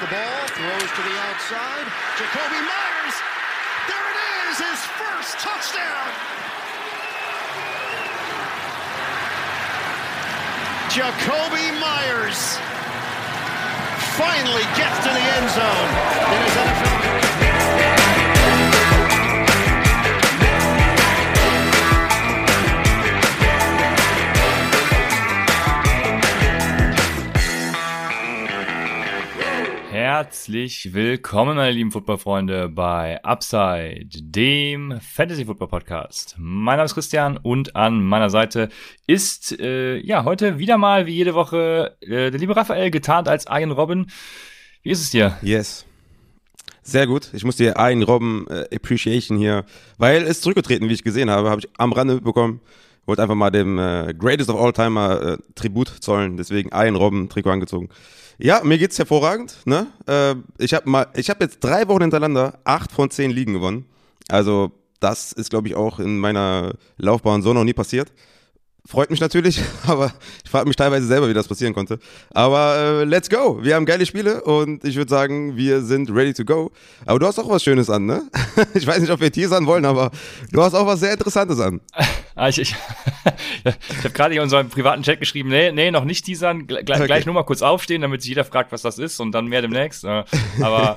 [0.00, 1.84] the ball, throws to the outside.
[2.16, 3.16] Jacoby Myers.
[3.84, 6.08] There it is, his first touchdown.
[10.88, 12.56] Jacoby Myers
[14.16, 16.49] finally gets to the end zone
[30.22, 36.34] Herzlich willkommen, meine lieben Footballfreunde, bei Upside, dem Fantasy Football Podcast.
[36.36, 38.68] Mein Name ist Christian und an meiner Seite
[39.06, 43.46] ist äh, ja heute wieder mal wie jede Woche äh, der liebe Raphael getarnt als
[43.46, 44.08] Ian Robin.
[44.82, 45.38] Wie ist es dir?
[45.40, 45.86] Yes.
[46.82, 47.30] Sehr gut.
[47.32, 49.64] Ich muss dir Ian Robin äh, Appreciation hier,
[49.96, 52.60] weil es zurückgetreten, wie ich gesehen habe, habe ich am Rande mitbekommen.
[53.06, 57.28] Wollte einfach mal dem äh, Greatest of All Timer äh, Tribut zollen, deswegen Ian Robin
[57.28, 57.88] Trikot angezogen.
[58.38, 59.56] Ja, mir geht's hervorragend.
[59.64, 59.88] Ne?
[60.06, 63.86] Äh, ich habe mal, ich habe jetzt drei Wochen hintereinander acht von zehn Ligen gewonnen.
[64.28, 68.12] Also das ist, glaube ich, auch in meiner Laufbahn so noch nie passiert.
[68.90, 70.12] Freut mich natürlich, aber
[70.44, 72.00] ich frage mich teilweise selber, wie das passieren konnte.
[72.34, 73.62] Aber äh, let's go.
[73.62, 76.72] Wir haben geile Spiele und ich würde sagen, wir sind ready to go.
[77.06, 78.28] Aber du hast auch was Schönes an, ne?
[78.74, 80.10] Ich weiß nicht, ob wir Teasern wollen, aber
[80.50, 81.80] du hast auch was sehr Interessantes an.
[82.36, 82.74] Ah, ich ich,
[83.64, 87.06] ich habe gerade in unserem privaten Chat geschrieben, nee, nee, noch nicht teasern, gleich, okay.
[87.06, 89.60] gleich nur mal kurz aufstehen, damit sich jeder fragt, was das ist und dann mehr
[89.60, 90.04] demnächst.
[90.04, 90.24] Äh,
[90.62, 90.96] aber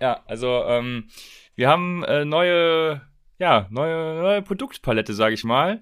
[0.00, 1.04] ja, also ähm,
[1.54, 3.02] wir haben äh, neue,
[3.38, 5.80] ja, neue, neue Produktpalette, sage ich mal.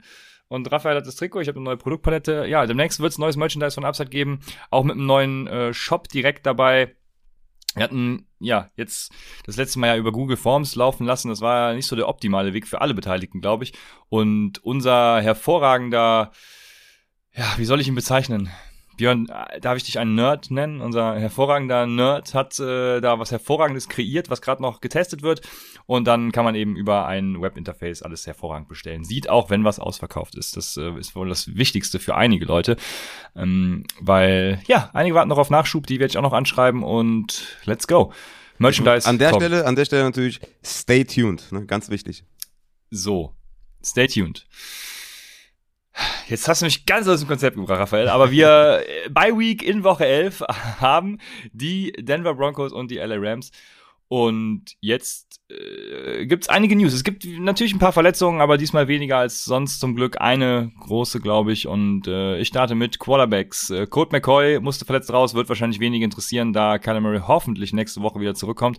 [0.49, 2.47] Und Raphael hat das Trikot, ich habe eine neue Produktpalette.
[2.49, 6.09] Ja, demnächst wird es neues Merchandise von Upside geben, auch mit einem neuen äh, Shop
[6.09, 6.97] direkt dabei.
[7.75, 9.13] Wir hatten ja jetzt
[9.45, 11.29] das letzte Mal ja über Google Forms laufen lassen.
[11.29, 13.75] Das war ja nicht so der optimale Weg für alle Beteiligten, glaube ich.
[14.09, 16.33] Und unser hervorragender,
[17.35, 18.51] ja, wie soll ich ihn bezeichnen?
[18.99, 20.83] Björn, äh, darf ich dich einen Nerd nennen?
[20.83, 25.41] Unser hervorragender Nerd hat äh, da was Hervorragendes kreiert, was gerade noch getestet wird.
[25.87, 29.05] Und dann kann man eben über ein Webinterface alles hervorragend bestellen.
[29.05, 30.57] Sieht auch, wenn was ausverkauft ist.
[30.57, 32.77] Das äh, ist wohl das Wichtigste für einige Leute.
[33.35, 37.57] Ähm, weil, ja, einige warten noch auf Nachschub, die werde ich auch noch anschreiben und
[37.65, 38.13] let's go.
[38.59, 39.09] Merchandise.
[39.09, 39.43] An der kommt.
[39.43, 41.65] Stelle, an der Stelle natürlich stay tuned, ne?
[41.67, 42.25] ganz wichtig.
[42.91, 43.35] So,
[43.83, 44.45] stay tuned.
[46.29, 48.09] Jetzt hast du mich ganz aus dem Konzept gebracht, Raphael.
[48.09, 50.43] Aber wir äh, bei Week in Woche 11
[50.81, 51.19] haben
[51.53, 53.51] die Denver Broncos und die LA Rams.
[54.09, 56.95] Und jetzt äh, gibt es einige News.
[56.95, 60.19] Es gibt natürlich ein paar Verletzungen, aber diesmal weniger als sonst zum Glück.
[60.21, 61.67] Eine große, glaube ich.
[61.67, 63.69] Und äh, ich starte mit Quarterbacks.
[63.69, 68.01] Äh, Colt McCoy musste verletzt raus, wird wahrscheinlich wenig interessieren, da Kyler Murray hoffentlich nächste
[68.01, 68.79] Woche wieder zurückkommt.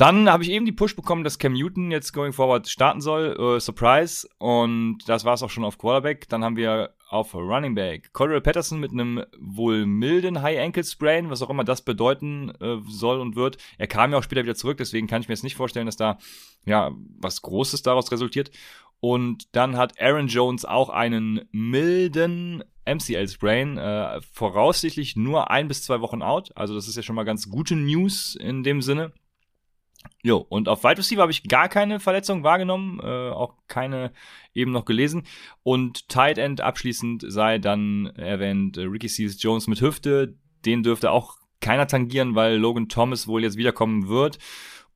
[0.00, 3.36] Dann habe ich eben die Push bekommen, dass Cam Newton jetzt going forward starten soll.
[3.38, 4.26] Äh, Surprise.
[4.38, 6.26] Und das war es auch schon auf Quarterback.
[6.30, 11.28] Dann haben wir auf Running Back Cordell Patterson mit einem wohl milden High Ankle Sprain,
[11.28, 13.58] was auch immer das bedeuten äh, soll und wird.
[13.76, 15.98] Er kam ja auch später wieder zurück, deswegen kann ich mir jetzt nicht vorstellen, dass
[15.98, 16.16] da
[16.64, 18.50] ja was Großes daraus resultiert.
[19.00, 25.82] Und dann hat Aaron Jones auch einen milden MCL Sprain, äh, voraussichtlich nur ein bis
[25.82, 26.56] zwei Wochen out.
[26.56, 29.12] Also das ist ja schon mal ganz gute News in dem Sinne.
[30.22, 34.12] Jo, und auf Wide Receiver habe ich gar keine Verletzung wahrgenommen, äh, auch keine
[34.52, 35.24] eben noch gelesen.
[35.62, 40.36] Und Tight End abschließend sei dann erwähnt äh, Ricky Seals Jones mit Hüfte.
[40.66, 44.38] Den dürfte auch keiner tangieren, weil Logan Thomas wohl jetzt wiederkommen wird.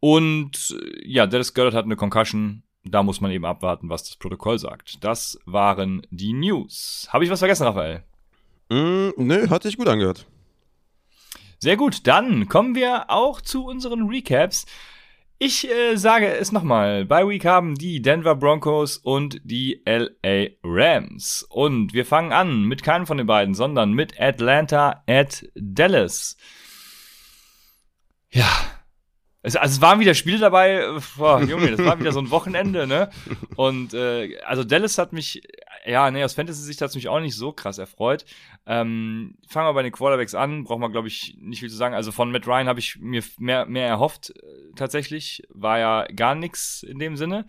[0.01, 2.63] Und äh, ja, Dallas Goddard hat eine Concussion.
[2.87, 5.03] Da muss man eben abwarten, was das Protokoll sagt.
[5.03, 7.09] Das waren die News.
[7.11, 8.05] Habe ich was vergessen, Raphael?
[8.69, 10.27] Mm, nö, hat sich gut angehört.
[11.59, 14.67] Sehr gut, dann kommen wir auch zu unseren Recaps.
[15.39, 17.05] Ich äh, sage es nochmal.
[17.05, 21.45] Bei Week haben die Denver Broncos und die LA Rams.
[21.51, 26.37] Und wir fangen an mit keinem von den beiden, sondern mit Atlanta at Dallas.
[28.31, 28.49] Ja.
[29.43, 30.83] Es, also es waren wieder Spiele dabei,
[31.19, 33.11] boah, Junge, das war wieder so ein Wochenende, ne?
[33.57, 35.43] Und äh, also Dallas hat mich
[35.85, 38.25] ja, nee, aus Fantasy-Sicht hat es mich auch nicht so krass erfreut.
[38.67, 41.95] Ähm, fangen wir bei den Quarterbacks an, braucht man, glaube ich, nicht viel zu sagen.
[41.95, 45.43] Also von Matt Ryan habe ich mir mehr, mehr erhofft, äh, tatsächlich.
[45.51, 47.47] War ja gar nichts in dem Sinne.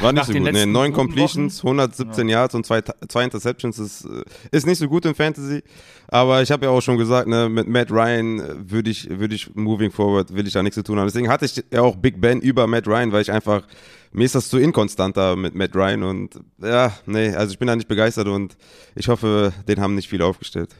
[0.00, 0.52] War nicht so gut.
[0.52, 2.38] Nee, neun Completions, 117 ja.
[2.38, 5.62] Yards und zwei, zwei Interceptions ist, äh, ist nicht so gut im Fantasy.
[6.08, 9.34] Aber ich habe ja auch schon gesagt, ne, mit Matt Ryan äh, würde ich, würde
[9.34, 11.06] ich moving forward, will ich da nichts zu tun haben.
[11.06, 13.66] Deswegen hatte ich ja auch Big Ben über Matt Ryan, weil ich einfach,
[14.12, 17.76] mir ist das zu inkonstanter mit Matt Ryan und ja, nee, also ich bin da
[17.76, 18.56] nicht begeistert und
[18.94, 20.74] ich hoffe, den haben nicht viele aufgestellt.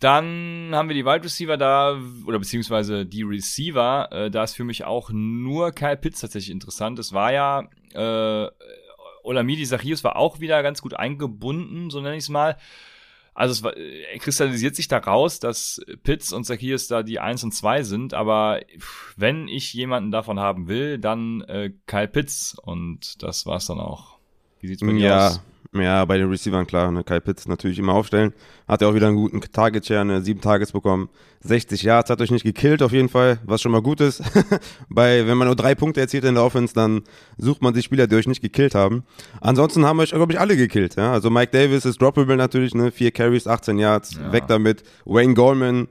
[0.00, 4.08] Dann haben wir die Wide Receiver da, oder beziehungsweise die Receiver.
[4.12, 7.00] Äh, da ist für mich auch nur Kyle Pitts tatsächlich interessant.
[7.00, 8.48] Es war ja, äh,
[9.24, 12.56] Olamidi Zachius war auch wieder ganz gut eingebunden, so nenne ich es mal.
[13.38, 17.52] Also es äh, kristallisiert sich da raus, dass Pitts und Zacchaeus da die 1 und
[17.52, 18.60] 2 sind, aber
[19.16, 24.17] wenn ich jemanden davon haben will, dann äh, Kyle Pitts und das war's dann auch.
[24.60, 25.40] Wie sieht's bei dir ja, aus?
[25.74, 28.32] Ja, bei den Receivern klar, ne, Kyle Pitts natürlich immer aufstellen.
[28.66, 31.10] Hat er auch wieder einen guten Target-Share, ne, sieben Targets bekommen.
[31.40, 34.22] 60 Yards hat euch nicht gekillt auf jeden Fall, was schon mal gut ist.
[34.88, 37.02] bei, wenn man nur drei Punkte erzielt in der Offense, dann
[37.36, 39.04] sucht man sich Spieler, die euch nicht gekillt haben.
[39.40, 41.12] Ansonsten haben euch, glaube ich, alle gekillt, ja.
[41.12, 44.32] Also Mike Davis ist droppable natürlich, ne, vier Carries, 18 Yards, ja.
[44.32, 44.82] weg damit.
[45.04, 45.88] Wayne Goldman,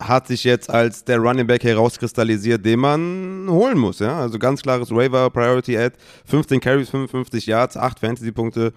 [0.00, 3.98] hat sich jetzt als der Running Back herauskristallisiert, den man holen muss.
[3.98, 4.20] Ja?
[4.20, 5.96] Also ganz klares Waiver Priority Ad.
[6.26, 8.72] 15 Carries, 55 Yards, 8 Fantasy-Punkte.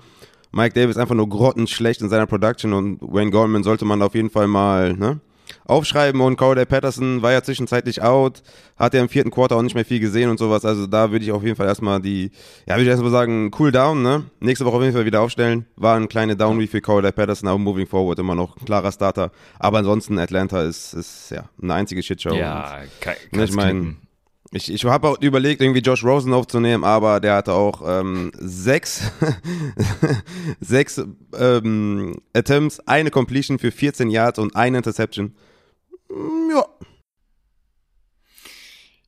[0.52, 4.30] Mike Davis einfach nur grottenschlecht in seiner Production und Wayne Goldman sollte man auf jeden
[4.30, 5.20] Fall mal ne,
[5.66, 8.44] aufschreiben und Corday Patterson war ja zwischenzeitlich out,
[8.78, 11.26] hat ja im vierten Quarter auch nicht mehr viel gesehen und sowas, also da würde
[11.26, 12.32] ich auf jeden Fall erstmal die,
[12.68, 15.66] ja würde ich erstmal sagen, cool down, ne, nächste Woche auf jeden Fall wieder aufstellen,
[15.76, 18.92] war ein kleiner Down wie für Corday Patterson, aber moving forward immer noch ein klarer
[18.92, 22.34] Starter, aber ansonsten Atlanta ist, ist ja eine einzige Shitshow.
[22.34, 23.96] Ja, kann, ich meine
[24.54, 29.10] ich, ich habe auch überlegt, irgendwie Josh Rosen aufzunehmen, aber der hatte auch ähm, sechs,
[30.60, 31.02] sechs
[31.40, 35.34] ähm, Attempts, eine Completion für 14 Yards und eine Interception.
[36.12, 36.66] Mm, ja.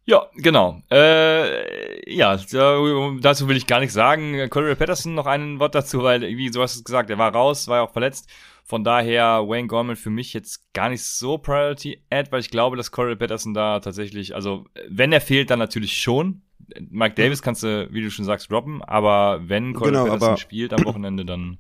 [0.06, 0.82] Ja, genau.
[0.92, 4.50] Äh, ja, dazu will ich gar nichts sagen.
[4.50, 7.70] Corey Patterson noch ein Wort dazu, weil, wie du hast es gesagt, er war raus,
[7.70, 8.30] war ja auch verletzt.
[8.66, 12.76] Von daher Wayne Gorman für mich jetzt gar nicht so Priority Ad, weil ich glaube,
[12.76, 16.42] dass Corey Patterson da tatsächlich, also wenn er fehlt, dann natürlich schon.
[16.90, 20.74] Mike Davis kannst du, wie du schon sagst, droppen, aber wenn Corey genau, Patterson spielt
[20.74, 21.60] am Wochenende, dann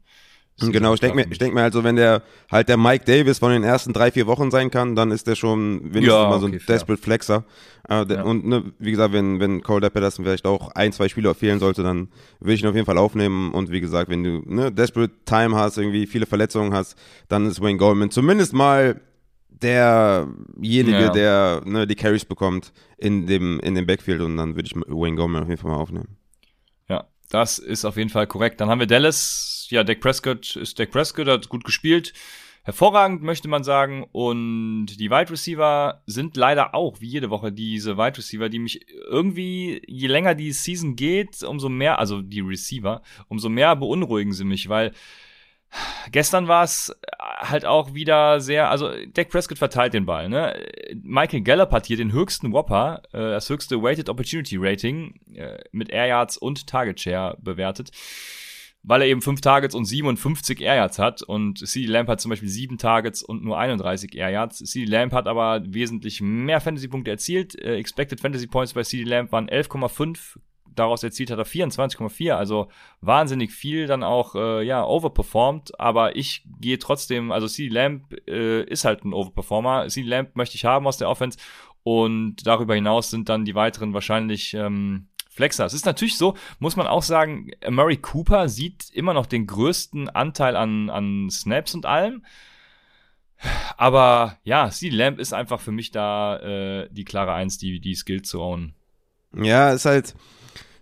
[0.72, 2.22] Genau, ich denke mir, ich denk mir also, wenn der
[2.52, 5.36] halt der Mike Davis von den ersten drei, vier Wochen sein kann, dann ist der
[5.36, 7.44] schon wenigstens ja, mal so ein okay, Desperate Flexer.
[7.90, 8.24] Äh, ja.
[8.24, 11.84] Und ne, wie gesagt, wenn, wenn Cole Patterson vielleicht auch ein, zwei Spieler fehlen sollte,
[11.84, 13.52] dann will ich ihn auf jeden Fall aufnehmen.
[13.52, 17.62] Und wie gesagt, wenn du ne, Desperate Time hast, irgendwie viele Verletzungen hast, dann ist
[17.62, 19.02] Wayne Goldman zumindest mal
[19.50, 21.10] derjenige, ja.
[21.10, 25.16] der ne, die Carries bekommt in dem, in dem Backfield und dann würde ich Wayne
[25.16, 26.18] Goldman auf jeden Fall mal aufnehmen.
[26.90, 28.62] Ja, das ist auf jeden Fall korrekt.
[28.62, 29.53] Dann haben wir Dallas.
[29.72, 32.14] Ja, Dak Prescott ist Dak Prescott, hat gut gespielt.
[32.66, 34.06] Hervorragend, möchte man sagen.
[34.12, 38.86] Und die Wide Receiver sind leider auch, wie jede Woche, diese Wide Receiver, die mich
[39.10, 44.46] irgendwie, je länger die Season geht, umso mehr, also die Receiver, umso mehr beunruhigen sie
[44.46, 44.94] mich, weil
[46.12, 50.56] Gestern war es halt auch wieder sehr, also Dak Prescott verteilt den Ball, ne?
[51.02, 55.90] Michael Gallup hat hier den höchsten Whopper, äh, das höchste Weighted Opportunity Rating äh, mit
[55.90, 57.92] Air Yards und Target Share bewertet,
[58.84, 61.22] weil er eben fünf Targets und 57 Air Yards hat.
[61.22, 64.58] Und CD Lamp hat zum Beispiel sieben Targets und nur 31 Air Yards.
[64.60, 67.60] CD Lamp hat aber wesentlich mehr Fantasy-Punkte erzielt.
[67.60, 70.38] Äh, expected Fantasy Points bei CD Lamp waren 11,5
[70.76, 72.68] daraus erzielt hat er 24,4, also
[73.00, 78.64] wahnsinnig viel dann auch, äh, ja, overperformed, aber ich gehe trotzdem, also CD Lamp äh,
[78.64, 81.38] ist halt ein Overperformer, CD Lamp möchte ich haben aus der Offense.
[81.86, 85.66] Und darüber hinaus sind dann die weiteren wahrscheinlich, ähm, Flexer.
[85.66, 90.10] Es ist natürlich so, muss man auch sagen, Murray Cooper sieht immer noch den größten
[90.10, 92.24] Anteil an, an Snaps und allem.
[93.78, 97.96] Aber ja, CD Lamp ist einfach für mich da äh, die klare Eins, die, die
[97.96, 98.74] Skill zu own.
[99.36, 100.16] Ja, ist halt,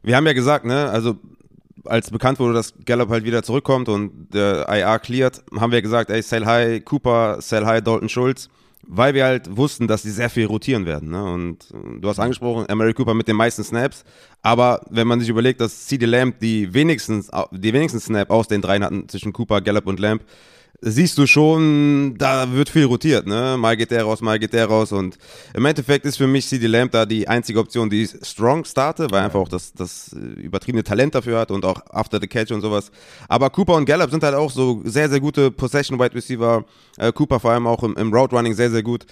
[0.04, 1.18] wir haben ja gesagt, ne, also
[1.86, 6.10] als bekannt wurde, dass Gallup halt wieder zurückkommt und der IR cleared, haben wir gesagt,
[6.10, 8.50] ey, sell high Cooper, sell high Dalton Schulz,
[8.88, 11.12] weil wir halt wussten, dass die sehr viel rotieren werden.
[11.12, 11.24] Ne?
[11.24, 14.04] Und du hast angesprochen, Emery Cooper mit den meisten Snaps,
[14.42, 18.62] aber wenn man sich überlegt, dass CD Lamb die wenigsten, die wenigsten Snap aus den
[18.62, 20.24] dreien hatten zwischen Cooper, Gallup und Lamb,
[20.82, 23.56] siehst du schon, da wird viel rotiert, ne?
[23.58, 25.18] Mal geht der raus, mal geht der raus und
[25.54, 29.10] im Endeffekt ist für mich CD Lamb da die einzige Option, die ich strong starte,
[29.12, 32.52] weil er einfach auch das, das übertriebene Talent dafür hat und auch after the catch
[32.52, 32.92] und sowas.
[33.28, 36.66] Aber Cooper und Gallup sind halt auch so sehr, sehr gute Possession Wide Receiver.
[36.98, 39.06] Äh, Cooper vor allem auch im, im Route Running sehr, sehr gut.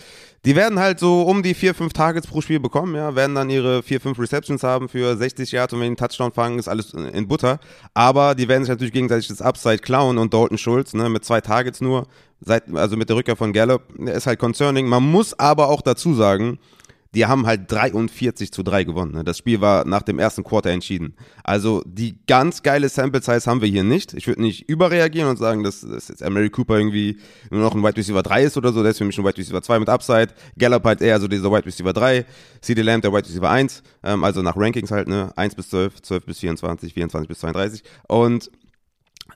[0.45, 3.49] Die werden halt so um die vier, fünf Targets pro Spiel bekommen, ja, werden dann
[3.49, 6.69] ihre vier, fünf Receptions haben für 60 Yards und wenn die einen Touchdown fangen, ist
[6.69, 7.59] alles in Butter.
[7.93, 11.41] Aber die werden sich natürlich gegenseitig das Upside klauen und Dalton Schulz, ne, mit zwei
[11.41, 12.07] Targets nur,
[12.41, 14.87] seit, also mit der Rückkehr von Gallup, der ist halt concerning.
[14.87, 16.59] Man muss aber auch dazu sagen,
[17.15, 19.13] die haben halt 43 zu 3 gewonnen.
[19.13, 19.23] Ne?
[19.23, 21.15] Das Spiel war nach dem ersten Quarter entschieden.
[21.43, 24.13] Also die ganz geile Sample Size haben wir hier nicht.
[24.13, 27.81] Ich würde nicht überreagieren und sagen, dass, dass jetzt Mary Cooper irgendwie nur noch ein
[27.81, 28.83] Wide Receiver 3 ist oder so.
[28.83, 30.27] Der ist für mich ein Wide Receiver 2 mit Upside.
[30.57, 32.25] Gallup halt eher so dieser Wide Receiver 3.
[32.61, 33.81] CD Lamb der Wide Receiver 1.
[34.03, 35.33] Ähm, also nach Rankings halt, ne?
[35.35, 37.83] 1 bis 12, 12 bis 24, 24 bis 32.
[38.07, 38.51] Und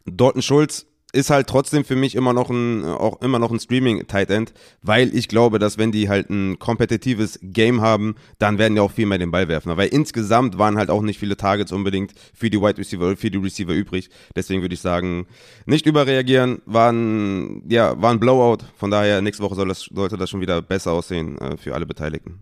[0.06, 4.32] Dalton Schulz ist halt trotzdem für mich immer noch ein, auch immer noch ein Streaming-Tight
[4.32, 8.82] End, weil ich glaube, dass wenn die halt ein kompetitives Game haben, dann werden die
[8.82, 9.78] auch viel mehr den Ball werfen.
[9.78, 13.38] Weil insgesamt waren halt auch nicht viele Targets unbedingt für die Wide Receiver für die
[13.38, 14.10] Receiver übrig.
[14.36, 15.28] Deswegen würde ich sagen,
[15.68, 18.66] nicht überreagieren, waren, ja, war ein Blowout.
[18.76, 21.86] Von daher, nächste Woche soll das, sollte das schon wieder besser aussehen äh, für alle
[21.86, 22.42] Beteiligten.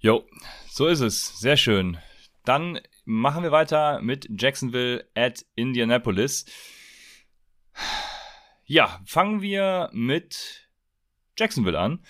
[0.00, 0.24] Jo,
[0.68, 1.38] so ist es.
[1.38, 1.96] Sehr schön.
[2.44, 6.44] Dann machen wir weiter mit Jacksonville at Indianapolis.
[8.64, 10.68] Ja, fangen wir mit
[11.38, 12.00] Jacksonville an.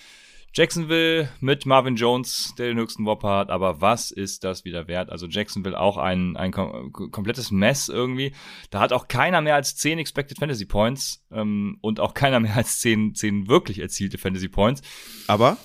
[0.55, 5.11] Jacksonville mit Marvin Jones, der den höchsten Whopper hat, aber was ist das wieder wert?
[5.11, 8.33] Also Jacksonville auch ein, ein kom komplettes Mess irgendwie.
[8.71, 12.57] Da hat auch keiner mehr als 10 Expected Fantasy Points ähm, und auch keiner mehr
[12.57, 14.83] als 10, 10 wirklich erzielte Fantasy Points.
[15.29, 15.59] Aber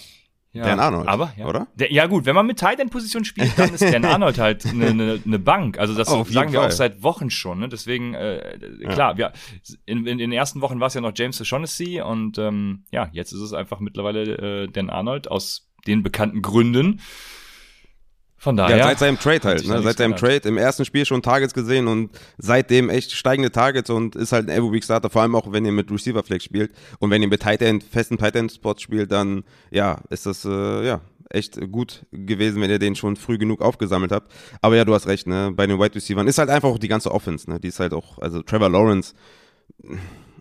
[0.53, 1.47] Ja, Dan Arnold, aber, ja.
[1.47, 1.67] oder?
[1.73, 4.65] Der, ja gut, wenn man mit Tight End Position spielt, dann ist Dan Arnold halt
[4.67, 5.79] eine ne, ne Bank.
[5.79, 6.69] Also das jeden sagen wir Fall.
[6.69, 7.59] auch seit Wochen schon.
[7.59, 7.69] Ne?
[7.69, 8.57] Deswegen äh,
[8.87, 9.33] klar, wir,
[9.85, 13.31] in, in den ersten Wochen war es ja noch James O'Shaughnessy und ähm, ja, jetzt
[13.31, 17.01] ist es einfach mittlerweile äh, Dan Arnold aus den bekannten Gründen.
[18.43, 18.75] Von daher.
[18.75, 19.81] Ja, seit seinem Trade halt, ne?
[19.81, 20.17] Seit seinem.
[20.17, 24.49] Trade im ersten Spiel schon Targets gesehen und seitdem echt steigende Targets und ist halt
[24.49, 27.21] ein Every Week Starter, vor allem auch wenn ihr mit Receiver Flex spielt und wenn
[27.21, 30.99] ihr mit Tight End, festen Tight End Spots spielt, dann ja, ist das äh, ja
[31.29, 34.29] echt gut gewesen, wenn ihr den schon früh genug aufgesammelt habt.
[34.61, 35.53] Aber ja, du hast recht, ne?
[35.55, 37.61] Bei den Wide Receivers ist halt einfach auch die ganze Offense, ne?
[37.61, 39.13] Die ist halt auch, also Trevor Lawrence,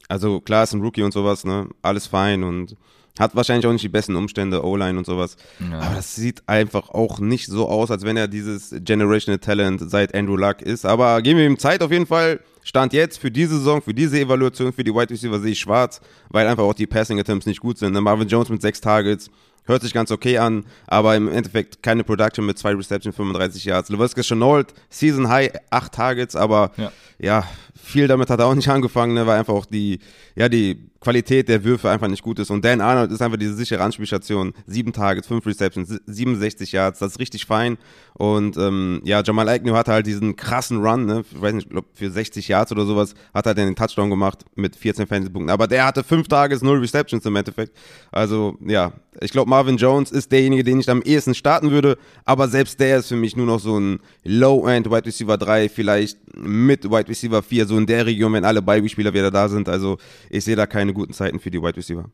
[0.08, 1.68] also klar ist ein Rookie und sowas, ne?
[1.82, 2.76] Alles fein und
[3.18, 5.36] hat wahrscheinlich auch nicht die besten Umstände, O-Line und sowas.
[5.72, 10.14] Aber das sieht einfach auch nicht so aus, als wenn er dieses Generational Talent seit
[10.14, 10.86] Andrew Luck ist.
[10.86, 12.40] Aber geben wir ihm Zeit auf jeden Fall.
[12.64, 16.00] Stand jetzt für diese Saison, für diese Evaluation, für die Wide Receiver sehe ich schwarz,
[16.30, 17.92] weil einfach auch die Passing Attempts nicht gut sind.
[17.92, 18.00] Ne?
[18.00, 19.30] Marvin Jones mit sechs Targets,
[19.64, 23.88] hört sich ganz okay an, aber im Endeffekt keine Production mit zwei Reception, 35 Yards.
[23.90, 26.92] LeViscus Chenault, Season High, acht Targets, aber Ja.
[27.18, 27.44] ja,
[27.80, 29.98] viel damit hat er auch nicht angefangen, ne, weil einfach auch die,
[30.36, 32.50] ja, die Qualität der Würfe einfach nicht gut ist.
[32.50, 34.52] Und Dan Arnold ist einfach diese sichere Anspielstation.
[34.66, 37.76] Sieben Targets, fünf Receptions, si- 67 Yards, das ist richtig fein.
[38.14, 41.70] Und ähm, ja, Jamal Agnew hatte halt diesen krassen Run, ne, ich weiß nicht, ich
[41.72, 45.50] glaub, für 60 Yards oder sowas, hat er den Touchdown gemacht mit 14 Fantasy-Punkten.
[45.50, 47.76] Aber der hatte fünf Targets, null Receptions im Endeffekt.
[48.12, 51.98] Also, ja, ich glaube, Marvin Jones ist derjenige, den ich am ehesten starten würde.
[52.24, 56.18] Aber selbst der ist für mich nur noch so ein Low-End Wide Receiver 3, vielleicht
[56.36, 59.68] mit Wide Receiver 4, so in der Region, wenn alle Beispieler wieder da sind.
[59.68, 59.98] Also,
[60.30, 62.10] ich sehe da keine guten Zeiten für die Wide Receiver.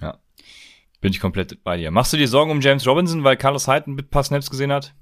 [0.00, 0.18] Ja.
[1.00, 1.90] Bin ich komplett bei dir.
[1.90, 4.94] Machst du dir Sorgen um James Robinson, weil Carlos Hyde ein paar Snaps gesehen hat?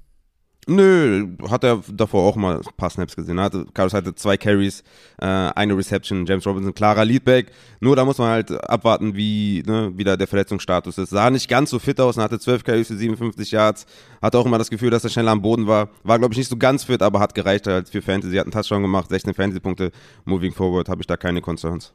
[0.69, 3.39] Nö, hat er davor auch mal ein paar Snaps gesehen.
[3.39, 4.83] Hatte, Carlos hatte zwei Carries,
[5.17, 7.53] äh, eine Reception, James Robinson, klarer Leadback.
[7.79, 11.11] Nur da muss man halt abwarten, wie ne, wieder der Verletzungsstatus ist.
[11.11, 13.85] Sah nicht ganz so fit aus und hatte 12 Carries für 57 Yards.
[14.21, 15.89] Hatte auch immer das Gefühl, dass er schneller am Boden war.
[16.03, 18.35] War, glaube ich, nicht so ganz fit, aber hat gereicht halt für Fantasy.
[18.35, 19.91] Hat einen Touchdown gemacht, 16 Fantasy-Punkte.
[20.25, 21.93] Moving forward habe ich da keine Concerns.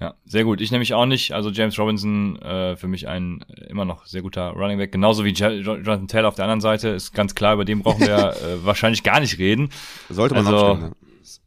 [0.00, 0.60] Ja, sehr gut.
[0.62, 1.32] Ich nämlich auch nicht.
[1.32, 4.92] Also James Robinson äh, für mich ein äh, immer noch sehr guter Running Back.
[4.92, 6.88] Genauso wie Jo- Jo- Jonathan Taylor auf der anderen Seite.
[6.88, 9.68] Ist ganz klar, über den brauchen wir äh, wahrscheinlich gar nicht reden.
[10.08, 10.90] Sollte man Also, aufstellen.
[10.90, 10.96] Ne?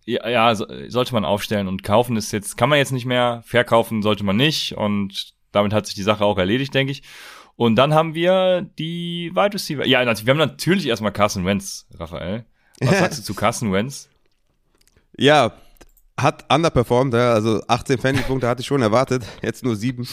[0.06, 3.42] Ja, ja, so, sollte man aufstellen und kaufen ist jetzt, kann man jetzt nicht mehr,
[3.46, 7.04] verkaufen sollte man nicht und damit hat sich die Sache auch erledigt, denke ich.
[7.56, 9.86] Und dann haben wir die Wide Receiver.
[9.88, 12.46] Ja, wir haben natürlich erstmal Carson Wentz, Raphael.
[12.82, 14.10] Was sagst du zu Carson Wentz?
[15.18, 15.54] Ja,
[16.20, 20.08] hat underperformed, ja, also 18 Fantasy-Punkte hatte ich schon erwartet, jetzt nur sieben.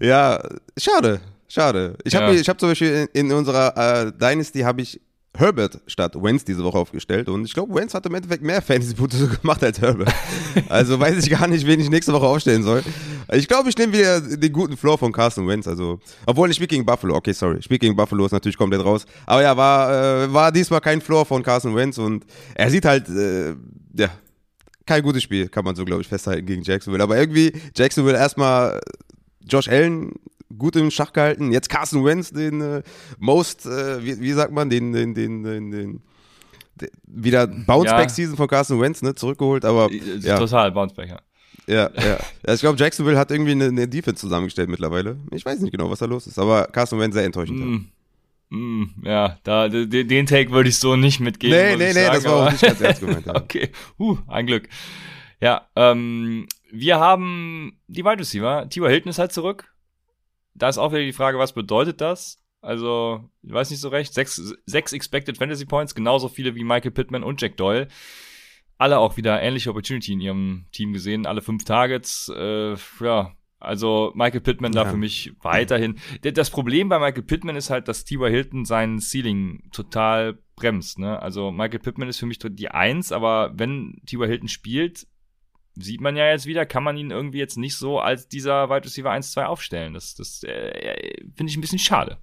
[0.00, 0.38] Ja,
[0.78, 1.94] schade, schade.
[2.04, 2.40] Ich habe Ja.
[2.40, 5.00] ich hab zum Beispiel in, in unserer äh, Dynasty habe ich
[5.36, 9.16] Herbert statt Wentz diese Woche aufgestellt und ich glaube, Wentz hat im Endeffekt mehr Fantasy-Punkte
[9.18, 10.12] so gemacht als Herbert.
[10.68, 12.82] Also weiß ich gar nicht, wen ich nächste Woche aufstellen soll.
[13.32, 16.68] Ich glaube, ich nehme wieder den guten Floor von Carson Wentz, also, obwohl ich spiele
[16.68, 19.04] gegen Buffalo, okay, sorry, ich spiele gegen Buffalo, ist natürlich komplett raus.
[19.26, 22.24] Aber ja, war, äh, war diesmal kein Floor von Carson Wentz und
[22.54, 23.50] er sieht halt, äh,
[23.94, 24.08] ja,
[24.88, 27.02] kein gutes Spiel, kann man so, glaube ich, festhalten gegen Jacksonville.
[27.02, 28.80] Aber irgendwie, Jacksonville erstmal
[29.46, 30.14] Josh Allen
[30.56, 31.52] gut im Schach gehalten.
[31.52, 32.82] Jetzt Carson Wentz, den äh,
[33.18, 36.02] most, äh, wie, wie sagt man, den, den, den, den, den,
[37.06, 39.66] wieder Bounceback-Season von Carson Wentz, ne, zurückgeholt.
[39.66, 41.18] Aber ja, Total, Bounceback, ja.
[41.66, 42.18] ja, ja.
[42.46, 45.18] Also ich glaube, Jacksonville hat irgendwie eine, eine Defense zusammengestellt mittlerweile.
[45.32, 47.60] Ich weiß nicht genau, was da los ist, aber Carson Wentz sehr enttäuschend.
[47.60, 47.66] ja.
[47.66, 47.88] Mm,
[48.50, 51.56] mm, ja, da, de- den Take würde ich so nicht mitgeben.
[51.56, 53.26] Nee, nee, nee, sagen, das war auch nicht ganz ernst gemeint.
[53.34, 54.68] Okay, uh, ein Glück.
[55.40, 58.68] Ja, ähm, wir haben die Wide Receiver.
[58.68, 58.88] T.Y.
[58.90, 59.72] Hilton ist halt zurück.
[60.54, 62.42] Da ist auch wieder die Frage, was bedeutet das?
[62.60, 64.12] Also, ich weiß nicht so recht.
[64.12, 64.36] Sechs,
[64.66, 67.86] sechs Expected Fantasy Points, genauso viele wie Michael Pittman und Jack Doyle.
[68.78, 71.26] Alle auch wieder ähnliche Opportunity in ihrem Team gesehen.
[71.26, 72.30] Alle fünf Targets.
[72.36, 74.90] Äh, ja, also Michael Pittman da Ja.
[74.90, 75.96] für mich weiterhin.
[76.22, 78.30] Das Problem bei Michael Pittman ist halt, dass T.Y.
[78.30, 80.98] Hilton seinen Ceiling total bremst.
[80.98, 81.20] Ne?
[81.20, 84.26] Also Michael Pittman ist für mich die Eins, aber wenn T.Y.
[84.28, 85.06] Hilton spielt,
[85.74, 88.84] sieht man ja jetzt wieder, kann man ihn irgendwie jetzt nicht so als dieser Wide
[88.84, 89.94] Receiver 1-2 aufstellen.
[89.94, 92.18] Das, das äh, finde ich ein bisschen schade.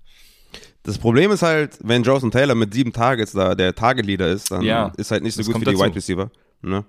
[0.84, 4.62] Das Problem ist halt, wenn Jawson Taylor mit sieben Targets da der Target-Leader ist, dann
[4.62, 5.84] Ja, ist halt nicht so gut für die dazu.
[5.84, 6.32] Wide Receiver.
[6.62, 6.86] Ne?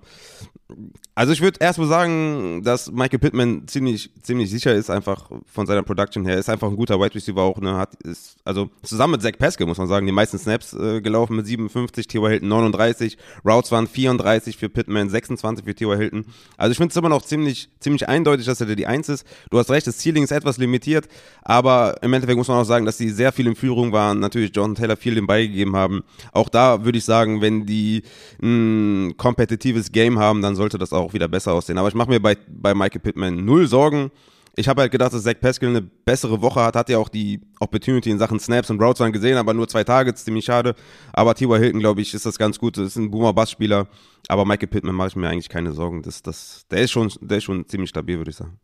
[1.15, 5.81] Also ich würde erstmal sagen, dass Michael Pittman ziemlich, ziemlich sicher ist, einfach von seiner
[5.81, 6.37] Production her.
[6.37, 7.77] Ist einfach ein guter Wide Receiver auch, ne?
[7.77, 11.37] Hat, ist, also zusammen mit Zach Pascal, muss man sagen, die meisten Snaps äh, gelaufen
[11.37, 12.29] mit 57, T.Y.
[12.29, 15.97] Hilton 39, Routes waren 34 für Pittman, 26 für T.Y.
[15.97, 16.25] Hilton.
[16.57, 19.25] Also ich finde es immer noch ziemlich, ziemlich eindeutig, dass er die Eins ist.
[19.49, 21.07] Du hast recht, das Ceiling ist etwas limitiert,
[21.43, 24.51] aber im Endeffekt muss man auch sagen, dass sie sehr viel in Führung waren, natürlich
[24.53, 26.03] John Taylor viel dem beigegeben haben.
[26.33, 28.03] Auch da würde ich sagen, wenn die
[28.43, 31.77] ein kompetitives Game haben, dann sollte das auch wieder besser aussehen.
[31.77, 34.11] Aber ich mache mir bei, bei Michael Pittman null Sorgen.
[34.59, 37.41] Ich habe halt gedacht, dass Zach Pascal eine bessere Woche hat, hat ja auch die
[37.59, 40.73] Opportunity in Sachen Snaps und Routes gesehen, aber nur zwei Targets, ziemlich schade.
[41.13, 41.59] Aber T.Y.
[41.59, 42.75] Hilton, glaube ich, ist das ganz gut.
[42.75, 43.87] Das ist ein Boomer-Bass-Spieler.
[44.27, 46.01] Aber Michael Pittman mache ich mir eigentlich keine Sorgen.
[46.01, 48.59] Das, das, der, ist schon, der ist schon ziemlich stabil, würde ich sagen.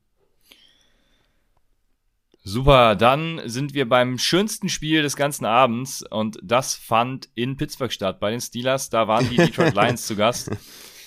[2.45, 7.91] Super, dann sind wir beim schönsten Spiel des ganzen Abends und das fand in Pittsburgh
[7.91, 8.89] statt, bei den Steelers.
[8.89, 10.49] Da waren die Detroit Lions zu Gast.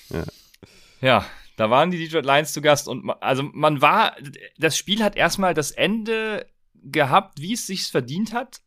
[0.08, 0.22] Ja.
[1.06, 1.25] Ja,
[1.56, 4.16] da waren die Detroit Lions zu Gast und ma- also man war,
[4.58, 8.60] das Spiel hat erstmal das Ende gehabt, wie es sich verdient hat.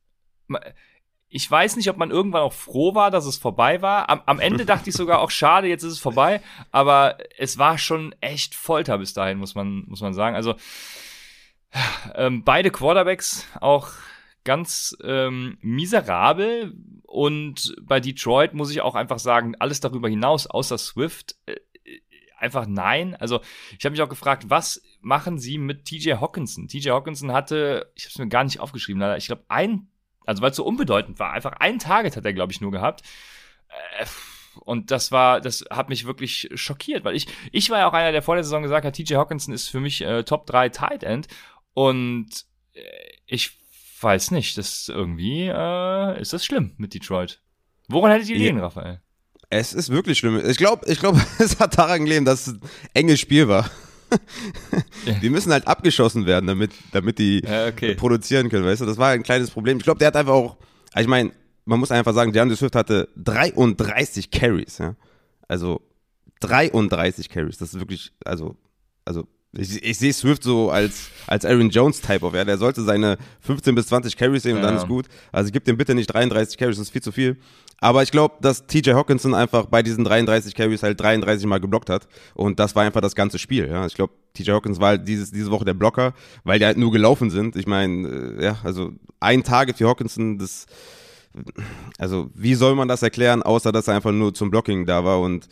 [1.28, 4.10] Ich weiß nicht, ob man irgendwann auch froh war, dass es vorbei war.
[4.10, 6.42] Am, am Ende dachte ich sogar auch, schade, jetzt ist es vorbei.
[6.72, 10.36] Aber es war schon echt Folter bis dahin, muss man, muss man sagen.
[10.36, 10.56] Also,
[12.16, 13.90] ähm, beide Quarterbacks auch
[14.44, 20.78] ganz ähm, miserabel und bei Detroit muss ich auch einfach sagen, alles darüber hinaus, außer
[20.80, 21.58] Swift, äh,
[22.40, 23.16] einfach nein.
[23.16, 23.42] Also
[23.78, 26.68] ich habe mich auch gefragt, was machen sie mit TJ Hawkinson?
[26.68, 29.88] TJ Hawkinson hatte, ich habe es mir gar nicht aufgeschrieben, leider, ich glaube ein,
[30.26, 33.02] also weil es so unbedeutend war, einfach ein Target hat er, glaube ich, nur gehabt.
[34.00, 34.06] Äh,
[34.62, 38.12] und das war, das hat mich wirklich schockiert, weil ich, ich war ja auch einer,
[38.12, 41.04] der vor der Saison gesagt hat, TJ Hawkinson ist für mich äh, Top 3 Tight
[41.04, 41.28] End.
[41.74, 42.82] Und äh,
[43.26, 43.58] ich
[44.02, 47.42] weiß nicht, das irgendwie äh, ist das schlimm mit Detroit.
[47.88, 48.44] Woran hättet ihr Ja.
[48.48, 49.02] liegen, Raphael?
[49.50, 50.42] Es ist wirklich schlimm.
[50.46, 52.62] Ich glaube, ich glaube, es hat daran gelegen, dass es ein
[52.94, 53.70] enges Spiel war.
[55.22, 57.94] Die müssen halt abgeschossen werden, damit, damit die Ja, okay.
[57.96, 58.86] produzieren können, weißt du?
[58.86, 59.78] Das war ein kleines Problem.
[59.78, 60.58] Ich glaube, der hat einfach auch,
[60.98, 61.32] ich meine,
[61.66, 64.96] man muss einfach sagen, DeAndre Swift hatte 33 Carries, ja.
[65.48, 65.82] Also
[66.40, 67.58] 33 Carries.
[67.58, 68.56] Das ist wirklich, also,
[69.06, 72.46] also ich, ich sehe Swift so als, als Aaron Jones Type of, ja.
[72.46, 74.82] Der sollte seine 15 bis 20 Carries sehen und dann Ja.
[74.82, 75.08] ist gut.
[75.32, 77.38] Also gib dem bitte nicht 33 Carries, das ist viel zu viel.
[77.82, 81.90] Aber ich glaube, dass TJ Hawkinson einfach bei diesen 33 Carries halt 33 Mal geblockt
[81.90, 82.08] hat.
[82.36, 83.68] Und das war einfach das ganze Spiel.
[83.70, 83.86] Ja.
[83.88, 86.92] Ich glaube, TJ Hawkins war halt dieses, diese Woche der Blocker, weil die halt nur
[86.92, 87.56] gelaufen sind.
[87.56, 88.08] Ich meine,
[88.38, 90.66] äh, ja, also ein Target für Hawkinson, das,
[91.98, 95.22] also wie soll man das erklären, außer dass er einfach nur zum Blocking da war
[95.22, 95.48] und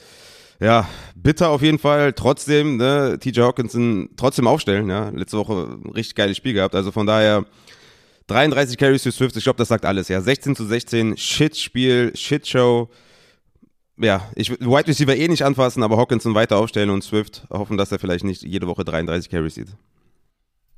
[0.60, 2.14] ja, bitter auf jeden Fall.
[2.14, 5.10] Trotzdem, ne, TJ Hawkinson trotzdem aufstellen, ja.
[5.10, 6.76] Letzte Woche ein richtig geiles Spiel gehabt.
[6.76, 7.46] Also von daher
[8.28, 10.20] 33 Carries für Swift, ich glaube, das sagt alles, ja.
[10.22, 12.90] 16 zu 16, Shit-Spiel, Shit-Show.
[14.00, 17.92] Ja, ich Wide Receiver eh nicht anfassen, aber Hawkinson weiter aufstellen und Swift hoffen, dass
[17.92, 19.70] er vielleicht nicht jede Woche 33 Carries sieht.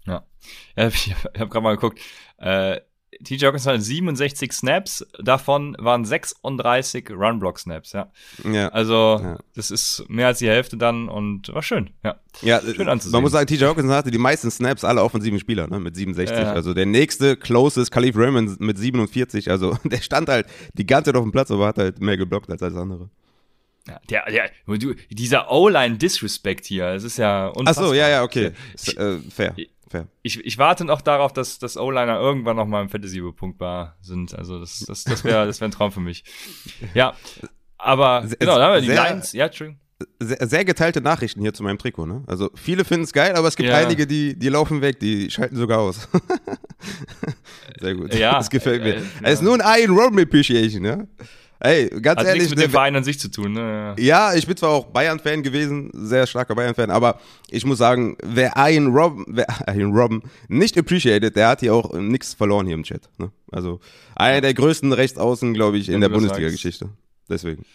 [0.05, 0.23] Ja.
[0.75, 1.99] ich habe gerade mal geguckt.
[2.37, 2.79] Äh,
[3.23, 8.11] TJ Hawkinson hatte 67 Snaps, davon waren 36 Run-Block-Snaps, ja.
[8.49, 8.67] Ja.
[8.69, 9.37] Also, Ja.
[9.55, 12.15] das ist mehr als die Hälfte dann und war schön, ja.
[12.41, 13.13] Ja, Schön äh, anzusehen.
[13.13, 16.37] man muss sagen, TJ Hawkinson hatte die meisten Snaps alle offensiven Spieler, ne, mit 67.
[16.37, 16.53] Ja.
[16.53, 19.49] Also der nächste closest Khalif Raymond mit 47.
[19.49, 22.49] Also der stand halt die ganze Zeit auf dem Platz, aber hat halt mehr geblockt
[22.51, 23.09] als alles andere.
[23.87, 24.25] ja der,
[24.67, 27.87] der, dieser O-Line-Disrespect hier, das ist ja Ach unfassbar.
[27.87, 28.51] so, ja, ja, okay.
[28.75, 29.55] S- äh, fair,
[29.89, 30.07] fair.
[30.21, 34.33] Ich, ich warte noch darauf, dass, dass O-Liner irgendwann noch mal im Fantasy bepunktbar sind.
[34.35, 36.23] Also das, das, das wäre das wär ein Traum für mich.
[36.93, 37.13] Ja,
[37.77, 39.33] aber Sehr- genau, da haben wir die sehr- Lions.
[39.33, 39.79] Ja, Entschuldigung.
[40.21, 42.23] Sehr, sehr geteilte Nachrichten hier zu meinem Trikot, ne?
[42.25, 43.75] Also viele finden es geil, aber es gibt Ja.
[43.75, 46.07] einige, die, die laufen weg, die schalten sogar aus.
[47.81, 48.13] sehr gut.
[48.15, 48.95] Ja, das gefällt mir.
[48.95, 50.99] äh, Es ist nur ein Iron Robin Appreciation, ja?
[51.61, 53.51] Ey, ganz Hat ehrlich, nichts mit dem Verein an sich zu tun.
[53.51, 53.93] Ne?
[53.99, 57.19] Ja, ich bin zwar auch Bayern-Fan gewesen, sehr starker Bayern-Fan, aber
[57.49, 61.93] ich muss sagen, wer Ian Robben, wer Ian Robben nicht appreciated, der hat hier auch
[61.93, 63.09] nichts verloren hier im Chat.
[63.17, 63.31] Ne?
[63.51, 63.81] Also
[64.15, 66.89] einer der größten Rechtsaußen, glaube ich, in der Bundesliga-Geschichte.
[67.29, 67.65] Deswegen.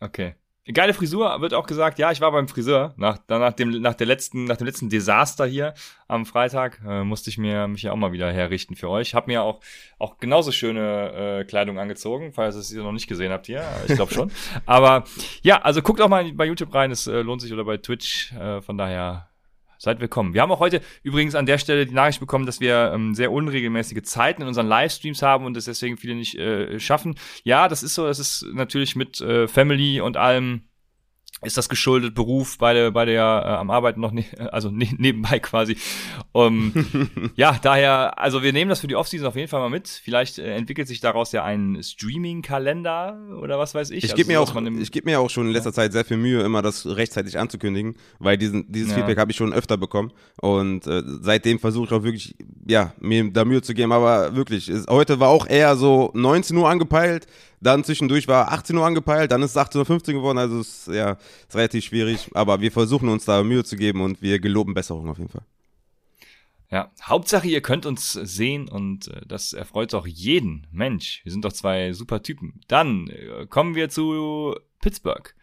[0.00, 0.34] Okay.
[0.72, 2.94] Geile Frisur, wird auch gesagt, ja, ich war beim Friseur.
[2.96, 5.74] Nach, nach, dem, nach, der letzten, nach dem letzten Desaster hier
[6.06, 9.16] am Freitag äh, musste ich mir mich ja auch mal wieder herrichten für euch.
[9.16, 9.58] Hab mir auch,
[9.98, 13.64] auch genauso schöne äh, Kleidung angezogen, falls ihr es noch nicht gesehen habt hier.
[13.88, 14.30] Ich glaube schon.
[14.66, 15.02] Aber
[15.42, 18.32] ja, also guckt auch mal bei YouTube rein, es äh, lohnt sich oder bei Twitch.
[18.32, 19.31] Äh, von daher
[19.82, 20.32] Seid willkommen.
[20.32, 23.32] Wir haben auch heute übrigens an der Stelle die Nachricht bekommen, dass wir ähm, sehr
[23.32, 27.16] unregelmäßige Zeiten in unseren Livestreams haben und das deswegen viele nicht äh, schaffen.
[27.42, 28.06] Ja, das ist so.
[28.06, 30.68] Das ist natürlich mit äh, Family und allem
[31.42, 35.38] ist das geschuldet, Beruf, beide, beide ja äh, am Arbeiten noch, ne also ne nebenbei
[35.40, 35.76] quasi.
[36.32, 36.72] Um,
[37.36, 39.88] ja, daher, also wir nehmen das für die Offseason auf jeden Fall mal mit.
[39.88, 43.98] Vielleicht äh, entwickelt sich daraus ja ein Streaming-Kalender oder was weiß ich.
[43.98, 46.04] Ich also gebe mir, so, auch, ich geb mir auch schon in letzter Zeit sehr
[46.04, 48.98] viel Mühe, immer das rechtzeitig anzukündigen, weil diesen, dieses Ja.
[48.98, 50.12] Feedback habe ich schon öfter bekommen.
[50.40, 53.92] Und äh, seitdem versuche ich auch wirklich, ja, mir da Mühe zu geben.
[53.92, 57.26] Aber wirklich, es, heute war auch eher so 19 Uhr angepeilt,
[57.62, 60.38] dann zwischendurch war 18 Uhr angepeilt, dann ist es 18.15 Uhr geworden.
[60.38, 61.12] Also es ist, ja,
[61.48, 62.30] ist relativ schwierig.
[62.34, 65.44] Aber wir versuchen uns da Mühe zu geben und wir geloben Besserung auf jeden Fall.
[66.70, 71.20] Ja, Hauptsache, ihr könnt uns sehen und äh, das erfreut auch jeden Mensch.
[71.22, 72.60] Wir sind doch zwei super Typen.
[72.66, 75.34] Dann äh, kommen wir zu Pittsburgh.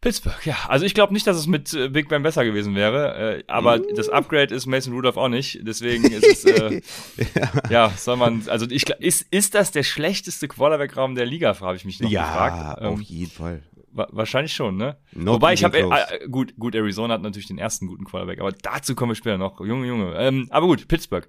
[0.00, 0.56] Pittsburgh, ja.
[0.68, 3.78] Also ich glaube nicht, dass es mit äh, Big Ben besser gewesen wäre, äh, aber
[3.78, 5.58] das Upgrade ist Mason Rudolph auch nicht.
[5.62, 6.80] Deswegen ist es, äh,
[7.70, 7.90] ja.
[7.90, 12.00] soll man, also ich, ist, ist das der schlechteste Quarterback-Raum der Liga, habe ich mich
[12.00, 12.78] noch gefragt.
[12.80, 13.62] auf Ähm, jeden Fall.
[13.92, 14.96] wa wahrscheinlich schon, ne?
[15.12, 15.94] Not Wobei ich habe, close.
[15.94, 19.36] äh, gut, gut, Arizona hat natürlich den ersten guten Quarterback, aber dazu kommen wir später
[19.36, 19.60] noch.
[19.60, 20.14] Junge, Junge.
[20.16, 21.28] Ähm, aber gut, Pittsburgh.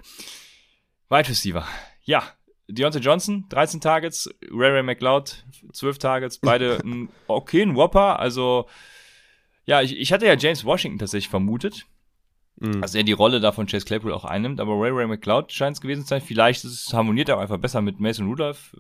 [1.09, 1.67] Wide Receiver.
[2.03, 2.23] Ja,
[2.73, 8.19] Deontay Johnson, 13 Targets, Ray Ray McLeod, 12 Targets, beide ein okay, ein Whopper.
[8.19, 8.67] Also,
[9.65, 11.85] ja, ich, ich hatte ja James Washington tatsächlich vermutet,
[12.59, 12.81] Mhm.
[12.81, 15.77] dass er die Rolle da von Chase Claypool auch einnimmt, aber Ray Ray McLeod scheint
[15.77, 16.21] es gewesen zu sein.
[16.21, 18.75] Vielleicht ist es harmoniert er auch einfach besser mit Mason Rudolph.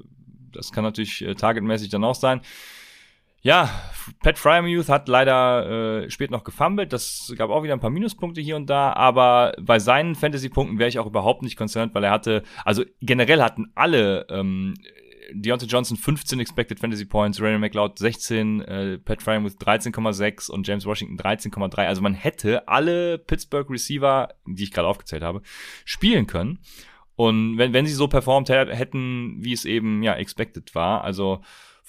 [0.51, 2.41] Das kann natürlich äh, targetmäßig dann auch sein.
[3.41, 3.69] Ja,
[4.21, 6.93] Pat Fryermuth hat leider äh, spät noch gefummelt.
[6.93, 10.89] Das gab auch wieder ein paar Minuspunkte hier und da, aber bei seinen Fantasy-Punkten wäre
[10.89, 14.75] ich auch überhaupt nicht concerned, weil er hatte, also generell hatten alle ähm,
[15.33, 20.85] Deontay Johnson 15 Expected Fantasy Points, Ray McLeod 16, äh, Pat Fryermuth 13,6 und James
[20.85, 21.87] Washington 13,3.
[21.87, 25.41] Also man hätte alle Pittsburgh Receiver, die ich gerade aufgezählt habe,
[25.85, 26.59] spielen können.
[27.15, 31.41] Und wenn, wenn sie so performt hä- hätten, wie es eben ja expected war, also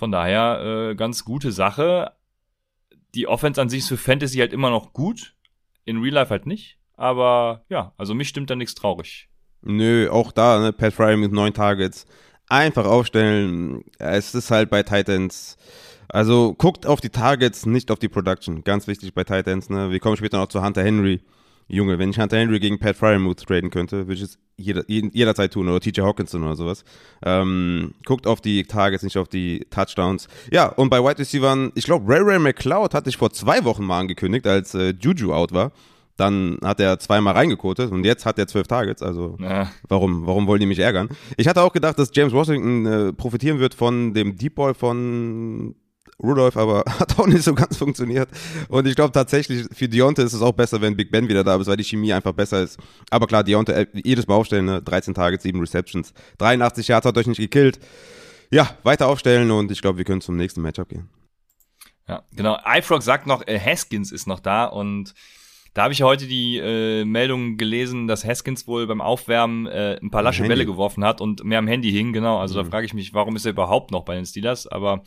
[0.03, 2.11] von daher äh, ganz gute Sache.
[3.15, 5.37] Die Offense an sich ist für Fantasy halt immer noch gut,
[5.85, 6.77] in Real Life halt nicht.
[6.97, 9.29] Aber ja, also mich stimmt da nichts traurig.
[9.61, 12.07] Nö, auch da, ne, Pat Fryer mit neun Targets.
[12.49, 13.85] Einfach aufstellen.
[14.01, 15.57] Es ist halt bei Titans.
[16.09, 18.65] Also guckt auf die Targets, nicht auf die Production.
[18.65, 19.93] Ganz wichtig bei Titans, ne?
[19.93, 21.23] Wir kommen später noch zu Hunter Henry.
[21.73, 25.53] Junge, wenn ich Hunter Henry gegen Pat Fryermuth traden könnte, würde ich es jeder, jederzeit
[25.53, 26.85] tun oder TJ Hawkinson oder sowas.
[27.25, 30.29] Ähm, guckt auf die Targets, nicht auf die Touchdowns.
[30.53, 33.85] Ja, und bei Wide Receivers, ich glaube, Ray Ray McLeod hatte ich vor zwei Wochen
[33.85, 35.73] mal angekündigt, als äh, Juju out war.
[36.19, 39.71] Dann hat er zweimal reingekotet und jetzt hat er zwölf Targets, also Ja.
[39.89, 41.09] Warum, warum wollen die mich ärgern?
[41.39, 45.75] Ich hatte auch gedacht, dass James Washington äh, profitieren wird von dem Deep Ball von
[46.20, 48.29] Rudolph, aber hat auch nicht so ganz funktioniert.
[48.68, 51.57] Und ich glaube tatsächlich, für Deontay ist es auch besser, wenn Big Ben wieder da
[51.57, 52.79] ist, weil die Chemie einfach besser ist.
[53.11, 54.83] Aber klar, Deontay, äh, jedes Mal aufstellen, ne?
[54.83, 57.79] 13 Targets, 7 Receptions, 83 Yards hat euch nicht gekillt.
[58.51, 61.09] Ja, weiter aufstellen und ich glaube, wir können zum nächsten Matchup gehen.
[62.09, 62.59] Ja, genau.
[62.66, 65.14] iFrog sagt noch, äh, Haskins ist noch da und
[65.75, 70.11] da habe ich heute die äh, Meldung gelesen, dass Haskins wohl beim Aufwärmen äh, ein
[70.11, 70.46] paar lasche.
[70.46, 72.38] Bälle geworfen hat und mehr am Handy hing, genau.
[72.38, 74.66] Also da frage ich mich, warum ist er überhaupt noch bei den Steelers?
[74.66, 75.03] Aber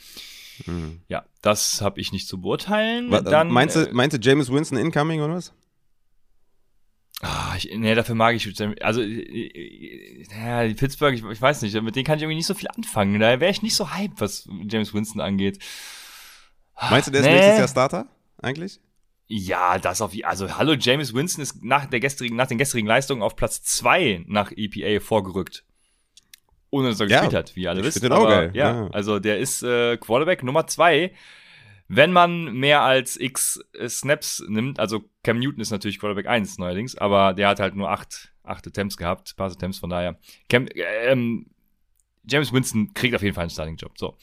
[1.08, 3.12] ja, das habe ich nicht zu beurteilen.
[3.12, 5.54] Wa- Dann, meinst, du, äh, meinst du James Winston incoming oder was?
[7.22, 8.46] Ah, ich, nee, dafür mag ich,
[8.84, 12.36] also, äh, äh, ja, die Pittsburgh, ich, ich weiß nicht, mit denen kann ich irgendwie
[12.36, 13.20] nicht so viel anfangen.
[13.20, 15.60] Da wäre ich nicht so hyped, was James Winston angeht.
[16.90, 17.34] Meinst du, der ist Nee.
[17.36, 18.08] nächstes Jahr Starter?
[18.42, 18.82] Eigentlich?
[19.28, 23.22] Ja, das auf, also, hallo, James Winston ist nach der gestrigen, nach den gestrigen Leistungen
[23.24, 25.64] auf Platz zwei nach EPA vorgerückt.
[26.76, 27.94] Ohne dass er Ja, gespielt hat, wie ihr alle wisst.
[28.00, 28.90] find den auch Aber geil, Ja, ja.
[28.92, 31.14] also der ist äh, Quarterback Nummer zwei.
[31.88, 36.58] Wenn man mehr als x äh, Snaps nimmt, also Cam Newton ist natürlich Quarterback 1
[36.58, 40.18] neuerdings, aber der hat halt nur acht, acht Attempts gehabt, Pass Attempts, von daher.
[40.50, 40.68] Cam,
[41.06, 41.46] ähm,
[42.28, 43.92] James Winston kriegt auf jeden Fall einen Starting-Job.
[44.00, 44.18] So.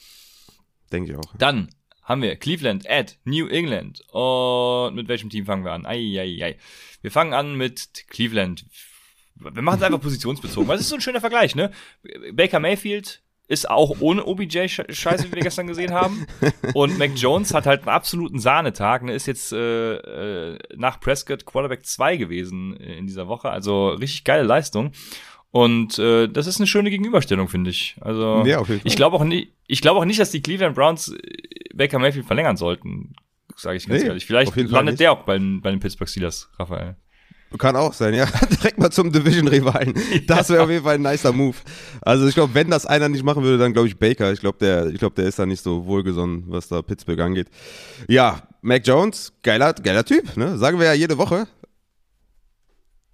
[0.91, 1.33] Denke ich auch.
[1.37, 1.69] Dann
[2.03, 4.01] haben wir Cleveland at New England.
[4.11, 5.85] Und mit welchem Team fangen wir an?
[5.85, 6.57] Eieiei.
[7.01, 8.65] Wir fangen an mit Cleveland.
[9.35, 10.69] Wir machen es einfach positionsbezogen.
[10.71, 11.71] es ist so ein schöner Vergleich, ne?
[12.33, 16.25] Baker Mayfield ist auch ohne OBJ-Scheiße, wie wir gestern gesehen haben.
[16.73, 19.03] Und Mac Jones hat halt einen absoluten Sahnetag.
[19.03, 19.13] Ne?
[19.13, 23.49] Ist jetzt äh, äh, nach Prescott Quarterback 2 gewesen in dieser Woche.
[23.49, 24.93] Also richtig geile Leistung.
[25.51, 27.95] Und äh, das ist eine schöne Gegenüberstellung, finde ich.
[28.01, 31.17] Also Ja, ich glaube auch nicht, ich glaube auch nicht, dass die Cleveland Browns äh,
[31.75, 33.13] Baker Mayfield verlängern sollten,
[33.55, 34.25] sage ich ganz Nee, ehrlich.
[34.25, 36.95] Vielleicht landet der auch bei, den- bei den Pittsburgh Steelers, Raphael.
[37.57, 38.25] Kann auch sein, ja.
[38.49, 39.93] Direkt mal zum Division-Rivalen.
[40.27, 41.55] Das wäre auf jeden Fall ein nicer Move.
[42.01, 44.31] Also ich glaube, wenn das einer nicht machen würde, dann glaube ich Baker.
[44.31, 47.47] Ich glaube, der, ich glaube, der ist da nicht so wohlgesonnen, was da Pittsburgh angeht.
[48.07, 50.57] Ja, Mac Jones, geiler, geiler Typ, ne?
[50.57, 51.47] Sagen wir ja jede Woche.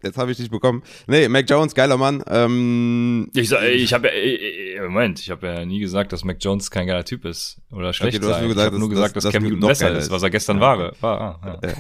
[0.02, 0.82] Jetzt habe ich dich bekommen.
[1.08, 2.24] Nee, Mac Jones, geiler Mann.
[2.28, 6.88] Ähm, ich ich habe ja, Moment, ich habe ja nie gesagt, dass Mac Jones kein
[6.88, 9.24] geiler Typ ist oder schlecht okay, du hast nur gesagt, ich habe nur gesagt, dass,
[9.26, 10.94] dass Cam Newton besser ist, was er gestern war.
[11.02, 11.74] war ah, ja.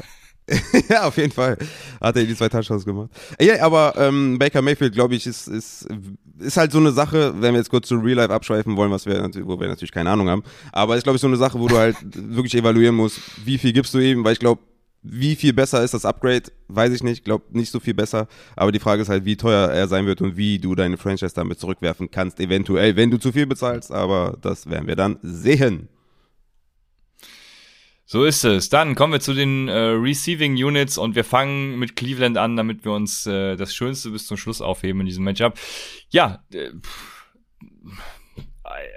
[0.90, 1.58] ja, auf jeden Fall
[2.02, 3.10] hat er die zwei Touchdowns gemacht.
[3.40, 5.88] Ja, aber ähm, Baker Mayfield, glaube ich, ist, ist,
[6.40, 9.06] ist halt so eine Sache, wenn wir jetzt kurz zu Real Life abschweifen wollen, was
[9.06, 10.44] wir, wo wir natürlich keine Ahnung haben.
[10.72, 13.74] Aber ist, glaube ich, so eine Sache, wo du halt wirklich evaluieren musst, wie viel
[13.74, 14.62] gibst du ihm, weil ich glaube,
[15.02, 17.24] wie viel besser ist das Upgrade, weiß ich nicht.
[17.24, 18.28] Glaube nicht so viel besser.
[18.56, 21.34] Aber die Frage ist halt, wie teuer er sein wird und wie du deine Franchise
[21.34, 22.40] damit zurückwerfen kannst.
[22.40, 23.92] Eventuell, wenn du zu viel bezahlst.
[23.92, 25.88] Aber das werden wir dann sehen.
[28.12, 28.69] So ist es.
[28.69, 32.84] Dann kommen wir zu den äh, Receiving Units und wir fangen mit Cleveland an, damit
[32.84, 35.60] wir uns äh, das Schönste bis zum Schluss aufheben in diesem Matchup.
[36.10, 36.72] Ja, äh,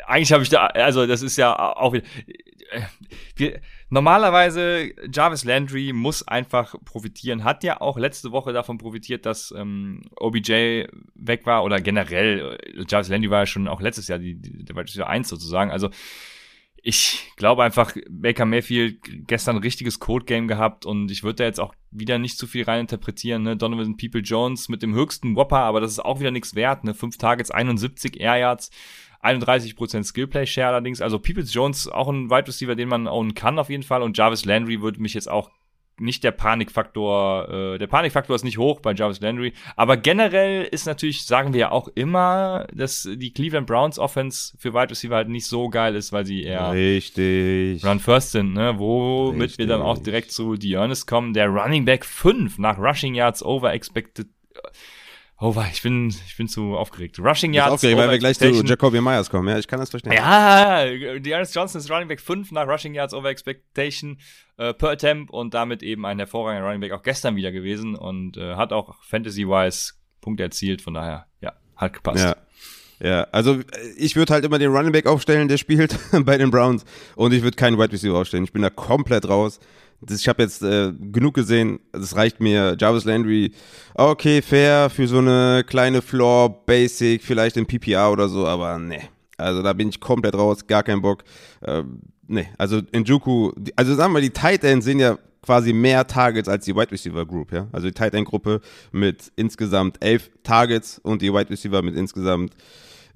[0.06, 2.06] eigentlich habe ich da, also das ist ja auch wieder.
[2.70, 2.80] Äh,
[3.36, 9.52] wir, normalerweise Jarvis Landry muss einfach profitieren, hat ja auch letzte Woche davon profitiert, dass
[9.54, 14.18] ähm, OBJ weg war oder generell äh, Jarvis Landry war ja schon auch letztes Jahr
[14.18, 15.70] die, die, der war 1 sozusagen.
[15.70, 15.90] Also
[16.84, 21.60] ich glaube einfach, Baker Mayfield gestern ein richtiges Code-Game gehabt und ich würde da jetzt
[21.60, 23.44] auch wieder nicht zu viel reininterpretieren.
[23.44, 23.56] Ne?
[23.56, 26.82] Donovan People Jones mit dem höchsten Whopper, aber das ist auch wieder nichts wert.
[26.82, 26.92] Ne?
[26.92, 28.70] Fünf Targets, 71 Air Yards,
[29.22, 31.00] 31% Skillplay-Share allerdings.
[31.00, 34.18] Also Peoples Jones auch ein Wide Receiver, den man ownen kann auf jeden Fall und
[34.18, 35.50] Jarvis Landry würde mich jetzt auch
[35.98, 40.86] nicht der Panikfaktor, äh, der Panikfaktor ist nicht hoch bei Jarvis Landry, aber generell ist
[40.86, 45.28] natürlich, sagen wir ja auch immer, dass die Cleveland Browns Offense für Wide Receiver halt
[45.28, 47.84] nicht so geil ist, weil sie eher Richtig.
[47.84, 48.74] Run First sind, ne?
[48.78, 49.58] womit Richtig.
[49.58, 53.72] wir dann auch direkt zu Dearness kommen, der Running Back 5 nach Rushing Yards over
[53.72, 54.28] expected
[55.44, 57.18] Oh, ich bin, ich bin zu aufgeregt.
[57.18, 57.72] Rushing Yards.
[57.72, 59.48] Aufgeregt, weil wir gleich zu Jacoby Myers kommen.
[59.48, 60.12] Ja, ich kann das verstehen.
[60.12, 60.84] Ja,
[61.18, 64.18] Dearness Johnson ist Running Back 5 nach Rushing Yards over Expectation
[64.56, 68.36] äh, per Attempt und damit eben ein hervorragender Running Back auch gestern wieder gewesen und
[68.36, 70.80] äh, hat auch Fantasy-wise Punkte erzielt.
[70.80, 72.24] Von daher, ja, hat gepasst.
[72.24, 72.36] Ja.
[73.02, 73.64] Ja, also äh,
[73.96, 76.84] ich würde halt immer den Running Back aufstellen, der spielt bei den Browns
[77.16, 78.44] und ich würde keinen Wide Receiver aufstellen.
[78.44, 79.58] Ich bin da komplett raus.
[80.10, 82.76] Ich habe jetzt äh, genug gesehen, das reicht mir.
[82.78, 83.52] Jarvis Landry,
[83.94, 89.02] okay, fair für so eine kleine Floor, Basic, vielleicht im PPR oder so, aber nee.
[89.36, 91.24] Also da bin ich komplett raus, gar keinen Bock.
[91.60, 91.82] Äh,
[92.26, 96.48] nee, also in Juku, also sagen wir, die Tight Ends sind ja quasi mehr Targets
[96.48, 97.66] als die Wide Receiver Group, ja.
[97.72, 98.60] Also die Tight End Gruppe
[98.92, 102.54] mit insgesamt elf Targets und die Wide Receiver mit insgesamt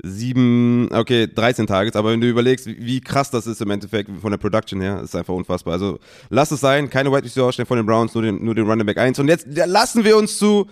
[0.02, 4.30] sieben, okay, 13 Targets, aber wenn du überlegst, wie krass das ist im Endeffekt von
[4.30, 5.74] der Production her, ist einfach unfassbar.
[5.74, 8.66] Also lass es sein, keine Wide Receiver ausstellen von den Browns, nur den, nur den
[8.66, 9.18] Running Back 1.
[9.18, 10.68] Und jetzt lassen wir uns zu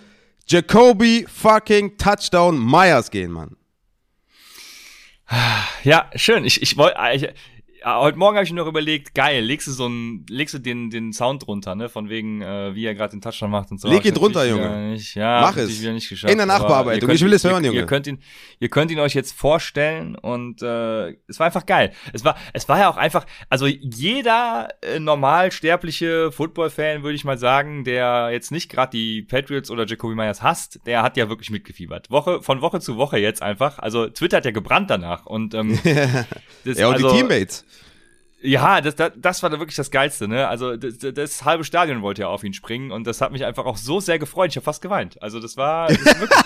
[0.47, 3.55] Jacoby fucking Touchdown Myers gehen, Mann.
[5.83, 6.45] Ja, schön.
[6.45, 7.29] Ich, ich wollte, ja,
[7.85, 10.89] heute Morgen habe ich mir noch überlegt, geil, legst du so ein, legst du den,
[10.89, 13.87] den Sound drunter, ne, von wegen, äh, wie er gerade den Touchdown macht und so.
[13.87, 14.89] Leg ihn drunter, Junge.
[14.89, 15.83] Nicht, ja, Mach es.
[15.83, 17.09] In der Nachbearbeitung.
[17.11, 17.77] Ich will es hören, Junge.
[17.77, 18.19] Ihr könnt ihn,
[18.59, 21.91] ihr könnt ihn euch jetzt vorstellen und äh, es war einfach geil.
[22.11, 27.23] Es war, es war ja auch einfach, also jeder äh, normal sterbliche Football-Fan, würde ich
[27.23, 31.29] mal sagen, der jetzt nicht gerade die Patriots oder Jacoby Myers hasst, der hat ja
[31.29, 32.09] wirklich mitgefiebert.
[32.09, 33.77] Woche von Woche zu Woche jetzt einfach.
[33.77, 35.79] Also Twitter hat ja gebrannt danach und ähm,
[36.65, 37.63] das, ja und also, die Teammates.
[38.45, 40.47] Ja, das, das, das war da wirklich das Geilste, ne?
[40.47, 43.65] Also das, das halbe Stadion wollte ja auf ihn springen und das hat mich einfach
[43.65, 44.51] auch so sehr gefreut.
[44.51, 45.21] Ich habe fast geweint.
[45.21, 46.39] Also das war das wirklich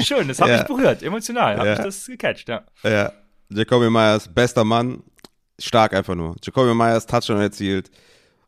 [0.06, 0.58] schön, das hat ja.
[0.58, 1.72] mich berührt, emotional, hat ja.
[1.72, 2.64] mich das gecatcht, ja.
[2.82, 3.12] Ja,
[3.50, 5.02] Jacoby Myers, bester Mann,
[5.58, 6.36] stark einfach nur.
[6.42, 7.90] Jacoby Myers, Touchdown erzielt,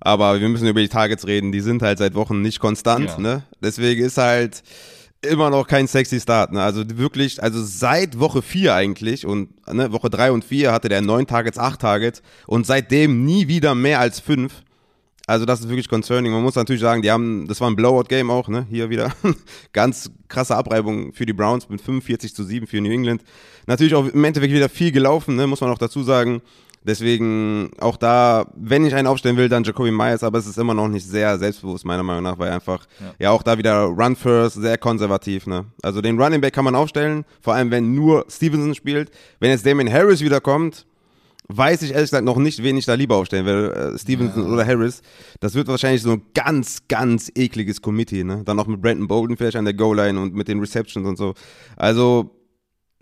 [0.00, 3.18] aber wir müssen über die Targets reden, die sind halt seit Wochen nicht konstant, ja.
[3.18, 3.42] ne?
[3.60, 4.62] Deswegen ist halt
[5.22, 6.52] immer noch kein sexy Start.
[6.52, 6.62] Ne?
[6.62, 11.00] Also wirklich, also seit Woche 4 eigentlich und ne, Woche 3 und 4 hatte der
[11.00, 14.52] 9 Targets, 8 Targets und seitdem nie wieder mehr als 5.
[15.26, 16.32] Also das ist wirklich concerning.
[16.32, 18.66] Man muss natürlich sagen, die haben, das war ein Blowout-Game auch, ne?
[18.68, 19.12] Hier wieder.
[19.72, 23.22] Ganz krasse Abreibung für die Browns mit 45 zu 7 für New England.
[23.66, 25.46] Natürlich auch im Endeffekt wieder viel gelaufen, ne?
[25.46, 26.42] Muss man auch dazu sagen.
[26.84, 30.74] Deswegen auch da, wenn ich einen aufstellen will, dann Jacoby Myers, aber es ist immer
[30.74, 34.16] noch nicht sehr selbstbewusst, meiner Meinung nach, weil einfach, ja, ja auch da wieder Run
[34.16, 35.66] First, sehr konservativ, ne?
[35.82, 39.10] Also den Running Back kann man aufstellen, vor allem wenn nur Stevenson spielt.
[39.38, 40.86] Wenn jetzt Damien Harris wiederkommt,
[41.48, 44.52] weiß ich ehrlich gesagt noch nicht, wen ich da lieber aufstellen will, äh, Stevenson ja.
[44.52, 45.02] oder Harris.
[45.40, 48.42] Das wird wahrscheinlich so ein ganz, ganz ekliges Committee, ne?
[48.44, 51.34] Dann auch mit Brandon Bolden vielleicht an der Goal-Line und mit den Receptions und so.
[51.76, 52.30] Also,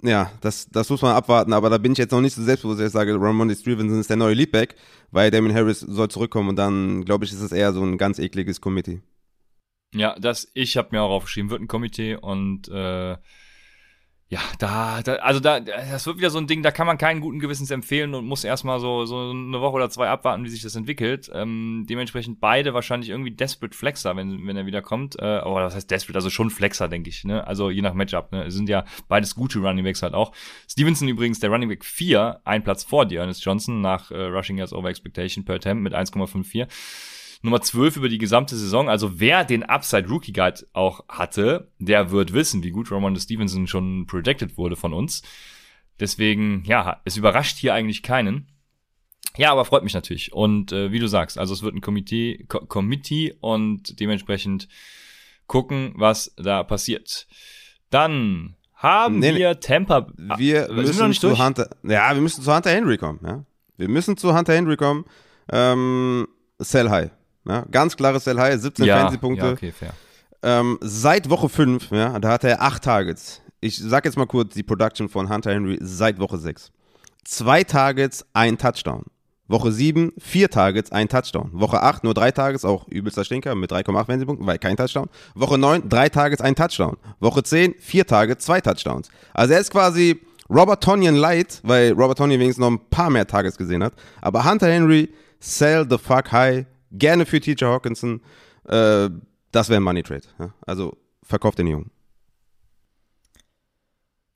[0.03, 2.81] ja, das, das muss man abwarten, aber da bin ich jetzt noch nicht so selbstbewusst,
[2.81, 4.77] dass ich sage, Ramondre Stevenson ist der neue Leadback,
[5.11, 8.19] weil Damon Harris soll zurückkommen und dann, glaube ich, ist es eher so ein ganz
[8.19, 9.03] ekliges Komitee.
[9.95, 13.17] Ja, das, ich habe mir auch aufgeschrieben, wird ein Komitee und äh,
[14.31, 17.21] ja, da, da, also da, das wird wieder so ein Ding, da kann man keinen
[17.21, 20.63] guten Gewissens empfehlen und muss erstmal so, so eine Woche oder zwei abwarten, wie sich
[20.63, 21.29] das entwickelt.
[21.35, 25.19] Ähm, dementsprechend beide wahrscheinlich irgendwie Desperate Flexer, wenn, wenn er wieder kommt.
[25.19, 26.17] Äh, aber was heißt Desperate?
[26.17, 27.45] Also schon Flexer, denke ich, ne?
[27.45, 28.45] Also je nach Matchup, ne?
[28.45, 30.31] Es sind ja beides gute Running Backs halt auch.
[30.69, 34.59] Stevenson übrigens der Running Back 4, ein Platz vor dir, Ernest Johnson, nach äh, Rushing
[34.59, 36.69] Yards Over Expectation per Attempt mit 1,54.
[37.43, 38.89] Nummer 12 über die gesamte Saison.
[38.89, 43.67] Also wer den Upside Rookie Guide auch hatte, der wird wissen, wie gut Ramon Stevenson
[43.67, 45.23] schon projected wurde von uns.
[45.99, 48.49] Deswegen, ja, es überrascht hier eigentlich keinen.
[49.37, 50.33] Ja, aber freut mich natürlich.
[50.33, 54.69] Und äh, wie du sagst, also es wird ein Komitee, Ko Committee und dementsprechend
[55.47, 57.27] gucken, was da passiert.
[57.91, 60.07] Dann haben nee, wir Tampa.
[60.17, 61.39] Wir ah, müssen zu durch?
[61.39, 61.71] Hunter.
[61.83, 63.21] Ja, wir müssen zu Hunter Henry kommen.
[63.23, 63.45] Ja,
[63.77, 65.05] wir müssen zu Hunter Henry kommen.
[65.53, 66.27] Ähm,
[66.59, 67.11] sell high.
[67.47, 69.47] Ja, ganz klares Sell High, 17 ja, Fantasy-Punkte.
[69.47, 69.93] Ja, okay, fair.
[70.43, 73.43] Ähm, seit Woche 5, ja, da hatte er 8 Targets.
[73.61, 76.71] Ich sag jetzt mal kurz die Production von Hunter Henry seit Woche 6.
[77.25, 79.05] Zwei Targets, ein Touchdown.
[79.49, 81.51] Woche 7, vier Targets, ein Touchdown.
[81.53, 85.09] Woche 8, nur drei Targets, auch übelster Stinker mit 3,8 Fantasy-Punkten, weil kein Touchdown.
[85.35, 86.97] Woche 9, drei Targets, ein Touchdown.
[87.19, 89.11] Woche 10, vier Targets, zwei Touchdowns.
[89.35, 93.27] Also er ist quasi Robert Tonyan light, weil Robert Tonyan wenigstens noch ein paar mehr
[93.27, 93.93] Targets gesehen hat.
[94.21, 98.23] Aber Hunter Henry, sell the fuck high, Gerne für TJ Hawkinson.
[98.65, 99.11] Äh,
[99.53, 100.27] das wäre ein Money Trade.
[100.39, 100.55] Ja?
[100.67, 101.91] Also verkauft den Jungen.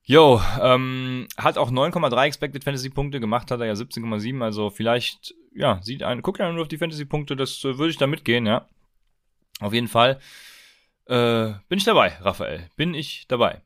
[0.06, 5.34] Jo, ähm, hat auch 9,3 Expected Fantasy Punkte gemacht, hat er ja 17,7, also vielleicht,
[5.54, 8.06] ja, sieht ein, guckt ja nur auf die Fantasy Punkte, das äh, würde ich da
[8.06, 8.68] mitgehen, ja.
[9.60, 10.20] Auf jeden Fall
[11.06, 13.62] äh, bin ich dabei, Raphael, bin ich dabei.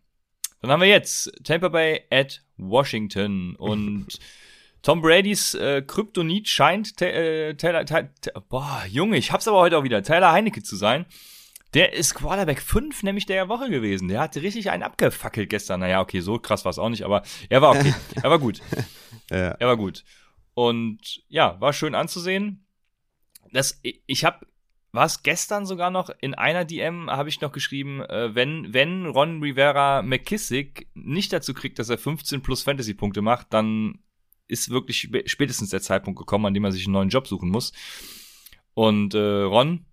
[0.61, 4.07] Dann haben wir jetzt Tampa Bay at Washington und
[4.88, 8.09] Tom Bradys äh, Kryptonit scheint äh, Taylor, Taylor,
[8.48, 11.05] boah, Junge, ich hab's aber heute auch wieder, Taylor Heinecke zu sein.
[11.74, 14.09] Der ist Quarterback 5 nämlich der Woche gewesen.
[14.09, 15.81] Der hat richtig einen abgefackelt gestern.
[15.81, 17.92] Naja, okay, so krass war es auch nicht, aber er war okay.
[18.22, 18.62] er war gut.
[19.31, 19.51] ja.
[19.51, 20.05] Er war gut.
[20.55, 22.66] Und ja, war schön anzusehen.
[23.53, 24.46] Das, ich habe
[24.92, 29.05] war es gestern sogar noch in einer DM habe ich noch geschrieben, äh, wenn wenn
[29.05, 33.98] Ron Rivera McKissick nicht dazu kriegt, dass er 15 plus Fantasy Punkte macht, dann
[34.49, 37.73] ist wirklich spätestens der Zeitpunkt gekommen, an dem er sich einen neuen Job suchen muss.
[38.75, 39.87] Und äh, Ron,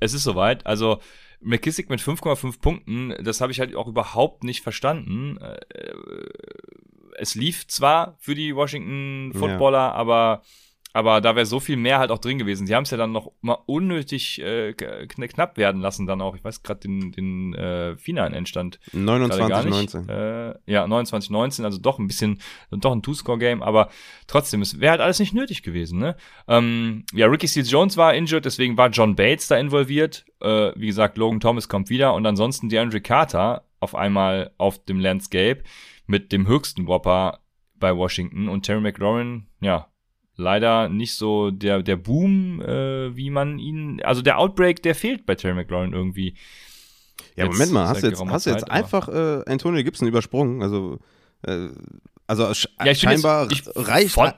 [0.00, 0.66] es ist soweit.
[0.66, 1.00] Also
[1.40, 5.38] McKissick mit 5,5 Punkten, das habe ich halt auch überhaupt nicht verstanden.
[5.38, 5.58] Äh,
[7.16, 9.92] es lief zwar für die Washington Footballer, ja.
[9.92, 10.42] aber
[10.92, 12.66] aber da wäre so viel mehr halt auch drin gewesen.
[12.66, 16.34] Sie haben es ja dann noch mal unnötig äh, knapp werden lassen, dann auch.
[16.34, 18.80] Ich weiß gerade den, den äh, finalen Endstand.
[18.94, 20.08] 29-19.
[20.08, 23.90] Äh, ja, 29-19, also doch ein bisschen, doch ein Two-Score-Game, aber
[24.26, 25.98] trotzdem, es wäre halt alles nicht nötig gewesen.
[25.98, 26.16] Ne?
[26.46, 30.24] Ähm, ja, Ricky Seals Jones war injured, deswegen war John Bates da involviert.
[30.40, 35.00] Äh, wie gesagt, Logan Thomas kommt wieder und ansonsten DeAndre Carter auf einmal auf dem
[35.00, 35.62] Landscape
[36.06, 37.40] mit dem höchsten Whopper
[37.78, 39.88] bei Washington und Terry McLaurin, ja,
[40.38, 45.26] leider nicht so der, der Boom, äh, wie man ihn, also der Outbreak, der fehlt
[45.26, 46.34] bei Terry McLaurin irgendwie.
[47.36, 50.08] Ja, jetzt, Moment mal, hast du jetzt, hast du jetzt Zeit, einfach äh, Antonio Gibson
[50.08, 50.62] übersprungen?
[50.62, 50.98] Also,
[51.42, 51.68] äh,
[52.26, 52.52] also
[52.84, 54.14] ja, scheinbar jetzt, ich, reicht.
[54.14, 54.32] Von,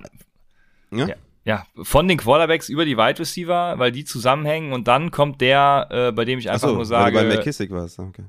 [0.90, 1.08] ja?
[1.08, 1.14] ja?
[1.44, 1.66] ja?
[1.82, 6.12] von den Quarterbacks über die Wide Receiver, weil die zusammenhängen und dann kommt der, äh,
[6.12, 7.14] bei dem ich einfach so, nur sage.
[7.14, 8.24] Weil bei McKissick war es, okay.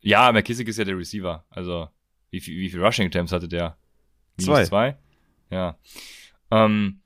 [0.00, 1.44] Ja, McKissick ist ja der Receiver.
[1.50, 1.88] Also,
[2.30, 3.76] wie viel, wie viel Rushing Attempts hatte der?
[4.38, 4.64] Minus zwei.
[4.64, 4.96] zwei?
[5.50, 5.76] Ja.
[6.54, 7.00] Ähm,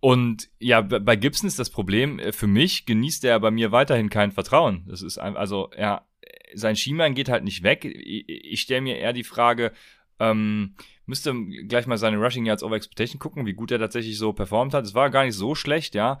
[0.00, 4.10] und ja, bei Gibson ist das Problem, äh, für mich genießt er bei mir weiterhin
[4.10, 4.84] kein Vertrauen.
[4.86, 6.06] Das ist ein, also, ja,
[6.54, 7.84] sein Schienbein geht halt nicht weg.
[7.84, 9.72] Ich, ich stelle mir eher die Frage,
[10.20, 11.34] ähm, müsste
[11.68, 14.84] gleich mal seine Rushing Yards Over Expectation gucken, wie gut er tatsächlich so performt hat.
[14.84, 16.20] Es war gar nicht so schlecht, ja.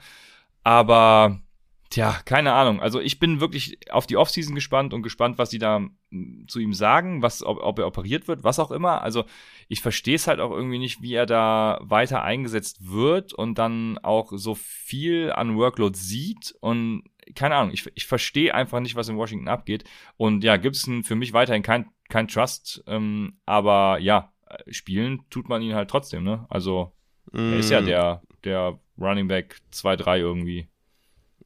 [0.64, 1.40] Aber
[1.90, 2.80] Tja, keine Ahnung.
[2.80, 6.58] Also ich bin wirklich auf die Offseason gespannt und gespannt, was sie da hm, zu
[6.58, 9.02] ihm sagen, was, ob, ob er operiert wird, was auch immer.
[9.02, 9.24] Also
[9.68, 13.98] ich verstehe es halt auch irgendwie nicht, wie er da weiter eingesetzt wird und dann
[13.98, 19.08] auch so viel an Workload sieht und keine Ahnung, ich, ich verstehe einfach nicht, was
[19.08, 19.82] in Washington abgeht.
[20.16, 24.32] Und ja, Gibson für mich weiterhin kein, kein Trust, ähm, aber ja,
[24.68, 26.46] spielen tut man ihn halt trotzdem, ne?
[26.48, 26.92] Also
[27.32, 27.52] mm.
[27.52, 27.86] er ist ja mm.
[27.86, 30.68] der, der Running Back 2-3 irgendwie.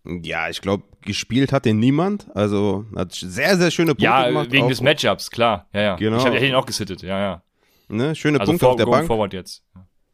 [0.04, 2.26] Ja, ich glaube, gespielt hat den niemand.
[2.34, 4.46] Also hat sehr, sehr schöne Punkte ja, gemacht.
[4.46, 5.68] Ja, wegen des Matchups, klar.
[5.72, 5.96] Ja, ja.
[5.96, 6.18] Genau.
[6.18, 7.42] Ich hätte ihn auch gesittet, ja, ja.
[7.88, 9.06] Ne, schöne also Punkte auf der Bank.
[9.06, 9.62] forward jetzt.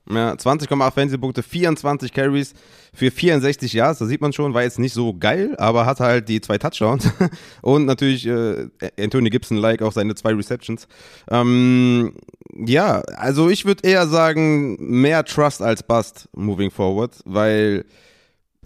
[0.09, 2.55] Ja, 20,8 Fantasy-Punkte, 24 Carries
[2.94, 3.99] für 64 Yards.
[3.99, 7.11] Da sieht man schon, war jetzt nicht so geil, aber hat halt die zwei Touchdowns.
[7.62, 8.68] Und natürlich äh,
[8.99, 10.87] Anthony Gibson-like auch seine zwei Receptions.
[11.29, 12.14] Ähm,
[12.55, 17.85] ja, also ich würde eher sagen, mehr Trust als Bust moving forward, weil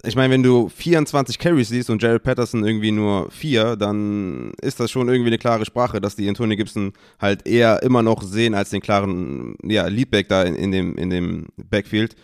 [0.03, 4.79] ich meine, wenn du 24 Carries siehst und Jared Patterson irgendwie nur vier, dann ist
[4.79, 8.55] das schon irgendwie eine klare Sprache, dass die Antonio Gibson halt eher immer noch sehen
[8.55, 12.15] als den klaren ja, Leadback da in, in, dem, in dem Backfield.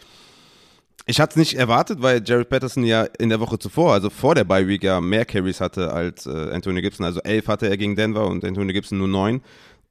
[1.06, 4.36] Ich hatte es nicht erwartet, weil Jared Patterson ja in der Woche zuvor, also vor
[4.36, 7.06] der Bye Week, ja mehr Carries hatte als äh, Antonio Gibson.
[7.06, 9.42] Also elf hatte er gegen Denver und Antonio Gibson nur neun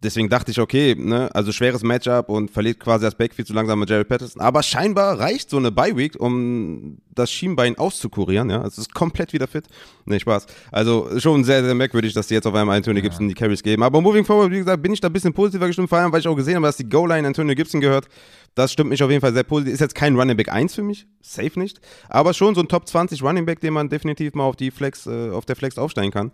[0.02, 3.78] deswegen dachte ich, okay, ne, also schweres Matchup und verliert quasi das Backfield zu langsam
[3.78, 4.40] mit Jared Patterson.
[4.40, 8.64] Aber scheinbar reicht so eine Bye-Week, um das Schienbein auszukurieren, ja.
[8.64, 9.66] Es ist komplett wieder fit.
[10.04, 10.46] Nee, Spaß.
[10.70, 13.08] Also schon sehr, sehr merkwürdig, dass die jetzt auf einmal Antonio ja.
[13.08, 13.82] Gibson die Carries geben.
[13.82, 16.20] Aber moving forward, wie gesagt, bin ich da ein bisschen positiver gestimmt, vor allem, weil
[16.20, 18.06] ich auch gesehen habe, dass die Goal-Line Antonio Gibson gehört.
[18.54, 19.74] Das stimmt mich auf jeden Fall sehr positiv.
[19.74, 21.80] Ist jetzt kein Running Back 1 für mich, safe nicht.
[22.08, 25.06] Aber schon so ein Top 20 Running Back, den man definitiv mal auf die Flex,
[25.06, 26.32] äh, auf der Flex aufsteigen kann.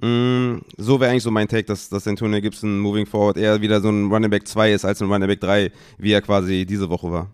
[0.00, 3.80] Mm, so wäre eigentlich so mein Take, dass, dass Antonio Gibson moving forward eher wieder
[3.80, 6.90] so ein Running Back 2 ist als ein Running Back 3, wie er quasi diese
[6.90, 7.30] Woche war.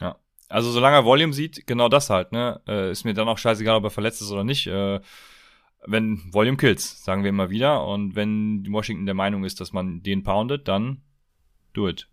[0.00, 0.16] Ja,
[0.48, 2.60] also solange er Volume sieht, genau das halt, ne?
[2.66, 4.66] Äh, ist mir dann auch scheißegal, ob er verletzt ist oder nicht.
[4.66, 5.00] Äh,
[5.86, 7.86] wenn Volume kills, sagen wir immer wieder.
[7.86, 11.02] Und wenn Washington der Meinung ist, dass man den poundet, dann
[11.72, 12.08] do it.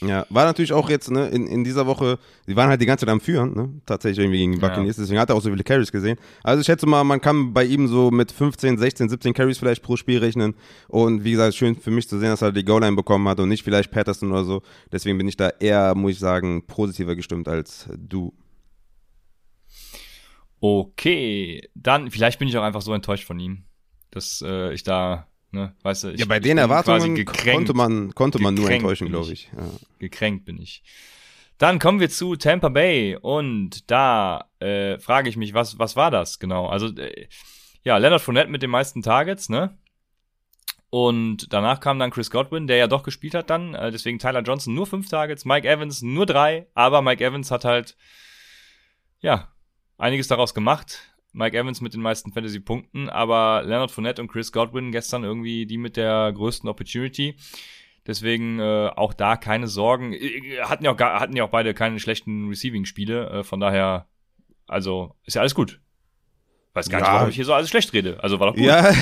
[0.00, 3.06] Ja, war natürlich auch jetzt ne, in, in dieser Woche, sie waren halt die ganze
[3.06, 5.02] Zeit am Führen, ne, tatsächlich irgendwie gegen die Buccaneers, ja.
[5.02, 6.18] deswegen hat er auch so viele Carries gesehen.
[6.42, 9.82] Also ich schätze mal, man kann bei ihm so mit 15, 16, 17 Carries vielleicht
[9.82, 10.54] pro Spiel rechnen
[10.88, 13.48] und wie gesagt, schön für mich zu sehen, dass er die Goal-Line bekommen hat und
[13.48, 14.62] nicht vielleicht Patterson oder so.
[14.92, 18.34] Deswegen bin ich da eher, muss ich sagen, positiver gestimmt als du.
[20.60, 23.64] Okay, dann, vielleicht bin ich auch einfach so enttäuscht von ihm,
[24.10, 25.74] dass äh, ich da Ne?
[25.82, 29.50] Weißt du, ich, ja, bei den Erwartungen konnte man, konnte man nur enttäuschen, glaube ich.
[29.56, 29.70] Ja.
[29.98, 30.82] Gekränkt bin ich.
[31.58, 36.10] Dann kommen wir zu Tampa Bay und da äh, frage ich mich, was, was war
[36.10, 36.66] das genau?
[36.66, 37.28] Also, äh,
[37.84, 39.78] ja, Leonard Fournette mit den meisten Targets, ne?
[40.90, 43.74] Und danach kam dann Chris Godwin, der ja doch gespielt hat dann.
[43.74, 47.64] Äh, deswegen Tyler Johnson nur fünf Targets, Mike Evans nur drei, aber Mike Evans hat
[47.64, 47.96] halt,
[49.20, 49.48] ja,
[49.98, 51.13] einiges daraus gemacht.
[51.34, 55.78] Mike Evans mit den meisten Fantasy-Punkten, aber Leonard Fournette und Chris Godwin gestern irgendwie die
[55.78, 57.36] mit der größten Opportunity.
[58.06, 60.12] Deswegen äh, auch da keine Sorgen.
[60.12, 63.30] Äh, hatten ja auch, hatten ja auch beide keine schlechten Receiving-Spiele.
[63.30, 64.06] Äh, von daher,
[64.66, 65.80] also ist ja alles gut.
[66.76, 67.06] Weiß gar ja.
[67.06, 68.16] nicht, warum ich hier so alles schlecht rede.
[68.20, 68.64] Also war doch gut.
[68.64, 68.92] Ja,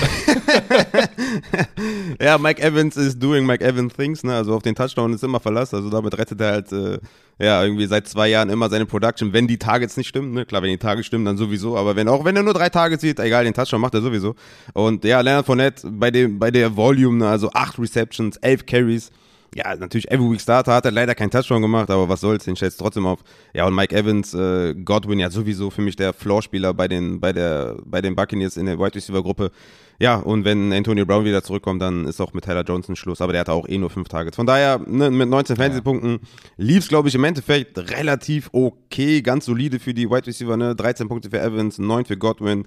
[2.20, 4.34] ja Mike Evans is doing Mike Evans things, ne?
[4.34, 5.72] Also auf den Touchdown ist immer Verlass.
[5.72, 6.98] Also damit rettet er halt äh,
[7.38, 10.44] ja irgendwie seit zwei Jahren immer seine Production, wenn die Targets nicht stimmen, ne?
[10.44, 11.78] Klar, wenn die Targets stimmen, dann sowieso.
[11.78, 14.34] Aber wenn auch wenn er nur drei Targets sieht, egal, den Touchdown macht er sowieso.
[14.74, 17.28] Und ja, Leonard Fournette bei dem bei der Volume, ne?
[17.28, 19.10] also acht Receptions, elf Carries
[19.54, 22.56] ja, natürlich Every Week Starter hat er leider keinen Touchdown gemacht, aber was soll's, den
[22.56, 23.20] stellst trotzdem auf.
[23.52, 27.32] Ja, und Mike Evans, äh, Godwin ja sowieso für mich der Floorspieler bei den, bei
[27.32, 29.50] der, bei den Buccaneers in der Wide Receiver Gruppe.
[29.98, 33.32] Ja, und wenn Antonio Brown wieder zurückkommt, dann ist auch mit Tyler Johnson Schluss, aber
[33.32, 34.36] der hatte auch eh nur fünf Targets.
[34.36, 36.20] Von daher, ne, mit 19 Fantasy-Punkten
[36.56, 41.08] lief's, glaube ich, im Endeffekt relativ okay, ganz solide für die Wide Receiver, ne, 13
[41.08, 42.64] Punkte für Evans, 9 für Godwin.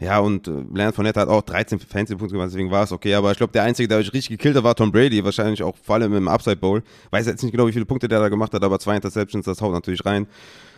[0.00, 3.14] Ja, und äh, Leonard Fournette hat auch 13 Fantasy-Punkte gemacht, deswegen war es okay.
[3.14, 5.24] Aber ich glaube, der Einzige, der euch richtig gekillt hat, war Tom Brady.
[5.24, 6.84] Wahrscheinlich auch vor allem im Upside Bowl.
[7.10, 9.60] Weiß jetzt nicht genau, wie viele Punkte der da gemacht hat, aber zwei Interceptions, das
[9.60, 10.28] haut natürlich rein.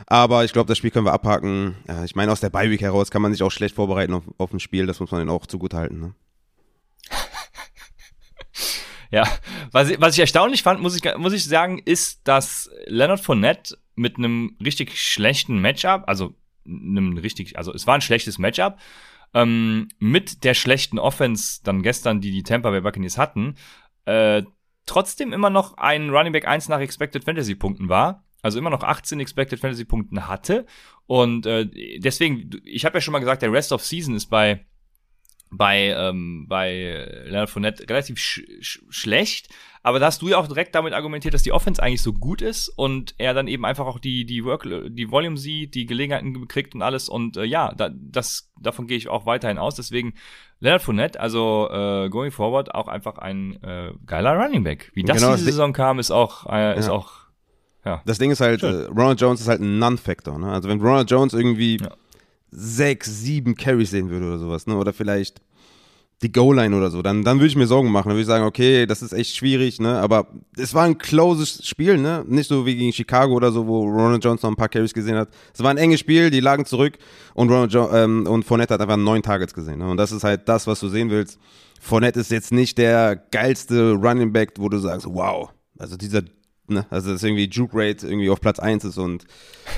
[0.06, 1.76] Aber ich glaube, das Spiel können wir abhaken.
[2.04, 4.60] Ich meine, aus der Bye-Week heraus kann man sich auch schlecht vorbereiten auf, auf ein
[4.60, 4.86] Spiel.
[4.86, 6.00] Das muss man dann auch zugutehalten.
[6.00, 6.14] Ne?
[9.12, 9.24] Ja,
[9.72, 13.76] was ich, was ich erstaunlich fand, muss ich, muss ich sagen, ist, dass Leonard Fournette
[13.96, 18.78] mit einem richtig schlechten Matchup, also einem richtig, also es war ein schlechtes Matchup,
[19.34, 23.54] ähm, mit der schlechten Offense dann gestern, die die Tampa Bay Buccaneers hatten,
[24.04, 24.42] äh,
[24.86, 28.24] trotzdem immer noch ein Running Back 1 nach Expected Fantasy Punkten war.
[28.42, 30.66] Also immer noch 18 Expected Fantasy Punkten hatte.
[31.06, 31.66] Und äh,
[31.98, 34.64] deswegen, ich habe ja schon mal gesagt, der Rest of Season ist bei
[35.50, 39.48] bei, ähm, bei Leonard Fournette relativ sch sch schlecht.
[39.82, 42.42] Aber da hast du ja auch direkt damit argumentiert, dass die Offense eigentlich so gut
[42.42, 46.46] ist und er dann eben einfach auch die, die Work, die Volume sieht, die Gelegenheiten
[46.48, 47.08] kriegt und alles.
[47.08, 49.76] Und äh, ja, da, das, davon gehe ich auch weiterhin aus.
[49.76, 50.14] Deswegen
[50.60, 54.92] Leonard Fournette, also äh, going forward, auch einfach ein äh, geiler Running Back.
[54.94, 56.92] Wie das genau, diese Saison kam, ist auch, äh, ist ja.
[56.92, 57.12] auch
[57.82, 58.02] ja.
[58.04, 60.38] Das Ding ist halt, äh, Ronald Jones ist halt ein Non-Factor.
[60.38, 60.52] Ne?
[60.52, 61.88] Also wenn Ronald Jones irgendwie ja
[62.50, 64.76] sechs, sieben Carries sehen würde oder sowas, ne?
[64.76, 65.40] Oder vielleicht
[66.22, 68.08] die Goal-Line oder so, dann, dann würde ich mir Sorgen machen.
[68.08, 69.98] Dann würde ich sagen, okay, das ist echt schwierig, ne?
[69.98, 70.26] Aber
[70.56, 72.24] es war ein closes Spiel, ne?
[72.28, 75.16] Nicht so wie gegen Chicago oder so, wo Ronald Jones noch ein paar Carries gesehen
[75.16, 75.30] hat.
[75.54, 76.98] Es war ein enges Spiel, die lagen zurück
[77.34, 79.78] und Ronald jo ähm, und Fournette hat einfach neun Targets gesehen.
[79.78, 79.90] Ne?
[79.90, 81.38] Und das ist halt das, was du sehen willst.
[81.80, 86.20] Fournette ist jetzt nicht der geilste Running Back, wo du sagst, wow, also dieser
[86.70, 86.86] Ne?
[86.90, 89.24] Also dass irgendwie Juke Rate irgendwie auf Platz 1 ist und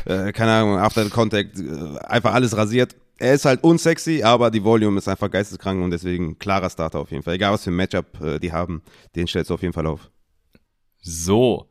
[0.04, 2.94] äh, keine Ahnung, After the Contact äh, einfach alles rasiert.
[3.18, 7.10] Er ist halt unsexy, aber die Volume ist einfach geisteskrank und deswegen klarer Starter auf
[7.10, 7.34] jeden Fall.
[7.34, 8.82] Egal was für ein Matchup äh, die haben,
[9.14, 10.10] den stellst du auf jeden Fall auf.
[11.00, 11.68] So.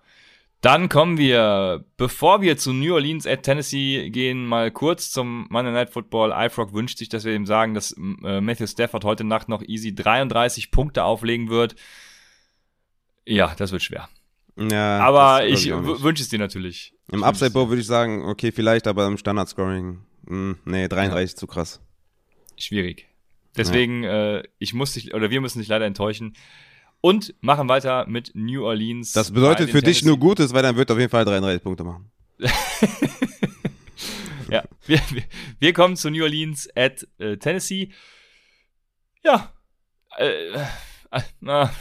[0.61, 5.73] Dann kommen wir, bevor wir zu New Orleans at Tennessee gehen, mal kurz zum Monday
[5.73, 6.31] Night Football.
[6.31, 9.95] iFrog wünscht sich, dass wir ihm sagen, dass äh, Matthew Stafford heute Nacht noch easy
[9.95, 11.75] 33 Punkte auflegen wird.
[13.25, 14.07] Ja, das wird schwer.
[14.57, 16.03] Ja, aber ich nicht.
[16.03, 16.93] wünsche es dir natürlich.
[17.11, 21.35] Im Ich Upside Bowl würde ich sagen, okay, vielleicht, aber im Standard-Scoring, mh, nee, 33
[21.37, 21.81] zu krass.
[22.57, 23.07] Schwierig.
[23.57, 26.35] Deswegen, äh, ich muss dich, oder wir müssen dich leider enttäuschen.
[27.03, 29.13] Und machen weiter mit New Orleans.
[29.13, 31.63] Das bedeutet für den dich nur Tennessee- Gutes, weil dann wird auf jeden Fall 33
[31.63, 32.11] Punkte machen.
[34.49, 35.23] Ja, wir, wir,
[35.59, 37.89] wir kommen zu New Orleans at äh, Tennessee.
[39.23, 39.53] Ja.
[40.17, 40.57] Äh,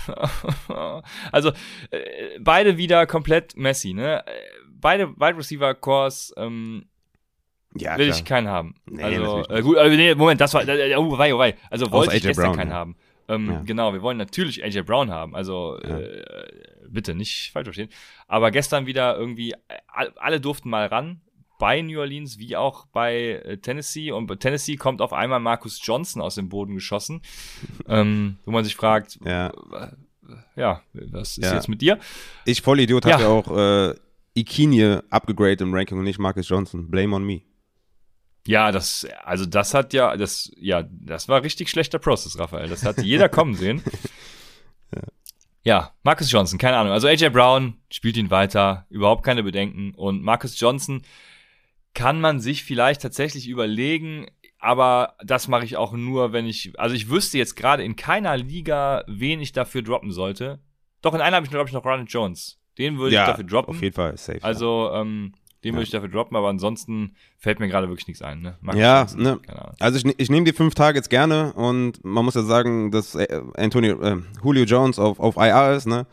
[1.33, 1.51] also
[1.91, 4.27] äh, beide wieder komplett Messi, ne?
[4.27, 4.31] Äh,
[4.83, 6.87] Beide Wide Receiver Cores ähm,
[7.77, 8.17] Ja, will klar.
[8.19, 8.75] ich keinen haben.
[8.87, 11.55] Nee, also äh, gut, äh, nee, Moment, das war äh, oh, wei, oh, wei.
[11.71, 12.75] Also wollte ich AJ gestern Brown, keinen ja.
[12.77, 12.97] haben.
[13.29, 13.63] Ähm, Ja.
[13.65, 15.37] Genau, wir wollen natürlich AJ Brown haben.
[15.37, 16.23] Also äh,
[16.89, 17.91] bitte nicht falsch verstehen.
[18.27, 19.57] Aber gestern wieder irgendwie äh,
[19.87, 21.21] all- alle durften mal ran
[21.61, 25.79] bei New Orleans wie auch bei äh, Tennessee und bei Tennessee kommt auf einmal Marcus
[25.81, 27.23] Johnson aus dem Boden geschossen,
[27.89, 29.53] ähm, wo man sich fragt, Ja.
[30.57, 31.55] ja, was ist Ja.
[31.55, 31.99] jetzt mit dir?
[32.45, 33.13] Ich Vollidiot Ja.
[33.13, 33.95] habe ja auch äh,
[34.35, 36.91] Ikinie abgegradet im Ranking und nicht Marcus Johnson.
[36.91, 37.43] Blame on me.
[38.47, 42.69] Ja, das, also das hat ja, das, ja, das war richtig schlechter Process, Raphael.
[42.69, 43.83] Das hat jeder kommen sehen.
[45.63, 46.93] Ja, Marcus Johnson, keine Ahnung.
[46.93, 49.93] Also AJ Brown spielt ihn weiter, überhaupt keine Bedenken.
[49.95, 51.03] Und Marcus Johnson
[51.95, 54.27] kann man sich vielleicht tatsächlich überlegen,
[54.59, 58.37] aber das mache ich auch nur, wenn ich, also ich wüsste jetzt gerade in keiner
[58.37, 60.61] Liga, wen ich dafür droppen sollte.
[61.03, 62.59] Doch in einer habe ich, glaube ich, noch Ronald Jones.
[62.79, 63.75] Den würde ich dafür droppen.
[63.75, 64.43] auf jeden Fall safe.
[64.43, 65.33] Also, ähm,
[65.65, 65.77] den Ja.
[65.77, 68.41] würde ich dafür droppen, aber ansonsten fällt mir gerade wirklich nichts ein.
[68.41, 68.57] Ne?
[68.75, 69.41] Ja, Johnson, ne.
[69.79, 73.43] Also ich, ich nehme die fünf Targets gerne und man muss ja sagen, dass äh,
[73.57, 76.07] Antonio, äh, Julio Jones auf, auf IR ist, ne?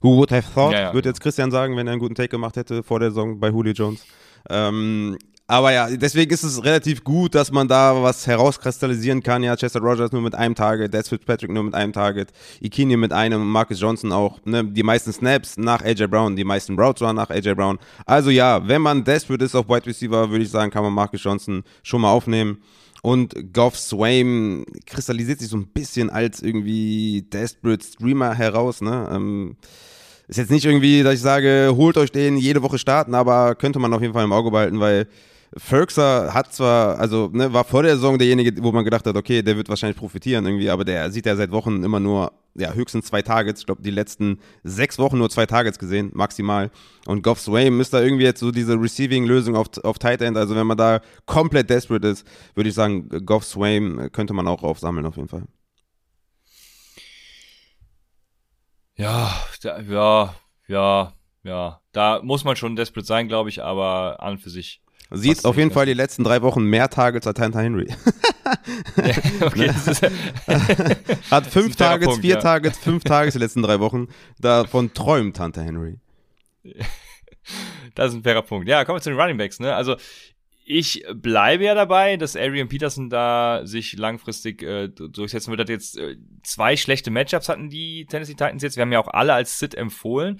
[0.00, 1.10] Who would have thought, Ja, ja, wird genau.
[1.12, 3.72] jetzt Christian sagen, wenn er einen guten Take gemacht hätte vor der Saison bei Julio
[3.72, 4.04] Jones.
[4.50, 5.16] Ähm,
[5.50, 9.42] aber ja, deswegen ist es relativ gut, dass man da was herauskristallisieren kann.
[9.42, 13.14] Ja, Chester Rogers nur mit einem Target, Des Fitzpatrick nur mit einem Target, Ikini mit
[13.14, 17.16] einem, Marcus Johnson auch, ne, die meisten Snaps nach AJ Brown, die meisten Routes waren
[17.16, 17.78] nach AJ Brown.
[18.04, 21.24] Also ja, wenn man desperate ist auf Wide Receiver, würde ich sagen, kann man Marcus
[21.24, 22.58] Johnson schon mal aufnehmen.
[23.00, 29.08] Und Goff Swaim kristallisiert sich so ein bisschen als irgendwie desperate Streamer heraus, ne?
[29.10, 29.56] Ähm,
[30.28, 33.78] ist jetzt nicht irgendwie, dass ich sage, holt euch den jede Woche starten, aber könnte
[33.78, 35.08] man auf jeden Fall im Auge behalten, weil
[35.56, 39.42] Ferguson hat zwar, also ne, war vor der Saison derjenige, wo man gedacht hat, okay,
[39.42, 43.06] der wird wahrscheinlich profitieren irgendwie, aber der sieht ja seit Wochen immer nur, ja, höchstens
[43.06, 43.60] zwei Targets.
[43.60, 46.70] Ich glaube, die letzten sechs Wochen nur zwei Targets gesehen, maximal.
[47.06, 50.36] Und Goff Swaim ist da irgendwie jetzt so diese Receiving-Lösung auf, auf Tight End.
[50.36, 54.62] Also wenn man da komplett desperate ist, würde ich sagen, Goff Swaim könnte man auch
[54.62, 55.44] aufsammeln auf jeden Fall.
[58.98, 59.32] Ja,
[59.62, 60.34] da, ja,
[60.66, 61.12] ja,
[61.44, 61.80] ja.
[61.92, 64.82] Da muss man schon desperate sein, glaube ich, aber an und für sich.
[65.10, 67.86] Sieht auf jeden Fall die letzten drei Wochen mehr Targets als Hunter Henry.
[69.40, 69.70] okay,
[71.30, 72.40] Hat fünf Targets, Punkt, vier ja.
[72.40, 74.08] Targets, fünf Targets die letzten drei Wochen.
[74.38, 75.98] Davon träumt Hunter Henry.
[77.94, 78.68] das ist ein fairer Punkt.
[78.68, 79.74] Ja, kommen wir zu den Running Backs, ne?
[79.74, 79.96] Also,
[80.70, 85.60] ich bleibe ja dabei, dass Adrian Peterson da sich langfristig äh, durchsetzen wird.
[85.60, 88.76] Hat jetzt äh, zwei schlechte Matchups hatten die Tennessee Titans jetzt.
[88.76, 90.38] Wir haben ja auch alle als Sit empfohlen.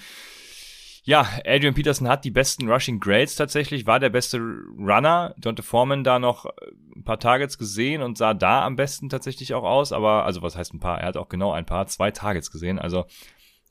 [1.04, 5.34] Ja, Adrian Peterson hat die besten Rushing Grades tatsächlich, war der beste Runner.
[5.38, 6.50] Dante Foreman da noch äh,
[6.94, 9.92] ein paar Targets gesehen und sah da am besten tatsächlich auch aus.
[9.92, 11.00] Aber, also was heißt ein paar?
[11.00, 12.78] Er hat auch genau ein paar, zwei Targets gesehen.
[12.78, 13.06] Also,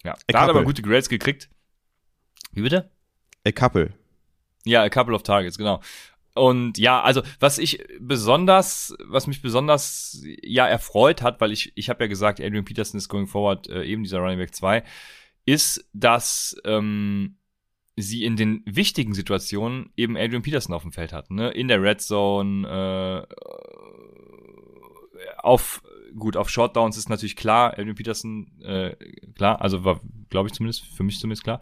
[0.03, 1.49] ja, da hat aber gute Grades gekriegt.
[2.51, 2.89] Wie bitte?
[3.45, 3.93] A couple.
[4.66, 5.82] Ja, a couple of targets, genau.
[6.38, 11.90] Und ja, also was ich besonders, was mich besonders ja erfreut hat, weil ich ich
[11.90, 14.84] habe ja gesagt, Adrian Peterson ist going forward äh, eben dieser Running Back 2,
[15.46, 17.38] ist, dass ähm,
[17.96, 21.50] sie in den wichtigen Situationen eben Adrian Peterson auf dem Feld hatten, ne?
[21.52, 23.36] In der Red Zone, äh,
[25.40, 25.82] auf
[26.18, 28.96] gut, auf Short Downs ist natürlich klar, Adrian Peterson, äh,
[29.36, 31.62] klar, also war, glaube ich zumindest, für mich zumindest klar.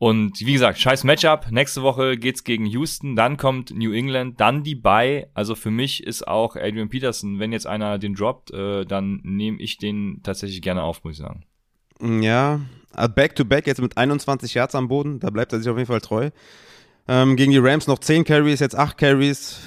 [0.00, 1.48] Und wie gesagt, scheiß Matchup.
[1.50, 5.28] Nächste Woche geht's gegen Houston, dann kommt New England, dann die Bye.
[5.34, 9.60] Also für mich ist auch Adrian Peterson, wenn jetzt einer den droppt, äh, dann nehme
[9.60, 11.44] ich den tatsächlich gerne auf, muss ich sagen.
[12.00, 12.60] Ja,
[12.96, 16.00] äh, Back-to-Back jetzt mit 21 Yards am Boden, da bleibt er sich auf jeden Fall
[16.00, 16.30] treu.
[17.06, 19.58] Ähm, gegen die Rams noch 10 Carries, jetzt 8 Carries.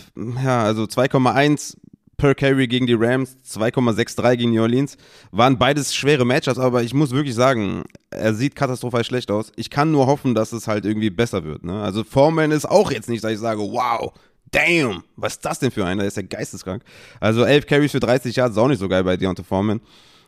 [0.43, 1.77] Ja, also 2,1
[2.23, 4.95] per Carry gegen die Rams, 2,63 gegen New Orleans.
[5.31, 9.51] Waren beides schwere Matchups, aber ich muss wirklich sagen, er sieht katastrophal schlecht aus.
[9.57, 11.65] Ich kann nur hoffen, dass es halt irgendwie besser wird.
[11.65, 11.83] Ne?
[11.83, 14.13] Also Foreman ist auch jetzt nicht, dass ich sage, wow,
[14.51, 16.03] damn, was ist das denn für einer?
[16.03, 16.81] Der ist ja geisteskrank.
[17.19, 19.81] Also 11 Carries für 30 Yards ist auch nicht so geil bei Deontay Foreman.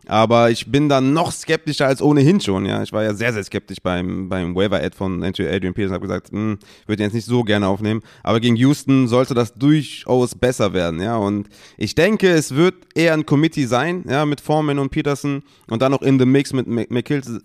[0.07, 2.83] Aber ich bin da noch skeptischer als ohnehin schon, ja.
[2.83, 5.93] Ich war ja sehr, sehr skeptisch beim, beim Waiver-Ad von Adrian Peterson.
[5.93, 8.01] Habe gesagt, hm, würde jetzt nicht so gerne aufnehmen.
[8.23, 11.17] Aber gegen Houston sollte das durchaus besser werden, ja.
[11.17, 15.81] Und ich denke, es wird eher ein Committee sein, ja, mit Foreman und Peterson und
[15.81, 17.41] dann noch in the Mix mit McKittles,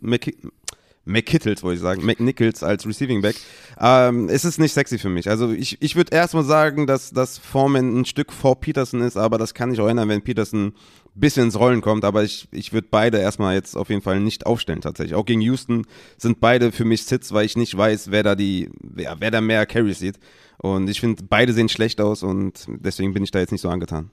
[1.04, 3.36] McKittles, wollte ich sagen, McNichols als Receiving Back.
[3.80, 5.28] Ähm, es ist nicht sexy für mich.
[5.28, 9.38] Also ich, ich würde erstmal sagen, dass, dass Foreman ein Stück vor Peterson ist, aber
[9.38, 10.74] das kann ich auch ändern, wenn Peterson ein
[11.14, 12.04] bisschen ins Rollen kommt.
[12.04, 15.14] Aber ich, ich würde beide erstmal jetzt auf jeden Fall nicht aufstellen tatsächlich.
[15.14, 15.86] Auch gegen Houston
[16.18, 19.40] sind beide für mich Sits, weil ich nicht weiß, wer da die, wer, wer da
[19.40, 20.18] mehr Carries sieht.
[20.58, 23.70] Und ich finde, beide sehen schlecht aus und deswegen bin ich da jetzt nicht so
[23.70, 24.10] angetan.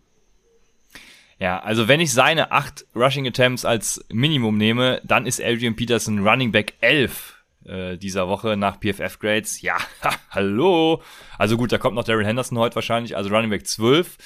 [1.40, 6.28] Ja, also wenn ich seine acht Rushing Attempts als Minimum nehme, dann ist Adrian Peterson
[6.28, 9.62] Running Back 11 äh, dieser Woche nach PFF Grades.
[9.62, 11.02] Ja, ha, hallo.
[11.38, 14.18] Also gut, da kommt noch Darren Henderson heute wahrscheinlich, also Running Back 12.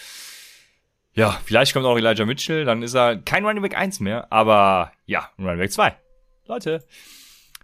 [1.14, 4.94] Ja, vielleicht kommt auch Elijah Mitchell, dann ist er kein Running Back 1 mehr, aber
[5.06, 5.94] ja, Running Back 2.
[6.48, 6.86] Leute.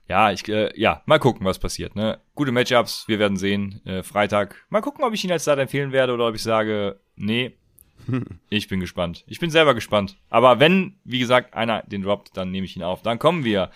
[0.09, 1.95] Ja, ich, äh, ja, mal gucken, was passiert.
[1.95, 2.19] Ne?
[2.35, 3.81] Gute Matchups, wir werden sehen.
[3.85, 4.55] Äh, Freitag.
[4.69, 7.57] Mal gucken, ob ich ihn als Start empfehlen werde oder ob ich sage, nee,
[8.49, 9.23] ich bin gespannt.
[9.27, 10.17] Ich bin selber gespannt.
[10.29, 13.01] Aber wenn, wie gesagt, einer den droppt, dann nehme ich ihn auf.
[13.01, 13.71] Dann kommen wir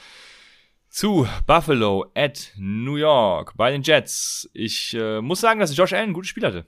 [0.89, 4.49] zu Buffalo at New York bei den Jets.
[4.53, 6.65] Ich äh, muss sagen, dass Josh Allen ein gutes Spiel hatte.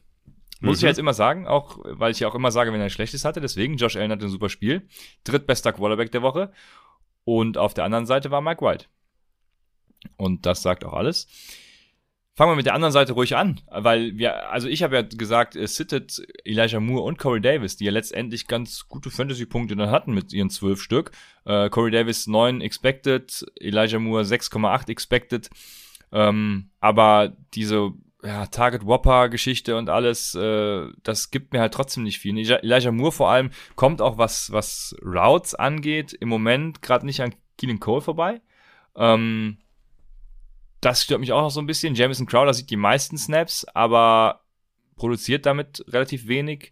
[0.61, 0.85] Muss mhm.
[0.85, 3.25] ich jetzt immer sagen, auch weil ich ja auch immer sage, wenn er ein schlechtes
[3.25, 3.41] hatte.
[3.41, 4.87] Deswegen, Josh Allen hatte ein super Spiel.
[5.25, 6.53] Drittbester Quarterback der Woche.
[7.25, 8.85] Und auf der anderen Seite war Mike White.
[10.17, 11.27] Und das sagt auch alles.
[12.35, 15.55] Fangen wir mit der anderen Seite ruhig an, weil wir, also ich habe ja gesagt,
[15.55, 20.15] es sittet Elijah Moore und Corey Davis, die ja letztendlich ganz gute Fantasy-Punkte dann hatten
[20.15, 21.11] mit ihren zwölf Stück.
[21.45, 25.51] Äh, Corey Davis 9 expected, Elijah Moore 6,8 expected.
[26.11, 27.91] Ähm, aber diese
[28.23, 32.35] ja, Target Whopper Geschichte und alles, äh, das gibt mir halt trotzdem nicht viel.
[32.37, 37.35] Elijah Moore vor allem kommt auch was, was Routes angeht, im Moment gerade nicht an
[37.59, 38.41] Keelan Cole vorbei.
[38.95, 39.57] Ähm,
[40.83, 41.95] das stört mich auch noch so ein bisschen.
[41.95, 44.41] Jamison Crowder sieht die meisten Snaps, aber
[44.95, 46.71] produziert damit relativ wenig.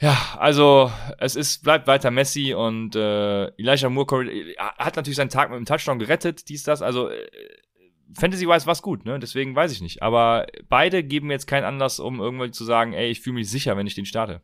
[0.00, 5.50] Ja, also es ist, bleibt weiter Messi und äh, Elijah Moore hat natürlich seinen Tag
[5.50, 6.82] mit dem Touchdown gerettet, dies, das.
[6.82, 7.28] Also äh,
[8.14, 9.18] Fantasy-wise war es gut, ne?
[9.18, 10.02] Deswegen weiß ich nicht.
[10.02, 13.76] Aber beide geben jetzt keinen Anlass, um irgendwie zu sagen, ey, ich fühle mich sicher,
[13.76, 14.40] wenn ich den starte.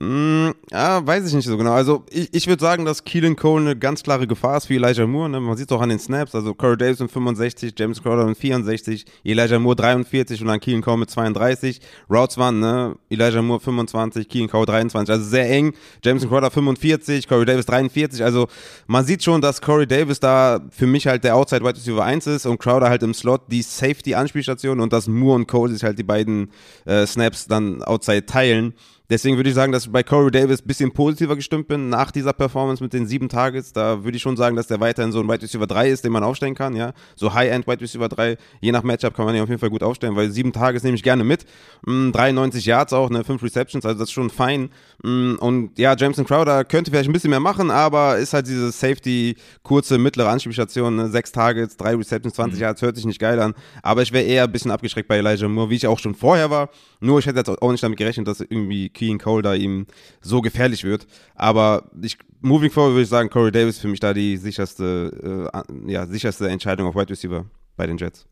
[0.00, 1.72] Mm, ja, weiß ich nicht so genau.
[1.72, 5.08] Also ich, ich würde sagen, dass Keelan Cole eine ganz klare Gefahr ist für Elijah
[5.08, 5.28] Moore.
[5.28, 5.40] Ne?
[5.40, 6.36] Man sieht es auch an den Snaps.
[6.36, 10.82] Also Corey Davis mit 65, James Crowder mit 64, Elijah Moore 43 und dann Keelan
[10.82, 11.80] Cole mit 32.
[12.08, 12.94] Routes waren, ne?
[13.10, 15.10] Elijah Moore 25, Keelan Cole 23.
[15.10, 15.74] Also sehr eng.
[16.04, 18.22] James Crowder 45, Corey Davis 43.
[18.22, 18.46] Also
[18.86, 22.28] man sieht schon, dass Corey Davis da für mich halt der Outside Wide Receiver 1
[22.28, 25.98] ist und Crowder halt im Slot die Safety-Anspielstation und dass Moore und Cole sich halt
[25.98, 26.52] die beiden
[26.84, 28.74] äh, Snaps dann Outside teilen.
[29.10, 32.10] Deswegen würde ich sagen, dass ich bei Corey Davis ein bisschen positiver gestimmt bin nach
[32.10, 33.72] dieser Performance mit den sieben Targets.
[33.72, 36.12] Da würde ich schon sagen, dass der weiterhin so ein Wide Receiver 3 ist, den
[36.12, 36.76] man aufstellen kann.
[36.76, 39.70] Ja, So High-End Wide Receiver 3, je nach Matchup kann man ihn auf jeden Fall
[39.70, 41.46] gut aufstellen, weil sieben Targets nehme ich gerne mit.
[41.86, 44.68] 93 mm, Yards auch, ne, fünf Receptions, also das ist schon fein.
[45.02, 48.70] Mm, und ja, Jameson Crowder könnte vielleicht ein bisschen mehr machen, aber ist halt diese
[48.72, 52.62] Safety, kurze, mittlere Anspielstation, ne, sechs Targets, drei Receptions, 20 mhm.
[52.62, 53.54] Yards, hört sich nicht geil an.
[53.82, 56.50] Aber ich wäre eher ein bisschen abgeschreckt bei Elijah Moore, wie ich auch schon vorher
[56.50, 56.68] war.
[57.00, 59.86] Nur ich hätte jetzt auch nicht damit gerechnet, dass irgendwie Keen Cole da ihm
[60.20, 61.06] so gefährlich wird.
[61.34, 65.90] Aber ich, moving forward würde ich sagen, Corey Davis für mich da die sicherste, äh,
[65.90, 67.46] ja, sicherste Entscheidung auf Wide Receiver
[67.76, 68.26] bei den Jets.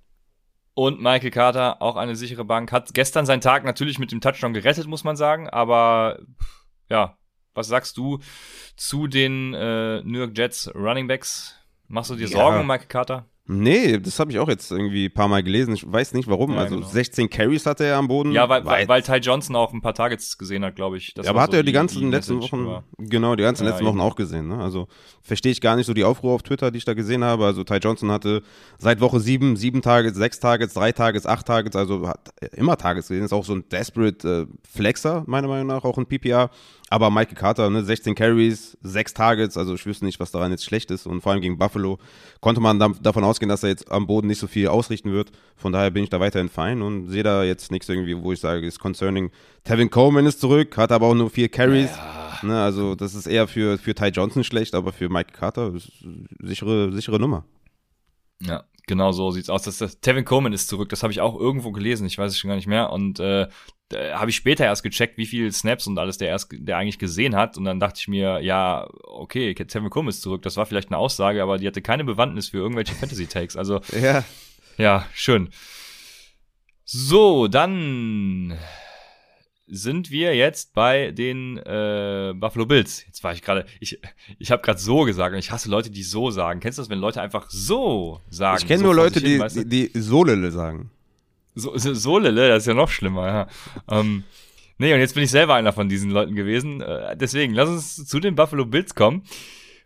[0.75, 4.53] Und Michael Carter, auch eine sichere Bank, hat gestern seinen Tag natürlich mit dem Touchdown
[4.53, 5.49] gerettet, muss man sagen.
[5.49, 6.19] Aber
[6.91, 7.17] ja,
[7.55, 8.19] was sagst du
[8.77, 11.55] zu den äh, New York Jets Running Backs?
[11.89, 13.27] Machst du dir Sorgen um Michael Carter?
[13.49, 15.75] Nee, das habe ich auch jetzt irgendwie ein paar Mal gelesen.
[15.75, 16.55] Ich weiß nicht warum.
[16.55, 16.89] Ja, also genau.
[16.89, 18.33] 16 Carries hatte er am Boden.
[18.33, 21.15] Ja, weil, weil, weil Ty Johnson auch ein paar Targets gesehen hat, glaube ich.
[21.15, 22.85] Das ja, aber hat so er die, die ganzen die letzten Wochen, war.
[22.99, 24.49] genau, die ganzen ja, letzten Wochen auch gesehen.
[24.49, 24.59] Ne?
[24.59, 24.89] Also
[25.23, 27.45] verstehe ich gar nicht so die Aufruhr auf Twitter, die ich da gesehen habe.
[27.45, 28.43] Also Ty Johnson hatte
[28.79, 33.07] seit Woche sieben, sieben Targets, sechs Targets, drei Targets, acht Targets, also hat immer Targets
[33.07, 33.25] gesehen.
[33.25, 36.51] Ist auch so ein Desperate äh, Flexer, meiner Meinung nach, auch ein PPR.
[36.89, 40.65] Aber Michael Carter, ne, 16 Carries, 6 Targets, also ich wüsste nicht, was daran jetzt
[40.65, 41.07] schlecht ist.
[41.07, 41.99] Und vor allem gegen Buffalo
[42.41, 45.33] konnte man da, davon ausgehen, dass er jetzt am Boden nicht so viel ausrichten wird.
[45.57, 48.39] Von daher bin ich da weiterhin fein und sehe da jetzt nichts irgendwie, wo ich
[48.39, 49.31] sage, ist concerning.
[49.65, 51.91] Tevin Coleman ist zurück, hat aber auch nur vier Carries.
[51.91, 52.27] Ja.
[52.43, 55.91] Ne, also das ist eher für, für Ty Johnson schlecht, aber für Michael Carter ist
[56.41, 57.45] sichere, sichere Nummer.
[58.41, 59.63] Ja, genau so sieht's aus.
[59.63, 62.39] Das, das, Tevin Coleman ist zurück, das habe ich auch irgendwo gelesen, ich weiß es
[62.39, 62.93] schon gar nicht mehr.
[62.93, 63.49] Und äh,
[63.93, 67.37] habe ich später erst gecheckt, wie viel Snaps und alles der erst, der eigentlich gesehen
[67.37, 67.57] hat.
[67.57, 70.43] Und dann dachte ich mir, ja, okay, Tevin Coleman ist zurück.
[70.43, 73.57] Das war vielleicht eine Aussage, aber die hatte keine Bewandtnis für irgendwelche Fantasy-Takes.
[73.57, 74.25] Also, ja.
[74.77, 75.51] ja, schön.
[76.85, 78.59] So, dann
[79.69, 83.05] sind wir jetzt bei den äh, Buffalo Bills.
[83.07, 84.01] Jetzt war ich gerade, ich,
[84.39, 86.61] ich habe gerade so gesagt und ich hasse Leute, die so sagen.
[86.61, 88.59] Kennst du das, wenn Leute einfach so sagen?
[88.61, 89.65] Ich kenne so nur Leute, hin, die, weißt du?
[89.65, 90.91] die Solele sagen.
[91.59, 93.49] So, so, so Lille, das ist ja noch schlimmer, ja.
[93.91, 94.25] Ähm,
[94.77, 96.83] nee, und jetzt bin ich selber einer von diesen Leuten gewesen.
[96.83, 99.23] Äh, deswegen, lass uns zu den Buffalo Bills kommen,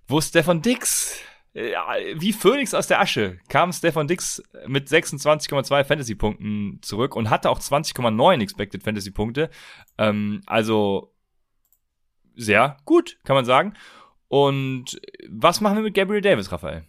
[0.08, 1.20] wo Stefan Dix,
[1.54, 1.72] äh,
[2.16, 7.60] wie Phoenix aus der Asche, kam Stefan Dix mit 26,2 Fantasy-Punkten zurück und hatte auch
[7.60, 9.48] 20,9 Expected Fantasy-Punkte.
[9.96, 11.14] Ähm, also
[12.34, 13.74] sehr gut, kann man sagen.
[14.26, 16.84] Und was machen wir mit Gabriel Davis, Raphael?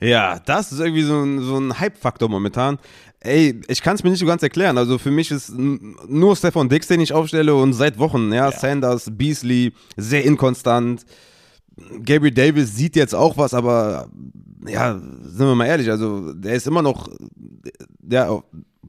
[0.00, 2.78] Ja, das ist irgendwie so ein, so ein Hype-Faktor momentan.
[3.20, 4.78] Ey, ich kann es mir nicht so ganz erklären.
[4.78, 8.52] Also für mich ist nur Stefan Dix, den ich aufstelle und seit Wochen, ja, Ja.
[8.52, 11.04] Sanders, Beasley, sehr inkonstant.
[12.04, 14.08] Gabriel Davis sieht jetzt auch was, aber
[14.66, 17.08] ja, sind wir mal ehrlich, also der ist immer noch
[18.10, 18.42] ja,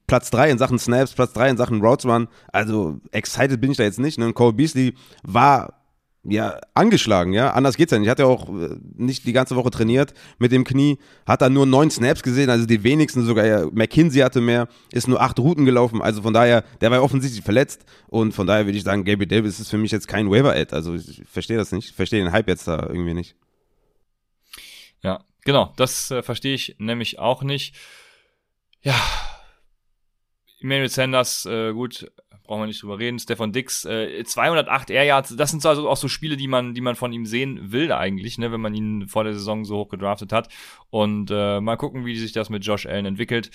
[0.07, 2.27] Platz 3 in Sachen Snaps, Platz 3 in Sachen Routes Run.
[2.51, 4.17] Also excited bin ich da jetzt nicht.
[4.17, 4.25] Ne?
[4.25, 4.93] Und Cole Beasley
[5.23, 5.80] war
[6.23, 7.51] ja, angeschlagen, ja.
[7.51, 8.09] Anders geht's ja nicht.
[8.09, 11.65] Hat ja auch äh, nicht die ganze Woche trainiert mit dem Knie, hat dann nur
[11.65, 15.65] neun Snaps gesehen, also die wenigsten sogar, ja, McKinsey hatte mehr, ist nur acht Routen
[15.65, 19.03] gelaufen, also von daher, der war ja offensichtlich verletzt und von daher würde ich sagen,
[19.03, 22.23] Gabriel Davis ist für mich jetzt kein Waiver-Ad, also ich verstehe das nicht, ich verstehe
[22.23, 23.35] den Hype jetzt da irgendwie nicht.
[25.01, 27.75] Ja, genau, das äh, verstehe ich nämlich auch nicht.
[28.83, 28.95] Ja,
[30.59, 32.11] Emmanuel Sanders, äh, gut,
[32.51, 33.17] brauchen wir nicht drüber reden.
[33.17, 36.73] Stefan Dix, äh, 208 Air Yards, das sind so also auch so Spiele, die man,
[36.73, 39.77] die man von ihm sehen will eigentlich, ne, wenn man ihn vor der Saison so
[39.77, 40.49] hoch gedraftet hat.
[40.89, 43.51] Und äh, mal gucken, wie sich das mit Josh Allen entwickelt.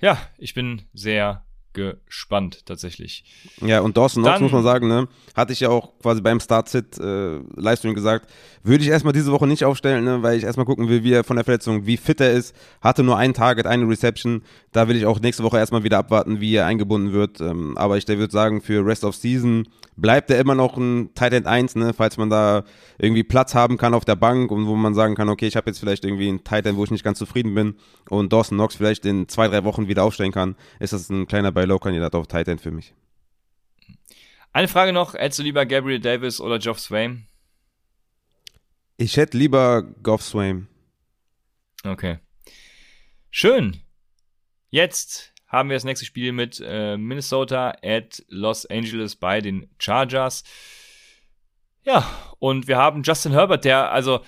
[0.00, 3.24] Ja, ich bin sehr gespannt tatsächlich.
[3.60, 6.98] Ja, und Dawson Knox, muss man sagen, ne, hatte ich ja auch quasi beim Start-Sit
[6.98, 8.30] äh, gesagt,
[8.62, 11.24] würde ich erstmal diese Woche nicht aufstellen, ne, weil ich erstmal gucken will, wie er
[11.24, 14.42] von der Verletzung, wie fit er ist, hatte nur ein Target, eine Reception,
[14.72, 17.96] da will ich auch nächste Woche erstmal wieder abwarten, wie er eingebunden wird, ähm, aber
[17.96, 19.68] ich würde sagen, für Rest of Season
[20.00, 22.64] bleibt er immer noch ein Tight End 1, ne, falls man da
[22.98, 25.70] irgendwie Platz haben kann auf der Bank und wo man sagen kann, okay, ich habe
[25.70, 27.76] jetzt vielleicht irgendwie einen Tight End, wo ich nicht ganz zufrieden bin
[28.08, 31.52] und Dawson Knox vielleicht in zwei, drei Wochen wieder aufstellen kann, ist das ein kleiner
[31.52, 32.94] Buy-Low-Kandidat auf Tight End für mich.
[34.52, 37.26] Eine Frage noch, hättest du lieber Gabriel Davis oder Geoff Swain?
[38.96, 40.66] Ich hätte lieber Goff Swain.
[41.84, 42.18] Okay.
[43.30, 43.80] Schön.
[44.70, 50.44] Jetzt haben wir das nächste Spiel mit äh, Minnesota at Los Angeles bei den Chargers.
[51.82, 52.06] Ja,
[52.38, 54.20] und wir haben Justin Herbert, der, also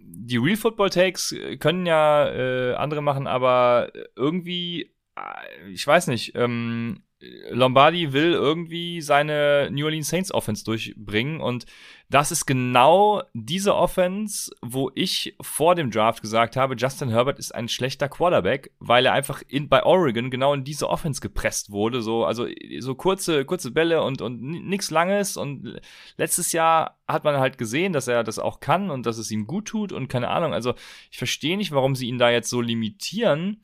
[0.00, 6.08] die Real Football Takes äh, können ja äh, andere machen, aber irgendwie, äh, ich weiß
[6.08, 7.02] nicht, ähm,
[7.50, 11.66] Lombardi will irgendwie seine New Orleans Saints Offense durchbringen und
[12.10, 17.54] das ist genau diese Offense, wo ich vor dem Draft gesagt habe, Justin Herbert ist
[17.54, 22.00] ein schlechter Quarterback, weil er einfach in, bei Oregon genau in diese Offense gepresst wurde,
[22.00, 22.46] so also
[22.78, 25.36] so kurze kurze Bälle und und nichts langes.
[25.36, 25.80] Und
[26.16, 29.46] letztes Jahr hat man halt gesehen, dass er das auch kann und dass es ihm
[29.46, 30.74] gut tut und keine Ahnung, also
[31.10, 33.62] ich verstehe nicht, warum sie ihn da jetzt so limitieren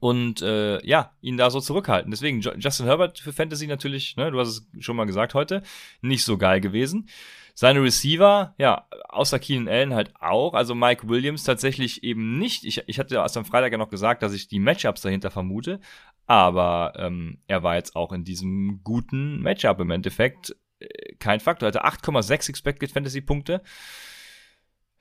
[0.00, 2.10] und äh, ja, ihn da so zurückhalten.
[2.10, 5.62] Deswegen, Justin Herbert für Fantasy natürlich, ne, du hast es schon mal gesagt heute,
[6.00, 7.08] nicht so geil gewesen.
[7.54, 10.54] Seine Receiver, ja, außer Keenan Allen halt auch.
[10.54, 12.64] Also Mike Williams tatsächlich eben nicht.
[12.64, 15.80] Ich, ich hatte erst am Freitag ja noch gesagt, dass ich die Matchups dahinter vermute.
[16.26, 21.68] Aber ähm, er war jetzt auch in diesem guten Matchup im Endeffekt äh, kein Faktor.
[21.68, 23.60] Er hatte 8,6 Expected Fantasy Punkte.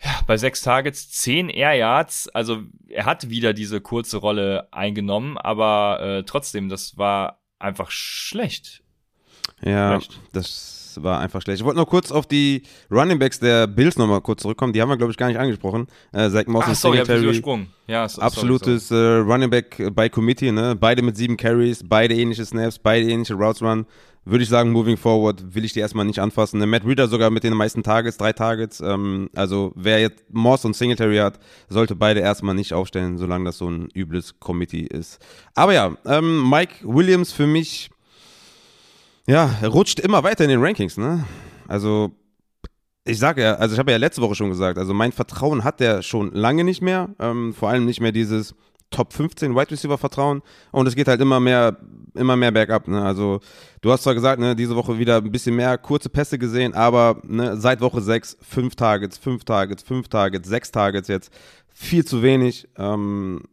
[0.04, 2.30] Ja, bei sechs Targets, 10 Air Yards.
[2.30, 8.84] Also er hat wieder diese kurze Rolle eingenommen, aber äh, trotzdem, das war einfach schlecht.
[9.64, 10.20] Ja, Schlecht.
[10.34, 11.60] das war einfach schlecht.
[11.60, 14.74] Ich wollte noch kurz auf die Running Backs der Bills nochmal kurz zurückkommen.
[14.74, 15.88] Die haben wir, glaube ich, gar nicht angesprochen.
[16.12, 17.68] Äh, Zach Moss Ach und sorry, übersprungen.
[17.88, 20.76] Ja, so, Absolutes äh, Running Back bei Committee, ne?
[20.76, 23.86] Beide mit sieben Carries, beide ähnliche Snaps, beide ähnliche Routes Run.
[24.30, 26.60] Würde ich sagen, moving forward will ich die erstmal nicht anfassen.
[26.70, 28.82] Matt Reader sogar mit den meisten Targets, drei Targets.
[28.82, 33.58] Ähm, also wer jetzt Moss und Singletary hat, sollte beide erstmal nicht aufstellen, solange das
[33.58, 35.20] so ein übles Committee ist.
[35.56, 37.90] Aber ja, ähm, Mike Williams für mich,
[39.28, 41.24] ja, rutscht immer weiter in den Rankings, ne?
[41.70, 42.12] Also
[43.06, 45.80] ich sage ja, also ich habe ja letzte Woche schon gesagt, also mein Vertrauen hat
[45.80, 47.16] der schon lange nicht mehr.
[47.20, 48.56] Ähm, vor allem nicht mehr dieses
[48.90, 50.42] Top 15 Wide Receiver Vertrauen.
[50.72, 51.78] Und es geht halt immer mehr,
[52.14, 52.88] immer mehr bergab.
[52.88, 53.04] Ne?
[53.04, 53.42] Also
[53.82, 57.22] du hast zwar gesagt, ne, diese Woche wieder ein bisschen mehr kurze Pässe gesehen, aber
[57.26, 61.32] ne, seit Woche 6 fünf Targets, fünf Targets, fünf Targets, sechs Targets jetzt.
[61.68, 62.68] Viel zu wenig.
[62.78, 63.44] Ähm,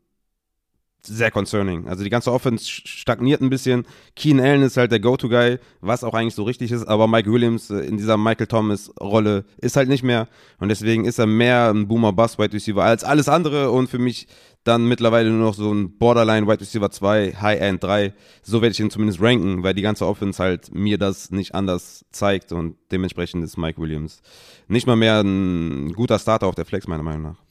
[1.07, 1.87] sehr concerning.
[1.89, 3.87] Also die ganze Offense stagniert ein bisschen.
[4.17, 7.71] Keen Allen ist halt der Go-To-Guy, was auch eigentlich so richtig ist, aber Mike Williams
[7.71, 10.29] äh, in dieser Michael Thomas-Rolle ist halt nicht mehr
[10.59, 14.27] und deswegen ist er mehr ein Boomer-Bust-Wide Receiver als alles andere und für mich
[14.65, 18.15] dann mittlerweile nur noch so ein Borderline Wide Receiver 2, High-End 3.
[18.43, 22.05] So werde ich ihn zumindest ranken, weil die ganze Offense halt mir das nicht anders
[22.11, 24.23] zeigt und dementsprechend ist Mike Williams
[24.69, 27.44] nicht mal mehr ein guter Starter auf der Flex, meiner Meinung nach.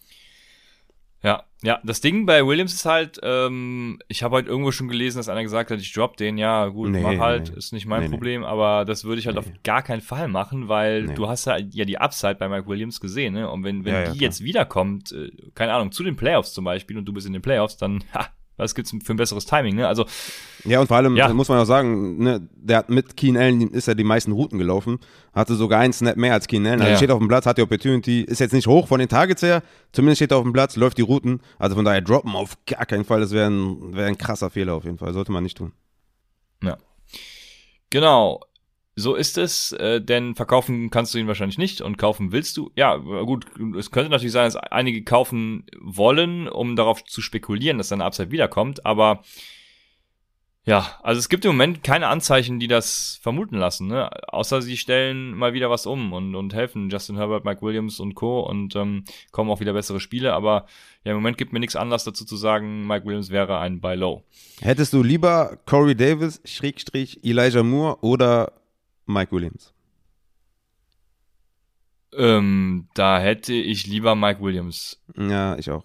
[1.23, 5.19] Ja, ja, das Ding bei Williams ist halt, ähm, ich habe halt irgendwo schon gelesen,
[5.19, 7.57] dass einer gesagt hat, ich drop den, ja, gut, nee, mach halt, nee.
[7.57, 10.67] ist nicht mein nee, Problem, aber das würde ich halt auf gar keinen Fall machen,
[10.67, 13.49] weil du hast ja, ja die Upside bei Mike Williams gesehen, ne?
[13.49, 16.65] Und wenn, wenn ja, die ja, jetzt wiederkommt, äh, keine Ahnung, zu den Playoffs zum
[16.65, 18.27] Beispiel und du bist in den Playoffs, dann, ha,
[18.57, 19.87] was gibt's für ein besseres Timing, ne?
[19.87, 20.05] Also.
[20.63, 21.33] Ja, und vor allem ja.
[21.33, 24.59] muss man auch sagen, ne, der hat mit Keen Allen ist er die meisten Routen
[24.59, 24.99] gelaufen,
[25.33, 26.79] hatte sogar einen Snap mehr als Keen Allen.
[26.79, 29.09] Also ja, steht auf dem Platz, hat die Opportunity, ist jetzt nicht hoch von den
[29.09, 31.41] Targets her, zumindest steht er auf dem Platz, läuft die Routen.
[31.57, 34.75] Also von daher droppen auf gar keinen Fall, das wäre ein, wär ein krasser Fehler
[34.75, 35.73] auf jeden Fall, sollte man nicht tun.
[36.63, 36.77] Ja.
[37.89, 38.41] Genau.
[38.95, 42.71] So ist es, äh, denn verkaufen kannst du ihn wahrscheinlich nicht und kaufen willst du.
[42.75, 47.89] Ja, gut, es könnte natürlich sein, dass einige kaufen wollen, um darauf zu spekulieren, dass
[47.89, 49.23] seine Upside wiederkommt, aber
[50.65, 54.09] ja, also es gibt im Moment keine Anzeichen, die das vermuten lassen, ne?
[54.31, 58.15] Außer sie stellen mal wieder was um und, und helfen Justin Herbert, Mike Williams und
[58.15, 58.39] Co.
[58.41, 60.65] und ähm, kommen auch wieder bessere Spiele, aber
[61.03, 63.95] ja, im Moment gibt mir nichts Anlass dazu zu sagen, Mike Williams wäre ein Buy
[63.95, 64.23] Low.
[64.61, 68.53] Hättest du lieber Corey Davis, Schrägstrich, Elijah Moore oder
[69.05, 69.73] Mike Williams?
[72.15, 75.01] Ähm, da hätte ich lieber Mike Williams.
[75.17, 75.83] Ja, ich auch.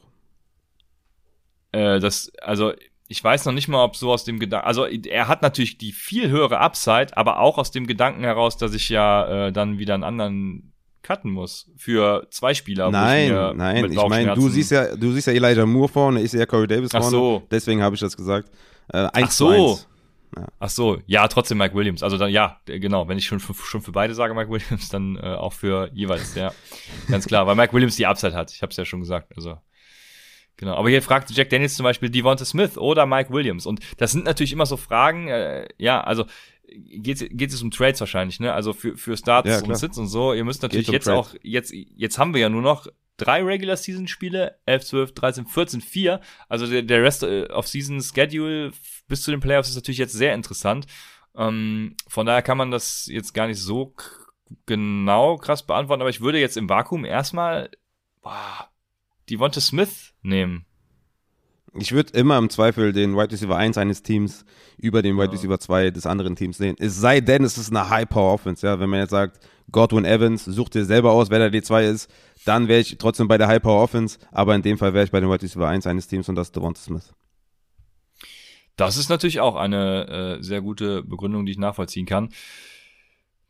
[1.73, 2.73] Äh, das, also
[3.09, 5.93] ich weiß noch nicht mal, ob so aus dem Gedanken, also er hat natürlich die
[5.93, 9.95] viel höhere Upside, aber auch aus dem Gedanken heraus, dass ich ja äh, dann wieder
[9.95, 12.91] einen anderen cutten muss für zwei Spieler.
[12.91, 16.31] Nein, ich nein, ich meine, du siehst ja, du siehst ja Elijah Moore vorne, ich
[16.31, 17.07] sehe ja Corey Davis vorne.
[17.07, 17.43] Ach so.
[17.51, 18.51] Deswegen habe ich das gesagt.
[18.93, 19.79] Äh, Ach so.
[20.37, 20.47] Ja.
[20.59, 22.03] Ach so, ja, trotzdem Mike Williams.
[22.03, 25.17] Also dann, ja, genau, wenn ich schon für, schon für beide sage Mike Williams, dann
[25.17, 26.53] äh, auch für jeweils, ja.
[27.09, 28.53] Ganz klar, weil Mike Williams die Upside hat.
[28.53, 29.33] Ich habe es ja schon gesagt.
[29.37, 29.59] Also
[30.59, 33.65] Genau, aber hier fragt Jack Daniels zum Beispiel Devonta Smith oder Mike Williams.
[33.65, 36.25] Und das sind natürlich immer so Fragen, äh, ja, also
[36.67, 38.53] geht, geht es um Trades wahrscheinlich, ne?
[38.53, 40.35] Also für, für Starts ja, und Sits und so.
[40.35, 41.17] Ihr müsst natürlich um jetzt Trade.
[41.17, 42.89] auch, jetzt, jetzt haben wir ja nur noch
[43.19, 46.21] drei Regular Season Spiele, 11, 12, 13, 14, 4.
[46.49, 48.73] Also der, der Rest äh, of Season Schedule
[49.07, 50.87] bis zu den Playoffs ist natürlich jetzt sehr interessant.
[51.37, 53.95] Ähm, von daher kann man das jetzt gar nicht so
[54.65, 57.71] genau krass beantworten, aber ich würde jetzt im Vakuum erstmal
[58.23, 58.69] boah,
[59.29, 60.65] Devonta Smith nehmen.
[61.75, 64.45] Ich würde immer im Zweifel den Wide Receiver 1 eines Teams
[64.79, 66.77] über den Wide Receiver 2 des anderen Teams sehen.
[66.79, 68.67] Es sei denn, es ist eine High-Power-Offense.
[68.67, 68.81] Ja?
[68.81, 69.39] Wenn man jetzt sagt,
[69.71, 72.11] Godwin Evans, sucht dir selber aus, wer der D2 ist,
[72.49, 74.19] dann wäre ich trotzdem bei der High-Power-Offense.
[74.33, 76.49] Aber in dem Fall wäre ich bei den Wide Receiver 1 eines Teams und das
[76.49, 77.13] ist Devonta Smith.
[78.77, 82.31] Das ist natürlich auch eine äh, sehr gute Begründung, die ich nachvollziehen kann.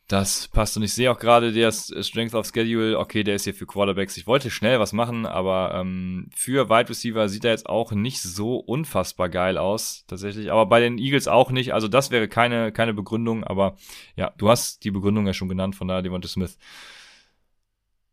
[0.09, 3.53] Das passt und ich sehe auch gerade der Strength of Schedule, okay, der ist hier
[3.53, 4.16] für Quarterbacks.
[4.16, 8.22] Ich wollte schnell was machen, aber ähm, für Wide Receiver sieht er jetzt auch nicht
[8.22, 10.51] so unfassbar geil aus, tatsächlich.
[10.51, 11.74] Aber bei den Eagles auch nicht.
[11.74, 13.76] Also das wäre keine, keine Begründung, aber
[14.16, 16.57] ja, du hast die Begründung ja schon genannt von da Devonta Smith.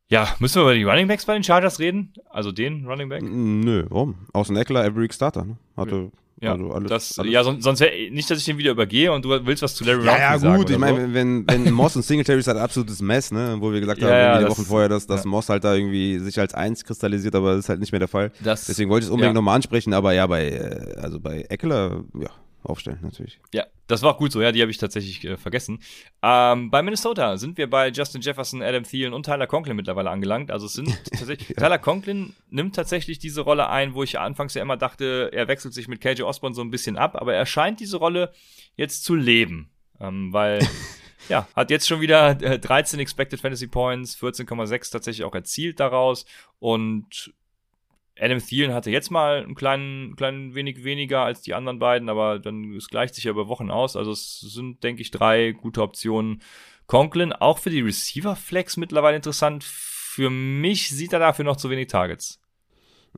[0.10, 2.14] Ja, müssen wir über die Running Backs bei den Chargers reden?
[2.30, 3.24] Also den Running Back?
[3.24, 4.16] Nö, warum?
[4.34, 5.46] Außen Eckler, every week Starter.
[5.46, 5.58] Ne?
[5.76, 7.32] Hatte ja, also alles, das, alles.
[7.32, 9.86] ja sonst, sonst wär, nicht, dass ich den wieder übergehe und du willst was zu
[9.86, 10.54] Larry Round ja, ja, sagen.
[10.54, 11.14] Ja, gut, ich meine, so.
[11.14, 13.56] wenn, wenn Moss und Singletary ist halt absolutes Mess, ne?
[13.60, 15.24] Wo wir gesagt ja, haben, ja, die Wochen vorher, dass, dass.
[15.24, 18.10] Moss halt da irgendwie sich als eins kristallisiert, aber das ist halt nicht mehr der
[18.10, 18.32] Fall.
[18.44, 19.40] Das, Deswegen wollte ich es unbedingt ja.
[19.40, 22.30] nochmal ansprechen, aber ja, bei, äh, also bei Eckler, ja,
[22.66, 23.40] aufstellen, natürlich.
[23.54, 25.80] Ja, das war auch gut so, ja, die habe ich tatsächlich äh, vergessen.
[26.22, 30.52] Ähm, bei Minnesota sind wir bei Justin Jefferson, Adam Thielen und Tyler Conklin mittlerweile angelangt.
[30.52, 31.56] Also es sind tatsächlich, ja.
[31.56, 35.74] Tyler Conklin nimmt tatsächlich diese Rolle ein, wo ich anfangs ja immer dachte, er wechselt
[35.74, 38.32] sich mit KJ Osborne so ein bisschen ab, aber er scheint diese Rolle
[38.76, 40.60] jetzt zu leben, ähm, weil
[41.30, 46.26] ja, hat jetzt schon wieder 13 äh, Expected Fantasy Points, 14,6 tatsächlich auch erzielt daraus
[46.60, 47.34] und
[48.20, 52.40] Adam Thielen hatte jetzt mal einen kleinen, kleinen wenig weniger als die anderen beiden, aber
[52.40, 53.96] dann es gleicht sich ja über Wochen aus.
[53.96, 56.42] Also es sind, denke ich, drei gute Optionen.
[56.88, 59.64] Conklin auch für die Receiver Flex mittlerweile interessant.
[59.64, 62.40] Für mich sieht er dafür noch zu wenig Targets.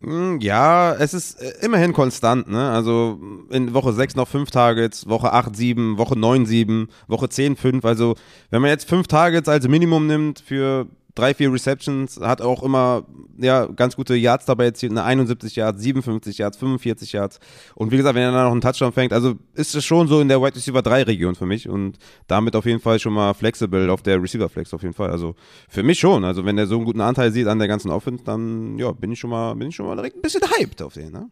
[0.02, 2.70] Hm, ja, es ist äh, immerhin konstant, ne?
[2.72, 3.20] Also
[3.50, 7.86] in Woche 6 noch 5 Targets, Woche 8 7, Woche 9 7, Woche 10 5.
[7.86, 8.16] Also
[8.50, 10.88] wenn man jetzt 5 Targets als Minimum nimmt für
[11.18, 13.06] drei, vier Receptions, hat auch immer
[13.38, 17.40] ja, ganz gute Yards dabei erzielt, eine 71 Yards, 57 Yards, 45 Yards.
[17.76, 20.22] Und wie gesagt, wenn er dann noch einen Touchdown fängt, also ist es schon so
[20.22, 21.98] in der Wide Receiver 3 Region für mich und
[22.28, 25.10] damit auf jeden Fall schon mal flexibel auf der Receiver Flex auf jeden Fall.
[25.10, 25.36] Also
[25.68, 26.24] für mich schon.
[26.24, 29.12] Also wenn er so einen guten Anteil sieht an der ganzen Offense, dann ja, bin
[29.12, 31.30] ich schon mal, bin ich schon mal direkt ein bisschen hyped auf den, ne?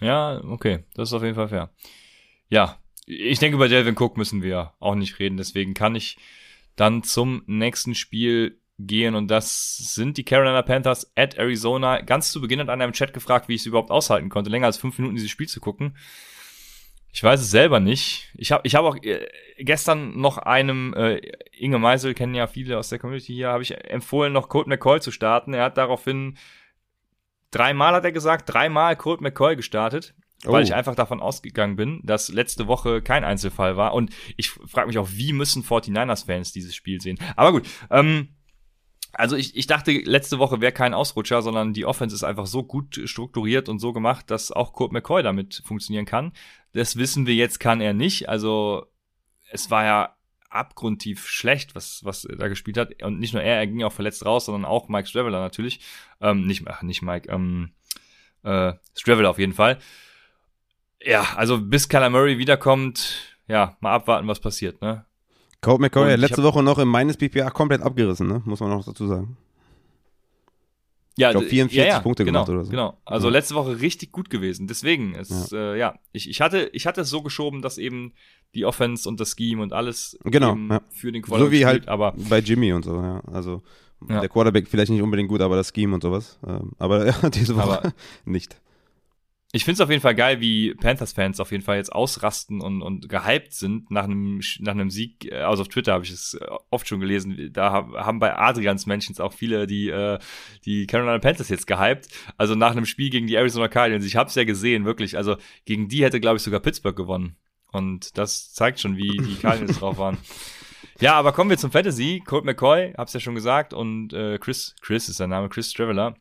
[0.00, 1.70] Ja, okay, das ist auf jeden Fall fair.
[2.48, 6.18] Ja, ich denke, über Delvin Cook müssen wir auch nicht reden, deswegen kann ich
[6.74, 12.00] dann zum nächsten Spiel gehen und das sind die Carolina Panthers at Arizona.
[12.02, 14.66] Ganz zu Beginn hat einer im Chat gefragt, wie ich es überhaupt aushalten konnte, länger
[14.66, 15.96] als fünf Minuten dieses Spiel zu gucken.
[17.12, 18.30] Ich weiß es selber nicht.
[18.34, 21.16] Ich habe ich hab auch äh, gestern noch einem, äh,
[21.52, 25.00] Inge Meisel, kennen ja viele aus der Community hier, habe ich empfohlen, noch Colt McCoy
[25.00, 25.54] zu starten.
[25.54, 26.36] Er hat daraufhin
[27.50, 30.14] dreimal, hat er gesagt, dreimal Colt McCoy gestartet.
[30.44, 30.52] Oh.
[30.52, 33.94] Weil ich einfach davon ausgegangen bin, dass letzte Woche kein Einzelfall war.
[33.94, 37.18] Und ich frage mich auch, wie müssen 49ers-Fans dieses Spiel sehen?
[37.36, 38.35] Aber gut, ähm,
[39.18, 42.62] also ich, ich dachte, letzte Woche wäre kein Ausrutscher, sondern die Offense ist einfach so
[42.62, 46.32] gut strukturiert und so gemacht, dass auch Kurt McCoy damit funktionieren kann.
[46.72, 48.28] Das wissen wir jetzt, kann er nicht.
[48.28, 48.86] Also
[49.50, 50.16] es war ja
[50.50, 53.02] abgrundtief schlecht, was, was er da gespielt hat.
[53.02, 55.80] Und nicht nur er, er ging auch verletzt raus, sondern auch Mike Straveller natürlich.
[56.20, 57.72] Ähm, nicht, ach, nicht Mike, ähm,
[58.42, 59.78] äh, Straveller auf jeden Fall.
[61.00, 65.05] Ja, also bis Kyler Murray wiederkommt, ja, mal abwarten, was passiert, ne?
[65.60, 68.42] Colt McCoy hat letzte Woche noch in meines PPA komplett abgerissen, ne?
[68.44, 69.36] Muss man noch dazu sagen.
[71.18, 72.70] Ja, ich glaube 44 ja, ja, Punkte genau, gemacht oder so.
[72.70, 72.98] Genau.
[73.06, 73.32] Also ja.
[73.32, 74.66] letzte Woche richtig gut gewesen.
[74.66, 78.12] Deswegen, es, ja, äh, ja ich, ich, hatte, ich hatte es so geschoben, dass eben
[78.54, 80.56] die Offense und das Scheme und alles genau,
[80.90, 83.22] für den Quarterback So wie halt aber bei Jimmy und so, ja.
[83.32, 83.62] Also
[84.00, 86.38] der Quarterback vielleicht nicht unbedingt gut, aber das Scheme und sowas.
[86.46, 87.92] Ähm, aber diese Woche aber,
[88.26, 88.60] nicht
[89.52, 92.82] ich finde es auf jeden Fall geil, wie Panthers-Fans auf jeden Fall jetzt ausrasten und,
[92.82, 95.32] und gehypt sind nach einem, nach einem Sieg.
[95.32, 97.50] Also auf Twitter habe ich es äh, oft schon gelesen.
[97.52, 100.18] Da haben bei Adrians Mentions auch viele die, äh,
[100.64, 102.08] die Carolina Panthers jetzt gehypt.
[102.36, 104.04] Also nach einem Spiel gegen die Arizona Cardinals.
[104.04, 105.16] Ich habe es ja gesehen, wirklich.
[105.16, 107.36] Also gegen die hätte, glaube ich, sogar Pittsburgh gewonnen.
[107.70, 110.18] Und das zeigt schon, wie die Cardinals drauf waren.
[110.98, 112.20] Ja, aber kommen wir zum Fantasy.
[112.26, 116.16] Colt McCoy, hab's ja schon gesagt, und äh, Chris, Chris ist sein Name, Chris Traveler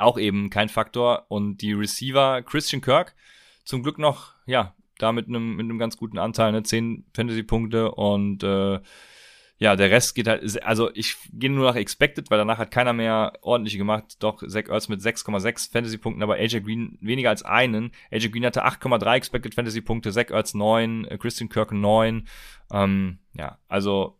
[0.00, 1.26] auch eben kein Faktor.
[1.28, 3.14] Und die Receiver Christian Kirk
[3.64, 7.92] zum Glück noch, ja, da mit einem mit einem ganz guten Anteil, ne, 10 Fantasy-Punkte
[7.92, 8.80] und äh,
[9.60, 12.94] ja, der Rest geht halt, also ich gehe nur nach Expected, weil danach hat keiner
[12.94, 14.16] mehr ordentlich gemacht.
[14.20, 17.92] Doch Zach Ertz mit 6,6 Fantasy-Punkten, aber AJ Green weniger als einen.
[18.10, 22.26] AJ Green hatte 8,3 Expected Fantasy-Punkte, Zach Ertz 9, äh, Christian Kirk 9.
[22.72, 24.18] Ähm, ja, also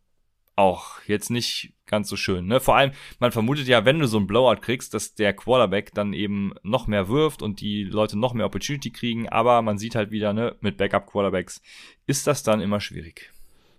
[0.61, 2.46] auch jetzt nicht ganz so schön.
[2.46, 2.61] Ne?
[2.61, 6.12] Vor allem, man vermutet ja, wenn du so einen Blowout kriegst, dass der Quarterback dann
[6.12, 10.11] eben noch mehr wirft und die Leute noch mehr Opportunity kriegen, aber man sieht halt
[10.11, 11.61] wieder, ne, mit Backup-Quarterbacks
[12.06, 13.32] ist das dann immer schwierig.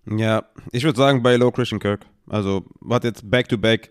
[0.06, 2.06] Ja, ich würde sagen bei Low Christian Kirk.
[2.28, 3.90] Also hat jetzt Back-to-Back -back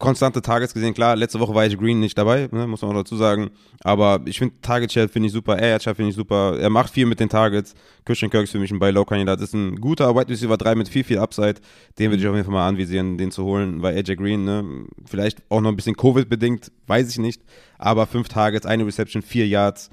[0.00, 0.94] konstante Targets gesehen.
[0.94, 3.50] Klar, letzte Woche war ich Green nicht dabei, ne, muss man auch dazu sagen.
[3.84, 6.58] Aber ich finde Target Share finde ich super, Air Share finde ich super.
[6.58, 7.74] Er macht viel mit den Targets.
[8.04, 9.40] Christian Kirk ist für mich ein Buy-Low-Kandidat.
[9.40, 11.56] Ist ein guter Wide Receiver 3 mit viel, viel Upside.
[11.98, 14.64] Den würde ich auf jeden Fall mal anvisieren, den zu holen, weil AJ Green, ne,
[15.04, 17.42] vielleicht auch noch ein bisschen Covid-bedingt, weiß ich nicht.
[17.78, 19.90] Aber fünf Targets, eine Reception, vier Yards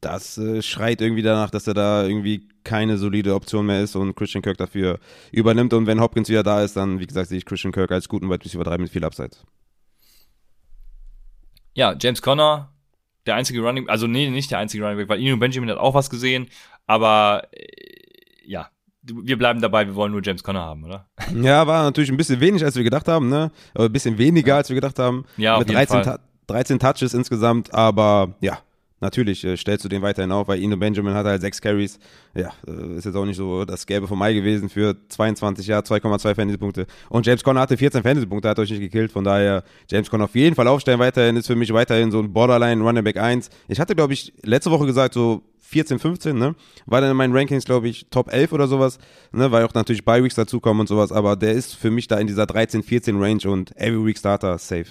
[0.00, 4.14] das äh, schreit irgendwie danach, dass er da irgendwie keine solide Option mehr ist und
[4.14, 4.98] Christian Kirk dafür
[5.32, 5.72] übernimmt.
[5.72, 8.28] Und wenn Hopkins wieder da ist, dann, wie gesagt, sehe ich Christian Kirk als guten
[8.28, 9.30] Wide Receiver 3 mit viel Upside.
[11.74, 12.72] Ja, James Conner,
[13.26, 15.94] der einzige Running, also nee, nicht der einzige Running Back, weil Inu Benjamin hat auch
[15.94, 16.48] was gesehen,
[16.86, 17.66] aber äh,
[18.44, 18.68] ja,
[19.02, 21.08] wir bleiben dabei, wir wollen nur James Conner haben, oder?
[21.34, 23.50] Ja, war natürlich ein bisschen wenig, als wir gedacht haben, ne?
[23.74, 25.24] Aber ein bisschen weniger, als wir gedacht haben.
[25.36, 28.58] Ja, Mit 13, 13 Touches insgesamt, aber ja,
[29.00, 31.98] Natürlich äh, stellst du den weiterhin auf, weil Ino Benjamin hat halt sechs Carries.
[32.34, 35.82] Ja, äh, ist jetzt auch nicht so das Gelbe vom Mai gewesen für 22 Jahre,
[35.82, 36.86] 2,2 Fantasy-Punkte.
[37.08, 39.10] Und James Conner hatte 14 Fantasy-Punkte, hat euch nicht gekillt.
[39.10, 42.32] Von daher, James Conner auf jeden Fall aufstellen weiterhin, ist für mich weiterhin so ein
[42.32, 43.48] Borderline Running Back 1.
[43.68, 46.56] Ich hatte, glaube ich, letzte Woche gesagt, so 14, 15, ne?
[46.86, 48.98] War dann in meinen Rankings, glaube ich, Top 11 oder sowas,
[49.32, 49.50] ne?
[49.52, 52.46] Weil auch natürlich Bye-Weeks dazukommen und sowas, aber der ist für mich da in dieser
[52.46, 54.86] 13, 14 Range und Every Week Starter safe.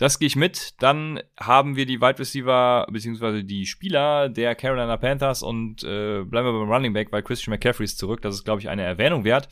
[0.00, 0.80] Das gehe ich mit.
[0.82, 6.46] Dann haben wir die Wide Receiver beziehungsweise die Spieler der Carolina Panthers und äh, bleiben
[6.46, 8.22] wir beim Running Back, weil Christian McCaffrey ist zurück.
[8.22, 9.50] Das ist, glaube ich, eine Erwähnung wert.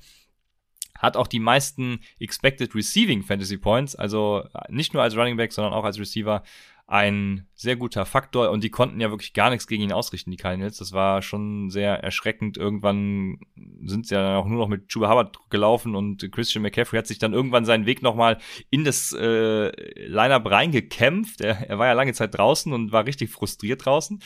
[0.98, 5.74] Hat auch die meisten Expected Receiving Fantasy Points, also nicht nur als Running Back, sondern
[5.74, 6.42] auch als Receiver
[6.88, 10.38] ein sehr guter Faktor und die konnten ja wirklich gar nichts gegen ihn ausrichten, die
[10.38, 10.78] Cardinals.
[10.78, 12.56] Das war schon sehr erschreckend.
[12.56, 13.40] Irgendwann
[13.84, 17.06] sind sie ja dann auch nur noch mit Chuba Hubbard gelaufen und Christian McCaffrey hat
[17.06, 18.38] sich dann irgendwann seinen Weg nochmal
[18.70, 19.70] in das äh,
[20.06, 21.42] Lineup reingekämpft.
[21.42, 24.20] Er, er war ja lange Zeit draußen und war richtig frustriert draußen.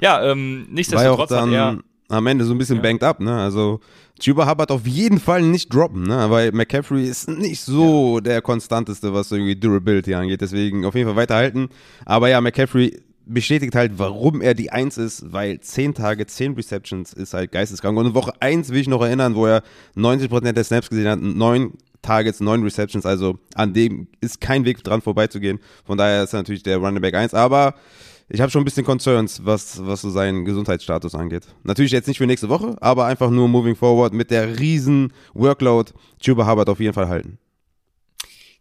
[0.00, 1.78] Ja, ähm, nichtsdestotrotz hat er
[2.12, 2.82] am Ende so ein bisschen ja.
[2.82, 3.34] banked up, ne?
[3.34, 3.80] Also
[4.20, 6.30] Chuba Hubbard auf jeden Fall nicht droppen, ne?
[6.30, 8.20] Weil McCaffrey ist nicht so ja.
[8.20, 10.40] der konstanteste, was irgendwie Durability angeht.
[10.40, 11.68] Deswegen auf jeden Fall weiterhalten.
[12.04, 17.12] Aber ja, McCaffrey bestätigt halt, warum er die Eins ist, weil 10 Tage, 10 Receptions
[17.12, 17.96] ist halt geisteskrank.
[17.96, 19.62] Und in Woche 1 will ich noch erinnern, wo er
[19.96, 24.82] 90% der Snaps gesehen hat, 9 Targets, 9 Receptions, also an dem ist kein Weg
[24.82, 25.60] dran vorbeizugehen.
[25.84, 27.32] Von daher ist er natürlich der Running Back 1.
[27.32, 27.74] Aber
[28.32, 31.46] ich habe schon ein bisschen Concerns, was, was so seinen Gesundheitsstatus angeht.
[31.64, 35.92] Natürlich jetzt nicht für nächste Woche, aber einfach nur moving forward mit der riesen Workload
[36.18, 37.38] Chuba Hubbard auf jeden Fall halten.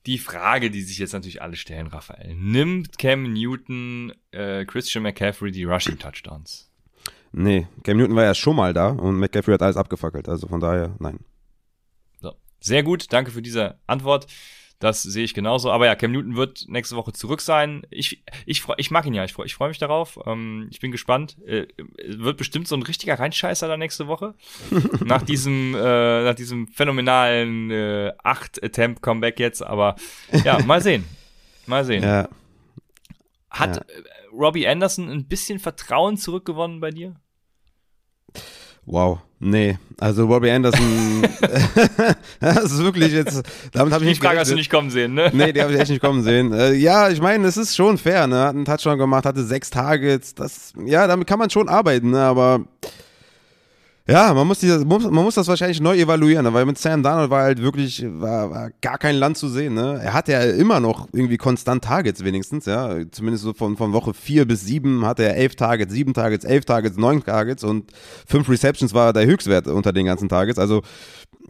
[0.06, 5.52] Die Frage, die sich jetzt natürlich alle stellen, Raphael, nimmt Cam Newton äh, Christian McCaffrey
[5.52, 6.70] die Rushing Touchdowns?
[7.32, 10.60] Nee, Cam Newton war ja schon mal da und McCaffrey hat alles abgefackelt, also von
[10.60, 11.20] daher nein.
[12.20, 12.34] So.
[12.60, 14.28] Sehr gut, danke für diese Antwort.
[14.82, 15.72] Das sehe ich genauso.
[15.72, 17.84] Aber ja, Cam Newton wird nächste Woche zurück sein.
[17.92, 19.24] Ich, ich, ich mag ihn ja.
[19.24, 20.20] Ich freue ich freu mich darauf.
[20.26, 21.38] Ähm, ich bin gespannt.
[21.46, 21.68] Äh,
[22.04, 24.34] wird bestimmt so ein richtiger Reinscheißer da nächste Woche.
[25.06, 29.62] nach diesem, äh, nach diesem phänomenalen äh, 8-Attempt-Comeback jetzt.
[29.62, 29.98] Aber
[30.44, 31.06] ja, mal sehen.
[31.68, 32.02] Mal sehen.
[32.02, 32.28] Ja.
[33.52, 33.82] Hat ja.
[33.84, 34.04] Äh,
[34.34, 37.22] Robbie Anderson ein bisschen Vertrauen zurückgewonnen bei dir?
[38.92, 39.78] Wow, nee.
[40.02, 41.22] Also Robbie Anderson,
[42.42, 45.32] das ist wirklich jetzt, damit habe ich Die Frage hast du nicht kommen sehen, ne?
[45.34, 46.52] Nee, die habe ich echt nicht kommen sehen.
[46.52, 48.42] Äh, ja, ich meine, es ist schon fair, ne?
[48.42, 52.20] Hat einen Touchdown gemacht, hatte sechs Targets, das, ja, damit kann man schon arbeiten, ne?
[52.20, 52.66] Aber
[54.12, 57.44] ja, man muss, dieses, man muss das wahrscheinlich neu evaluieren, weil mit Sam Darnold war
[57.44, 59.74] halt wirklich war, war gar kein Land zu sehen.
[59.74, 60.02] Ne?
[60.04, 62.96] Er hatte ja immer noch irgendwie konstant Targets wenigstens, ja.
[63.12, 66.66] Zumindest so von, von Woche 4 bis 7 hatte er 11 Targets, 7 Targets, 11
[66.66, 67.92] Targets, 9 Targets und
[68.28, 70.60] 5 Receptions war der Höchstwert unter den ganzen Targets.
[70.60, 70.82] Also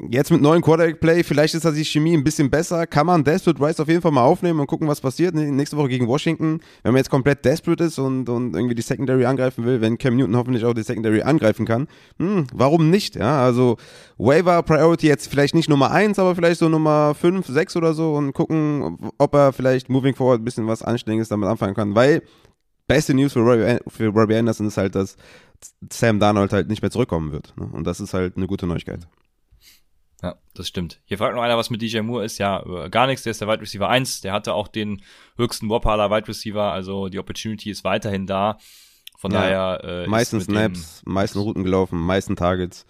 [0.09, 2.87] jetzt mit neuen Quarterback-Play, vielleicht ist da die Chemie ein bisschen besser.
[2.87, 5.35] Kann man Desperate Rice auf jeden Fall mal aufnehmen und gucken, was passiert.
[5.35, 6.59] Nächste Woche gegen Washington.
[6.83, 10.15] Wenn man jetzt komplett desperate ist und, und irgendwie die Secondary angreifen will, wenn Cam
[10.15, 11.87] Newton hoffentlich auch die Secondary angreifen kann,
[12.19, 13.15] hm, warum nicht?
[13.15, 13.77] Ja, also
[14.17, 18.15] Waiver Priority jetzt vielleicht nicht Nummer 1, aber vielleicht so Nummer 5, 6 oder so
[18.15, 22.21] und gucken, ob er vielleicht moving forward ein bisschen was Anständiges damit anfangen kann, weil
[22.87, 25.15] beste News für Robbie, für Robbie Anderson ist halt, dass
[25.91, 27.53] Sam Darnold halt nicht mehr zurückkommen wird.
[27.57, 27.69] Ne?
[27.71, 29.07] Und das ist halt eine gute Neuigkeit.
[30.21, 30.99] Ja, das stimmt.
[31.05, 32.37] Hier fragt noch einer, was mit DJ Moore ist.
[32.37, 33.23] Ja, äh, gar nichts.
[33.23, 34.21] Der ist der Wide Receiver 1.
[34.21, 35.01] Der hatte auch den
[35.35, 36.71] höchsten Whopper Wide Receiver.
[36.71, 38.57] Also die Opportunity ist weiterhin da.
[39.17, 40.03] Von ja, daher.
[40.05, 42.85] Äh, meisten Snaps, meisten Routen gelaufen, meisten Targets.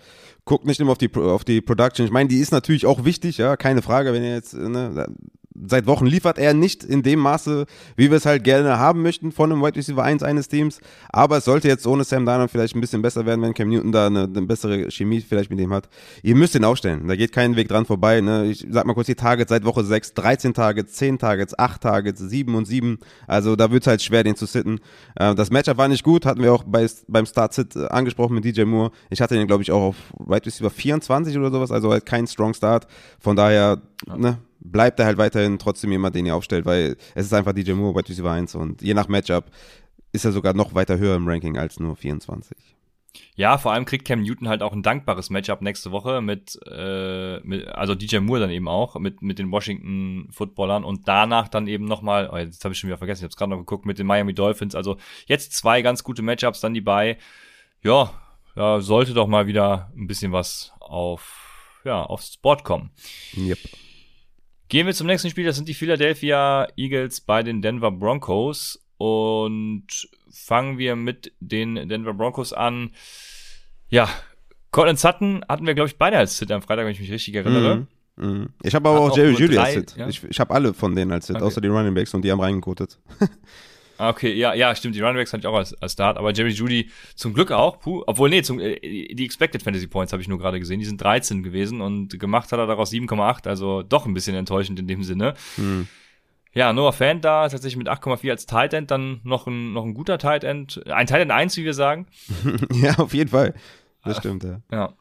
[0.45, 2.05] Guckt nicht immer auf die, auf die Production.
[2.05, 5.07] Ich meine, die ist natürlich auch wichtig, ja, keine Frage, wenn ihr jetzt, ne,
[5.53, 9.31] seit Wochen liefert er nicht in dem Maße, wie wir es halt gerne haben möchten
[9.31, 10.79] von einem Wide Receiver 1 eines Teams.
[11.09, 13.91] Aber es sollte jetzt ohne Sam Darnold vielleicht ein bisschen besser werden, wenn Cam Newton
[13.91, 15.89] da eine, eine bessere Chemie vielleicht mit ihm hat.
[16.23, 17.07] Ihr müsst ihn aufstellen.
[17.07, 18.21] Da geht kein Weg dran vorbei.
[18.21, 18.45] Ne?
[18.45, 22.19] Ich sag mal kurz die Targets seit Woche 6, 13 Targets, 10 Targets, 8 Targets,
[22.19, 22.99] 7 und 7.
[23.27, 24.79] Also da wird es halt schwer, den zu sitten.
[25.15, 28.45] Äh, das Matchup war nicht gut, hatten wir auch bei, beim Start-Sit äh, angesprochen mit
[28.45, 28.91] DJ Moore.
[29.09, 32.27] Ich hatte den, glaube ich, auch auf Wide Receiver 24 oder sowas, also halt kein
[32.27, 32.87] Strong Start.
[33.19, 34.17] Von daher, ja.
[34.17, 37.73] ne, bleibt er halt weiterhin trotzdem jemand, den ihr aufstellt, weil es ist einfach DJ
[37.73, 39.51] Moore bei Receiver 1 und je nach Matchup
[40.13, 42.57] ist er sogar noch weiter höher im Ranking als nur 24.
[43.35, 47.39] Ja, vor allem kriegt Cam Newton halt auch ein dankbares Matchup nächste Woche mit, äh,
[47.41, 51.67] mit also DJ Moore dann eben auch, mit, mit den Washington Footballern und danach dann
[51.67, 53.85] eben nochmal, oh, jetzt habe ich schon wieder vergessen, ich habe es gerade noch geguckt,
[53.85, 54.75] mit den Miami Dolphins.
[54.75, 57.17] Also jetzt zwei ganz gute Matchups, dann die bei.
[57.83, 58.11] Ja,
[58.55, 62.91] ja, sollte doch mal wieder ein bisschen was auf, ja, aufs Board kommen.
[63.35, 63.59] Yep.
[64.71, 65.43] Gehen wir zum nächsten Spiel.
[65.43, 68.81] Das sind die Philadelphia Eagles bei den Denver Broncos.
[68.95, 72.91] Und fangen wir mit den Denver Broncos an.
[73.89, 74.07] Ja,
[74.71, 77.35] Colin Sutton hatten wir, glaube ich, beide als Sit am Freitag, wenn ich mich richtig
[77.35, 77.85] erinnere.
[78.15, 78.49] Mm, mm.
[78.63, 79.97] Ich habe aber Hat auch Jerry Judy als Sit.
[79.97, 80.07] Ja?
[80.07, 81.43] Ich, ich habe alle von denen als Sit, okay.
[81.43, 82.97] außer die Running Backs und die haben reingekotet.
[84.01, 84.95] Ah, okay, ja, ja, stimmt.
[84.95, 87.79] Die Runningbacks hatte ich auch als, als Start, aber Jerry Judy zum Glück auch.
[87.79, 90.79] Puh, obwohl, nee, zum, äh, die Expected Fantasy Points habe ich nur gerade gesehen.
[90.79, 94.79] Die sind 13 gewesen und gemacht hat er daraus 7,8, also doch ein bisschen enttäuschend
[94.79, 95.35] in dem Sinne.
[95.55, 95.87] Hm.
[96.51, 99.93] Ja, Noah Fan da, tatsächlich mit 8,4 als Tight End, dann noch ein, noch ein
[99.93, 100.81] guter Tight End.
[100.87, 102.07] Ein Tight End 1, wie wir sagen.
[102.73, 103.53] ja, auf jeden Fall.
[104.03, 104.61] Das stimmt, ja.
[104.71, 104.93] Ja.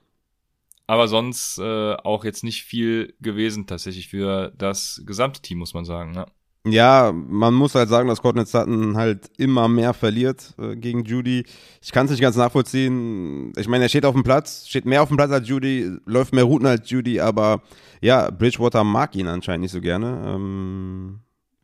[0.87, 5.87] Aber sonst äh, auch jetzt nicht viel gewesen tatsächlich für das gesamte Team, muss man
[5.87, 6.13] sagen.
[6.17, 6.27] Ja.
[6.67, 11.47] Ja, man muss halt sagen, dass Courtney Sutton halt immer mehr verliert äh, gegen Judy.
[11.81, 13.53] Ich kann es nicht ganz nachvollziehen.
[13.57, 16.35] Ich meine, er steht auf dem Platz, steht mehr auf dem Platz als Judy, läuft
[16.35, 17.63] mehr Routen als Judy, aber
[18.03, 20.23] ja, Bridgewater mag ihn anscheinend nicht so gerne.
[20.27, 21.21] Ähm,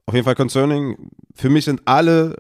[0.07, 1.11] auf jeden Fall concerning.
[1.35, 2.37] Für mich sind alle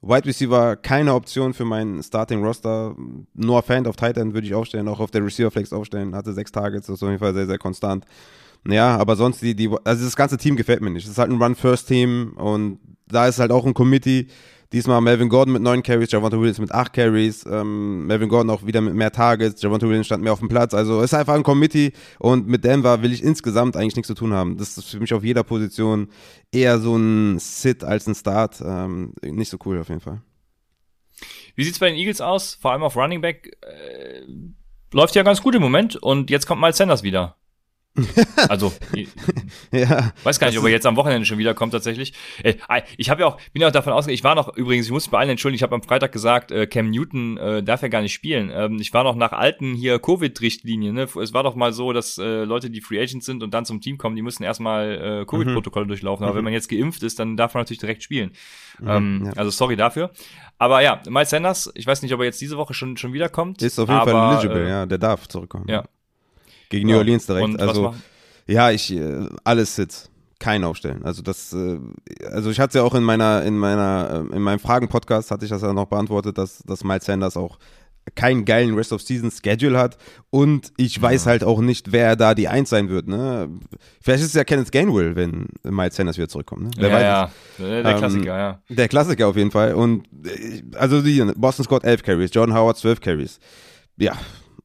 [0.00, 2.94] Wide Receiver keine Option für meinen Starting Roster.
[3.34, 6.14] Nur Fan auf Tight End würde ich aufstellen, auch auf der Receiver Flex aufstellen.
[6.14, 8.06] Hatte sechs Targets, das ist auf jeden Fall sehr, sehr konstant.
[8.66, 11.04] Ja, aber sonst die, die, also das ganze Team gefällt mir nicht.
[11.04, 14.28] Es ist halt ein Run-First-Team und da ist halt auch ein Committee.
[14.72, 18.66] Diesmal Melvin Gordon mit neun Carries, Javante Williams mit acht Carries, ähm, Melvin Gordon auch
[18.66, 20.74] wieder mit mehr Targets, Javante Williams stand mehr auf dem Platz.
[20.74, 24.14] Also es ist einfach ein Committee und mit Denver will ich insgesamt eigentlich nichts zu
[24.14, 24.56] tun haben.
[24.56, 26.08] Das ist für mich auf jeder Position
[26.50, 28.62] eher so ein Sit als ein Start.
[28.66, 30.22] Ähm, nicht so cool auf jeden Fall.
[31.54, 32.58] Wie sieht's bei den Eagles aus?
[32.60, 34.22] Vor allem auf Running Back äh,
[34.92, 37.36] läuft ja ganz gut im Moment und jetzt kommt Miles Sanders wieder.
[38.48, 38.72] Also,
[39.72, 40.12] Ja.
[40.24, 42.12] weiß gar nicht, ob er jetzt am Wochenende schon wiederkommt tatsächlich.
[42.42, 42.54] Äh,
[42.96, 45.08] ich habe ja auch, bin ja auch davon ausgegangen, ich war noch, übrigens, ich muss
[45.08, 48.02] bei allen entschuldigen, ich habe am Freitag gesagt, äh, Cam Newton äh, darf ja gar
[48.02, 48.50] nicht spielen.
[48.52, 50.94] Ähm, ich war noch nach alten hier Covid-Richtlinien.
[50.94, 51.08] Ne?
[51.20, 53.80] Es war doch mal so, dass äh, Leute, die Free Agents sind und dann zum
[53.80, 56.24] Team kommen, die müssen erstmal äh, Covid-Protokolle durchlaufen.
[56.24, 58.32] Aber wenn man jetzt geimpft ist, dann darf man natürlich direkt spielen.
[58.84, 59.32] ähm, ja.
[59.34, 60.10] Also sorry dafür.
[60.58, 63.62] Aber ja, Miles Sanders, ich weiß nicht, ob er jetzt diese Woche schon, schon wiederkommt.
[63.62, 64.86] Ist auf jeden aber, Fall eligible, äh, ja.
[64.86, 65.66] Der darf zurückkommen.
[65.68, 65.84] ja.
[66.74, 66.94] Gegen Ja.
[66.94, 67.44] New Orleans direkt.
[67.44, 67.94] Und also,
[68.46, 70.10] ja, ich, äh, alles Sitz.
[70.40, 71.04] Kein Aufstellen.
[71.04, 71.78] Also das, äh,
[72.30, 75.50] also ich hatte ja auch in meiner, in meiner, äh, in meinem Fragen-Podcast hatte ich
[75.50, 77.58] das ja noch beantwortet, dass, dass Miles Sanders auch
[78.16, 79.96] keinen geilen Rest of Season Schedule hat
[80.28, 83.08] und ich weiß halt auch nicht, wer da die Eins sein wird.
[83.08, 83.48] Ne?
[84.02, 86.64] Vielleicht ist es ja Kenneth Gainwell, wenn Miles Sanders wieder zurückkommt.
[86.64, 86.70] Ne?
[86.76, 87.56] Wer ja, weiß ja, es.
[87.56, 88.60] der, der Ähm, Klassiker, ja.
[88.68, 89.72] Der Klassiker auf jeden Fall.
[89.74, 90.06] Und
[90.74, 93.38] also die Boston Scott 11 Carries, John Howard 12 Carries.
[93.96, 94.12] Ja,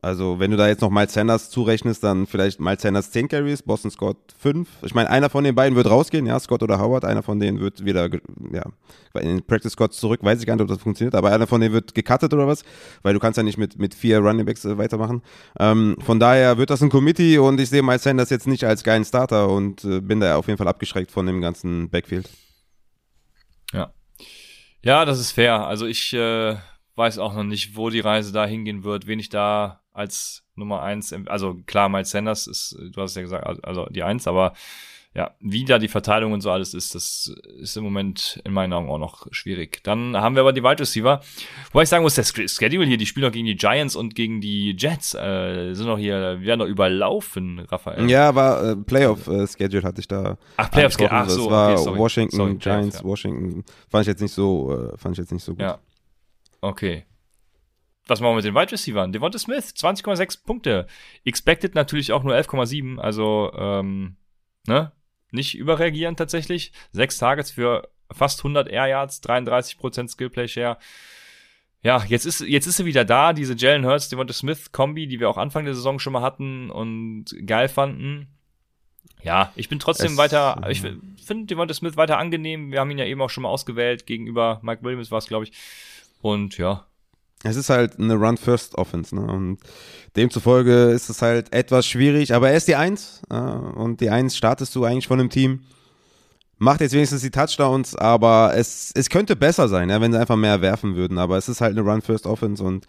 [0.02, 3.62] also wenn du da jetzt noch Miles Sanders zurechnest, dann vielleicht Miles Sanders 10 Carries,
[3.62, 4.70] Boston Scott 5.
[4.84, 7.04] Ich meine, einer von den beiden wird rausgehen, ja, Scott oder Howard.
[7.04, 8.10] Einer von denen wird wieder,
[8.54, 8.64] ja,
[9.16, 10.22] in den Practice Squad zurück.
[10.24, 12.64] Weiß ich gar nicht, ob das funktioniert, aber einer von denen wird gecuttet oder was,
[13.02, 15.22] weil du kannst ja nicht mit, mit vier Running Backs äh, weitermachen.
[15.60, 18.86] Ähm, von daher wird das ein Committee und ich sehe Miles Sanders jetzt nicht als
[18.86, 22.30] geilen Starter und äh, bin da auf jeden Fall abgeschreckt von dem ganzen Backfield.
[23.74, 23.94] Ja.
[24.82, 25.68] Ja, das ist fair.
[25.68, 26.56] Also ich äh,
[26.96, 30.82] weiß auch noch nicht, wo die Reise da hingehen wird, wen ich da als Nummer
[30.82, 34.28] eins, em- also klar, Miles Sanders ist, du hast es ja gesagt, also- die Eins,
[34.28, 34.53] aber
[35.16, 38.72] ja, wie da die Verteilung und so alles ist, das ist im Moment in meinen
[38.74, 39.84] Augen auch noch schwierig.
[39.84, 41.20] Dann haben wir aber die Wide Receiver,
[41.72, 44.14] wobei ich sagen muss, der Sch- Schedule hier, die spielen noch gegen die Giants und
[44.14, 48.07] gegen die Jets, äh, sind noch hier, wir werden noch überlaufen, Raphael.
[48.07, 50.38] Ja, aber äh, Playoff-Schedule hatte ich da.
[50.57, 51.24] Ach, Playoffs, angesprochen.
[51.26, 51.98] ach so, Das war okay, sorry.
[51.99, 53.03] Washington, Sorry, Giants, ja.
[53.03, 53.64] Washington.
[53.90, 55.61] Fand ich jetzt nicht so, äh, fand ich jetzt nicht so gut.
[55.61, 55.80] Ja.
[56.61, 57.06] Okay.
[58.10, 59.11] Was machen wir mit den Wide Receivers?
[59.11, 60.88] Devonta Smith, 20,6 Punkte.
[61.26, 62.98] Expected natürlich auch nur 11,7.
[62.98, 64.18] Also, ähm,
[64.68, 64.91] ne?
[65.31, 66.72] Nicht überreagieren tatsächlich.
[66.91, 70.77] Sechs Targets für fast 100 Air Yards, 33% Skillplay Share.
[71.81, 75.19] Ja, jetzt ist, jetzt ist sie wieder da, diese Jalen Hurts, Devonta Smith Kombi, die
[75.19, 78.27] wir auch Anfang der Saison schon mal hatten und geil fanden.
[79.22, 82.72] Ja, ich bin trotzdem Es, weiter, ich finde Devonta Smith weiter angenehm.
[82.72, 85.45] Wir haben ihn ja eben auch schon mal ausgewählt gegenüber Mike Williams war es, glaube
[85.45, 85.53] ich.
[86.22, 86.86] Und ja,
[87.44, 89.22] Es ist halt eine Run-First-Offense, ne?
[89.22, 89.60] Und
[90.16, 94.36] demzufolge ist es halt etwas schwierig, aber er ist die Eins, äh, und die Eins
[94.36, 95.61] startest du eigentlich von einem Team.
[96.57, 100.36] Macht jetzt wenigstens die Touchdowns, aber es, es könnte besser sein, ja, wenn sie einfach
[100.36, 101.18] mehr werfen würden.
[101.18, 102.86] Aber es ist halt eine Run-First-Offense und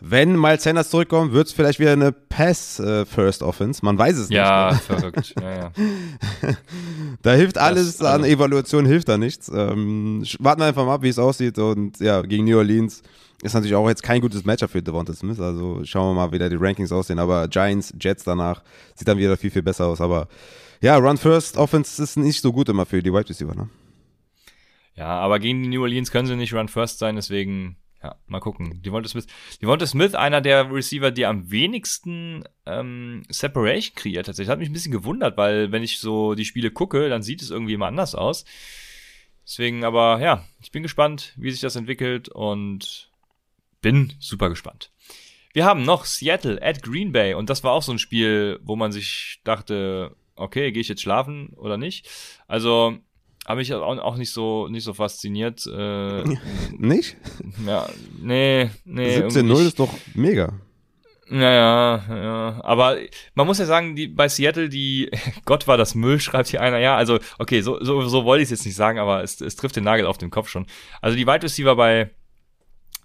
[0.00, 3.84] wenn Miles Sanders zurückkommt, wird es vielleicht wieder eine Pass-First-Offense.
[3.84, 4.82] Man weiß es ja, nicht.
[4.84, 5.34] verrückt.
[5.40, 5.72] Ja, ja.
[7.22, 9.50] Da hilft alles also- an Evaluation, hilft da nichts.
[9.52, 11.58] Ähm, warten wir einfach mal ab, wie es aussieht.
[11.58, 13.02] Und ja, gegen New Orleans
[13.42, 15.40] ist natürlich auch jetzt kein gutes Matchup für Devonta Smith.
[15.40, 17.18] Also schauen wir mal, wie da die Rankings aussehen.
[17.18, 18.62] Aber Giants, Jets danach
[18.94, 20.00] sieht dann wieder viel, viel besser aus.
[20.00, 20.28] Aber
[20.80, 23.54] ja, Run First Offense ist nicht so gut immer für die Wide Receiver.
[23.54, 23.68] Ne?
[24.98, 28.40] ja, aber gegen die New Orleans können sie nicht Run First sein, deswegen, ja, mal
[28.40, 28.82] gucken.
[28.82, 29.28] Devonta Smith,
[29.62, 34.50] Devonta Smith, einer der Receiver, die am wenigsten ähm, Separation kreiert tatsächlich.
[34.50, 37.50] Hat mich ein bisschen gewundert, weil wenn ich so die Spiele gucke, dann sieht es
[37.50, 38.44] irgendwie immer anders aus.
[39.46, 43.07] Deswegen, aber ja, ich bin gespannt, wie sich das entwickelt und
[43.80, 44.92] bin super gespannt.
[45.52, 48.76] Wir haben noch Seattle at Green Bay und das war auch so ein Spiel, wo
[48.76, 52.08] man sich dachte, okay, gehe ich jetzt schlafen oder nicht?
[52.46, 52.98] Also
[53.46, 55.66] habe ich auch, nicht so nicht so fasziniert.
[55.66, 56.22] Äh,
[56.78, 57.16] Nicht?
[57.66, 57.88] ja,
[58.20, 59.16] nee, nee.
[59.16, 59.60] irgendwie 17-0 nicht.
[59.60, 60.52] ist doch mega.
[61.30, 62.60] Naja, ja.
[62.64, 62.96] Aber
[63.34, 65.10] man muss ja sagen, die, bei Seattle, die,
[65.44, 66.96] Gott war das Müll, schreibt hier einer, ja.
[66.96, 69.76] Also, okay, so, so, so wollte ich es jetzt nicht sagen, aber es, es trifft
[69.76, 70.66] den Nagel auf den Kopf schon.
[71.00, 72.10] Also die Wide Receiver bei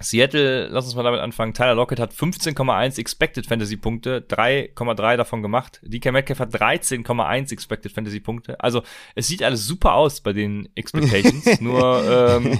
[0.03, 1.53] Seattle, lass uns mal damit anfangen.
[1.53, 5.79] Tyler Lockett hat 15,1 Expected Fantasy Punkte, 3,3 davon gemacht.
[5.83, 8.59] DK Metcalf hat 13,1 Expected Fantasy Punkte.
[8.59, 8.83] Also
[9.15, 12.59] es sieht alles super aus bei den Expectations, nur ähm,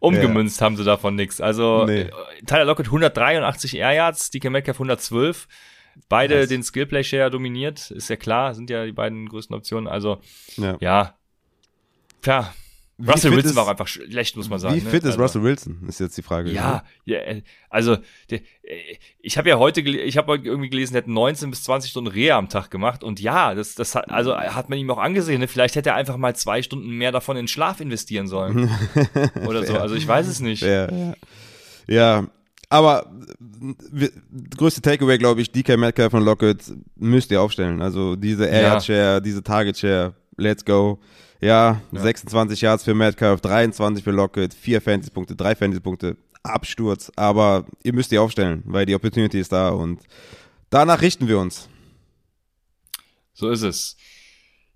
[0.00, 1.40] umgemünzt haben sie davon nichts.
[1.40, 2.02] Also Nee.
[2.02, 2.10] äh,
[2.46, 5.48] Tyler Lockett 183 Air Yards, DK Metcalf 112.
[6.08, 6.48] Beide Krass.
[6.48, 9.88] den Skillplay Share dominiert, ist ja klar, sind ja die beiden größten Optionen.
[9.88, 10.20] Also
[10.56, 10.76] Ja.
[10.80, 11.14] ja,
[12.22, 12.54] tja.
[13.06, 14.76] Russell Wilson ist- war auch einfach schlecht, muss man sagen.
[14.76, 14.90] Wie ne?
[14.90, 16.50] fit ist also, Russell Wilson, ist jetzt die Frage.
[16.50, 17.96] Ja, ja äh, also
[18.30, 21.62] der, äh, ich habe ja heute, ich habe heute irgendwie gelesen, er hat 19 bis
[21.64, 24.90] 20 Stunden Reha am Tag gemacht und ja, das, das hat, also hat man ihm
[24.90, 25.40] auch angesehen.
[25.40, 25.48] Ne?
[25.48, 28.70] Vielleicht hätte er einfach mal zwei Stunden mehr davon in Schlaf investieren sollen
[29.46, 29.72] oder so.
[29.72, 29.82] Fair.
[29.82, 30.62] Also ich weiß es nicht.
[30.62, 31.14] Ja, ja.
[31.86, 32.26] ja.
[32.68, 33.10] aber
[33.94, 34.08] äh,
[34.56, 36.62] größte Takeaway, glaube ich, DK Metcalf und Lockett
[36.96, 37.82] müsst ihr aufstellen.
[37.82, 38.80] Also diese Air Ja.
[38.80, 40.98] Share, diese Target Share, let's go.
[41.40, 42.00] Ja, Ja.
[42.00, 47.10] 26 Yards für Metcalf, 23 für Lockett, 4 Fantasy-Punkte, 3 Fantasy-Punkte, Absturz.
[47.16, 50.02] Aber ihr müsst die aufstellen, weil die Opportunity ist da und
[50.68, 51.68] danach richten wir uns.
[53.32, 53.96] So ist es.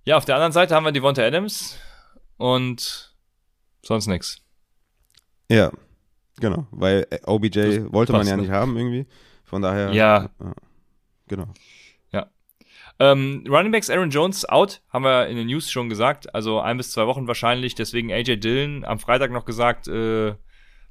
[0.05, 1.77] Ja, auf der anderen Seite haben wir Devonta Adams
[2.36, 3.15] und
[3.82, 4.39] sonst nix.
[5.51, 5.70] Ja,
[6.41, 7.49] genau, weil OBJ
[7.81, 8.43] Das wollte man ja ne?
[8.43, 9.07] nicht haben irgendwie.
[9.45, 9.93] Von daher.
[9.93, 10.31] Ja.
[11.28, 11.47] Genau.
[13.01, 16.33] Ähm, Running Backs Aaron Jones out, haben wir in den News schon gesagt.
[16.35, 17.75] Also ein bis zwei Wochen wahrscheinlich.
[17.75, 20.35] Deswegen AJ Dillon am Freitag noch gesagt, äh,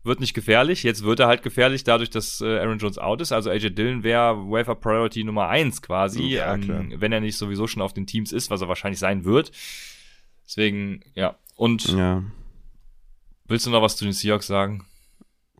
[0.03, 0.83] wird nicht gefährlich.
[0.83, 3.31] Jetzt wird er halt gefährlich, dadurch, dass äh, Aaron Jones out ist.
[3.31, 6.81] Also AJ Dillon wäre Wafer Priority Nummer eins quasi, Ja, klar.
[6.81, 9.51] ähm, wenn er nicht sowieso schon auf den Teams ist, was er wahrscheinlich sein wird.
[10.45, 11.37] Deswegen, ja.
[11.55, 12.21] Und Ja.
[13.47, 14.85] willst du noch was zu den Seahawks sagen?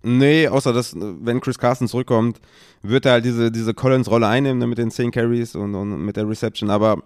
[0.03, 2.39] Nee, außer dass, wenn Chris Carson zurückkommt,
[2.81, 6.17] wird er halt diese, diese Collins-Rolle einnehmen ne, mit den 10 Carries und, und mit
[6.17, 6.69] der Reception.
[6.69, 7.03] Aber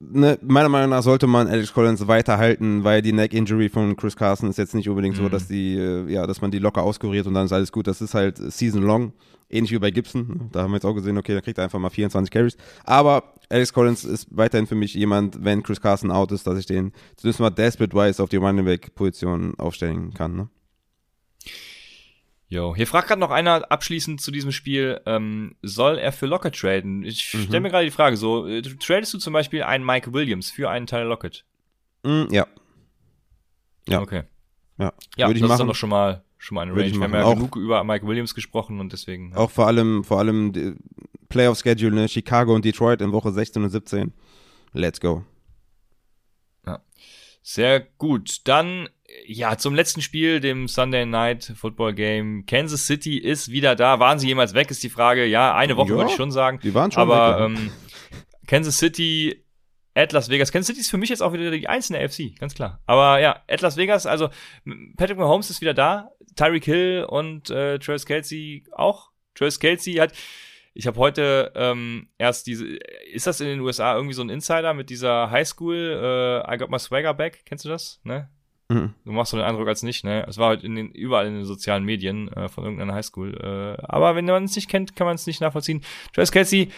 [0.00, 4.50] ne, meiner Meinung nach sollte man Alex Collins weiterhalten, weil die Neck-Injury von Chris Carson
[4.50, 5.30] ist jetzt nicht unbedingt so, Mhm.
[5.30, 7.86] dass die, äh, ja, dass man die locker auskuriert und dann ist alles gut.
[7.86, 9.12] Das ist halt season-long.
[9.50, 10.48] Ähnlich wie bei Gibson.
[10.52, 12.56] Da haben wir jetzt auch gesehen, okay, da kriegt er einfach mal 24 Carries.
[12.84, 16.66] Aber Alex Collins ist weiterhin für mich jemand, wenn Chris Carson out ist, dass ich
[16.66, 20.34] den zumindest mal desperate-wise auf die Running Back-Position aufstellen kann.
[20.36, 20.48] Ne?
[22.48, 26.54] Jo, hier fragt gerade noch einer abschließend zu diesem Spiel, ähm, soll er für Lockett
[26.56, 27.02] traden?
[27.02, 30.50] Ich stelle mir gerade die Frage so, äh, tradest du zum Beispiel einen Mike Williams
[30.50, 31.44] für einen Tyler Lockett?
[32.04, 32.46] Mm, ja.
[33.88, 34.00] Ja.
[34.02, 34.24] Okay.
[34.78, 36.92] Ja, Ja, würde ich das ist dann doch schon mal, schon mal eine Range.
[36.92, 39.30] Wir haben ja Auch- genug über Mike Williams gesprochen und deswegen.
[39.30, 39.36] ja.
[39.38, 40.78] Auch vor allem, vor allem
[41.28, 42.08] Playoff-Schedule, ne?
[42.08, 44.12] Chicago und Detroit in Woche 16 und 17.
[44.72, 45.24] Let's go.
[47.46, 48.38] Sehr gut.
[48.48, 48.88] Dann,
[49.26, 52.46] ja, zum letzten Spiel, dem Sunday Night Football Game.
[52.46, 54.00] Kansas City ist wieder da.
[54.00, 55.26] Waren sie jemals weg, ist die Frage.
[55.26, 56.58] Ja, eine Woche Ja, würde ich schon sagen.
[56.62, 57.70] Die waren schon Aber weg, ähm,
[58.46, 59.44] Kansas City,
[59.94, 60.52] at Las Vegas.
[60.52, 62.80] Kansas City ist für mich jetzt auch wieder die einzelne AFC, ganz klar.
[62.86, 64.30] Aber ja, at Las Vegas, also
[64.96, 66.12] Patrick Mahomes ist wieder da.
[66.36, 69.10] Tyreek Hill und äh, Travis Kelsey auch.
[69.34, 70.12] Travis Kelsey hat,
[70.74, 72.66] ich habe heute ähm, erst diese,
[73.12, 75.76] ist das in den USA irgendwie so ein Insider mit dieser Highschool,
[76.46, 78.00] äh, I got my swagger back, kennst du das?
[78.02, 78.28] Ne?
[78.68, 78.94] Mhm.
[79.04, 80.26] Du machst so den Eindruck als nicht, ne?
[80.26, 83.34] Es war halt in den, überall in den sozialen Medien äh, von irgendeiner Highschool.
[83.34, 85.82] Äh, aber wenn man es nicht kennt, kann man es nicht nachvollziehen.
[86.12, 86.70] Travis Kelsey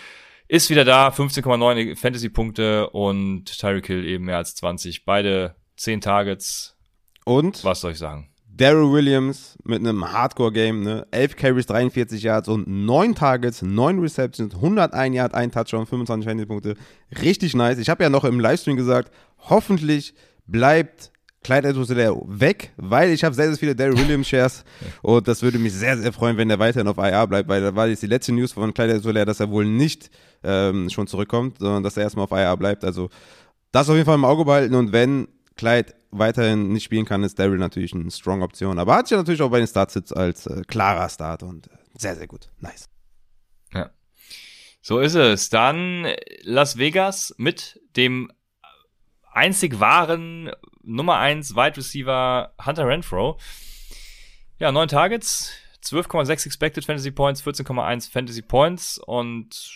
[0.48, 5.04] ist wieder da, 15,9 Fantasy-Punkte und Tyreek Hill eben mehr als 20.
[5.04, 6.76] Beide 10 Targets.
[7.24, 8.30] Und Was soll ich sagen?
[8.56, 11.06] Daryl Williams mit einem Hardcore-Game, ne?
[11.10, 16.74] 11 Carries, 43 Yards und 9 Targets, 9 Receptions, 101 Yard, 1 Touchdown, 25 Handypunkte.
[17.22, 17.78] Richtig nice.
[17.78, 20.14] Ich habe ja noch im Livestream gesagt, hoffentlich
[20.46, 21.10] bleibt
[21.46, 24.64] Clyde edwards weg, weil ich habe sehr, sehr viele Daryl Williams Shares
[25.02, 27.74] und das würde mich sehr, sehr freuen, wenn er weiterhin auf IR bleibt, weil da
[27.74, 30.10] war jetzt die letzte News von Clyde edwards dass er wohl nicht
[30.42, 32.84] ähm, schon zurückkommt, sondern dass er erstmal auf IR bleibt.
[32.84, 33.10] Also
[33.70, 37.38] das auf jeden Fall im Auge behalten und wenn Clyde weiterhin nicht spielen kann, ist
[37.38, 38.78] Daryl natürlich eine strong Option.
[38.78, 41.70] Aber hat sich ja natürlich auch bei den Startsits als äh, klarer Start und äh,
[41.94, 42.50] sehr, sehr gut.
[42.60, 42.88] Nice.
[44.86, 45.50] So ist es.
[45.50, 46.06] Dann
[46.42, 48.30] Las Vegas mit dem
[49.32, 50.52] einzig wahren
[50.84, 53.36] Nummer 1 Wide Receiver Hunter Renfro.
[54.60, 55.50] Ja, 9 Targets,
[55.82, 59.72] 12,6 Expected Fantasy Points, 14,1 Fantasy Points und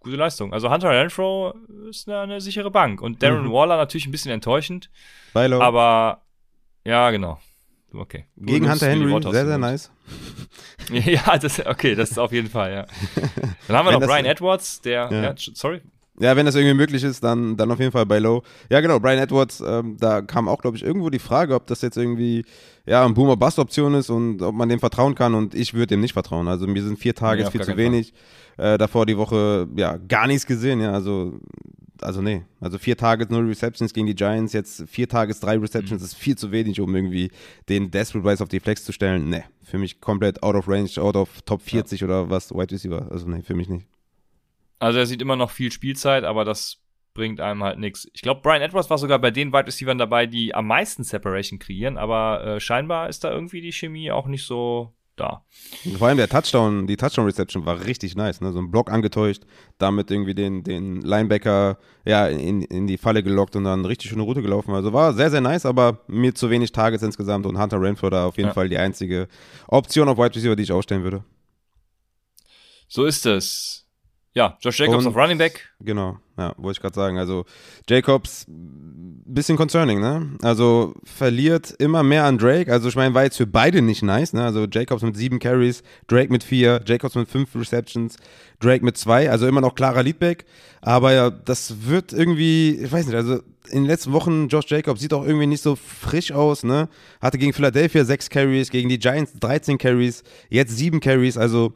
[0.00, 0.52] gute Leistung.
[0.52, 1.54] Also Hunter Renfro
[1.88, 3.00] ist eine, eine sichere Bank.
[3.00, 3.52] Und Darren Mhm.
[3.52, 4.90] Waller natürlich ein bisschen enttäuschend,
[5.32, 5.60] Bailo.
[5.60, 6.22] aber
[6.84, 7.38] ja, genau.
[7.92, 8.24] Okay.
[8.36, 9.90] Gegen Hunter Henry, sehr, sehr nice.
[10.92, 12.86] Ja, das, okay, das ist auf jeden Fall, ja.
[13.68, 15.22] Dann haben wir noch Brian Edwards, der, Ja.
[15.22, 15.82] ja, sorry,
[16.18, 18.42] Ja, wenn das irgendwie möglich ist, dann, dann auf jeden Fall bei Low.
[18.70, 21.80] Ja, genau, Brian Edwards, ähm, da kam auch, glaube ich, irgendwo die Frage, ob das
[21.82, 22.44] jetzt irgendwie
[22.86, 26.12] ja, eine Boomer-Bust-Option ist und ob man dem vertrauen kann und ich würde dem nicht
[26.12, 26.48] vertrauen.
[26.48, 28.12] Also mir sind vier Tage auf viel zu wenig.
[28.60, 31.40] Äh, davor die Woche, ja, gar nichts gesehen, ja, also
[32.02, 36.02] also nee, also vier Targets, null Receptions gegen die Giants, jetzt vier Tages, drei Receptions,
[36.02, 37.30] ist viel zu wenig, um irgendwie
[37.68, 39.30] den Desperate Rise auf die Flex zu stellen.
[39.30, 43.10] Nee, für mich komplett out of range, out of Top 40 oder was, Wide Receiver,
[43.10, 43.86] also nee, für mich nicht.
[44.78, 46.82] Also er sieht immer noch viel Spielzeit, aber das
[47.14, 48.08] bringt einem halt nichts.
[48.12, 51.58] Ich glaube, Brian Edwards war sogar bei den Wide Receivers dabei, die am meisten Separation
[51.58, 55.44] kreieren, aber äh, scheinbar ist da irgendwie die Chemie auch nicht so da.
[55.98, 58.52] Vor allem der Touchdown, die Touchdown-Reception war richtig nice, ne?
[58.52, 59.42] So ein Block angetäuscht,
[59.78, 64.22] damit irgendwie den, den Linebacker ja, in, in die Falle gelockt und dann richtig schöne
[64.22, 64.72] Route gelaufen.
[64.72, 68.26] Also war sehr, sehr nice, aber mir zu wenig Targets insgesamt und Hunter Renfro da
[68.26, 68.54] auf jeden Ja.
[68.54, 69.28] Fall die einzige
[69.68, 71.24] Option auf Wide Receiver, die ich aufstellen würde.
[72.88, 73.86] So ist es.
[74.32, 75.70] Ja, Josh Jacobs Und- auf Running Back.
[75.80, 77.18] Genau, ja, wollte ich gerade sagen.
[77.18, 77.44] Also
[77.88, 80.36] Jacobs, bisschen concerning, ne?
[80.42, 82.70] Also verliert immer mehr an Drake.
[82.72, 84.44] Also ich meine, war jetzt für beide nicht nice, ne?
[84.44, 88.16] Also Jacobs mit sieben Carries, Drake mit vier, Jacobs mit fünf Receptions,
[88.60, 89.28] Drake mit zwei.
[89.30, 90.44] Also immer noch klarer Leadback.
[90.80, 93.40] Aber ja, das wird irgendwie, ich weiß nicht, also
[93.70, 96.88] in den letzten Wochen, Josh Jacobs sieht auch irgendwie nicht so frisch aus, ne?
[97.20, 101.36] Hatte gegen Philadelphia sechs Carries, gegen die Giants 13 Carries, jetzt sieben Carries.
[101.36, 101.72] Also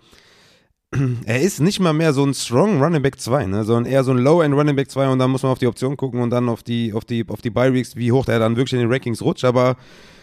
[1.26, 4.12] er ist nicht mal mehr so ein strong Running Back 2, ne, sondern eher so
[4.12, 6.48] ein Low-End Running Back 2 und dann muss man auf die Option gucken und dann
[6.48, 9.22] auf die, auf die, auf die Bye-Weeks, wie hoch der dann wirklich in den Rankings
[9.22, 9.76] rutscht, aber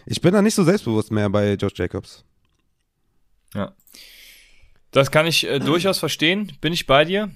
[0.06, 2.24] ich bin da nicht so selbstbewusst mehr bei Josh Jacobs.
[3.54, 3.74] Ja.
[4.92, 7.32] Das kann ich äh, durchaus verstehen, bin ich bei dir.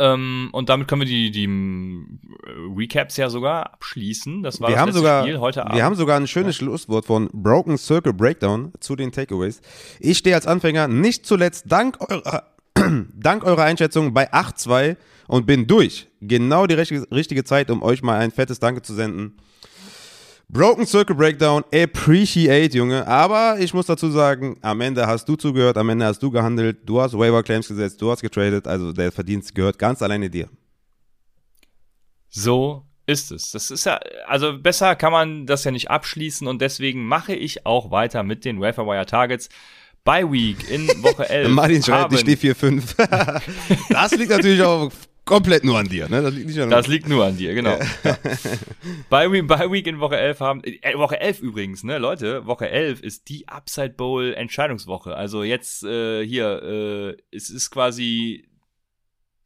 [0.00, 4.42] Ähm, und damit können wir die, die äh, Recaps ja sogar abschließen.
[4.42, 5.76] Das war wir das haben sogar, Spiel heute Abend.
[5.76, 9.60] Wir haben sogar ein schönes Schlusswort von Broken Circle Breakdown zu den Takeaways.
[10.00, 12.44] Ich stehe als Anfänger nicht zuletzt dank eurer,
[13.14, 14.96] dank eurer Einschätzung bei 8-2
[15.28, 16.08] und bin durch.
[16.22, 19.36] Genau die richtige, richtige Zeit, um euch mal ein fettes Danke zu senden.
[20.52, 23.06] Broken Circle Breakdown, appreciate, Junge.
[23.06, 26.78] Aber ich muss dazu sagen, am Ende hast du zugehört, am Ende hast du gehandelt,
[26.86, 30.48] du hast Waiver Claims gesetzt, du hast getradet, also der Verdienst gehört ganz alleine dir.
[32.28, 33.52] So ist es.
[33.52, 37.64] Das ist ja, also besser kann man das ja nicht abschließen und deswegen mache ich
[37.64, 39.50] auch weiter mit den Waiver Wire Targets.
[40.02, 41.50] By Week in Woche 11.
[41.50, 43.40] Martin schreibt, ich stehe 4-5.
[43.90, 44.90] das liegt natürlich auch
[45.30, 46.22] komplett nur an dir, ne?
[46.22, 47.78] Das liegt nicht an Das liegt nur an dir, genau.
[48.02, 48.18] Ja.
[49.08, 52.68] Bye, Week, Bye Week in Woche 11 haben, äh, Woche 11 übrigens, ne, Leute, Woche
[52.68, 55.14] 11 ist die Upside Bowl Entscheidungswoche.
[55.14, 58.44] Also jetzt äh, hier, äh, es ist quasi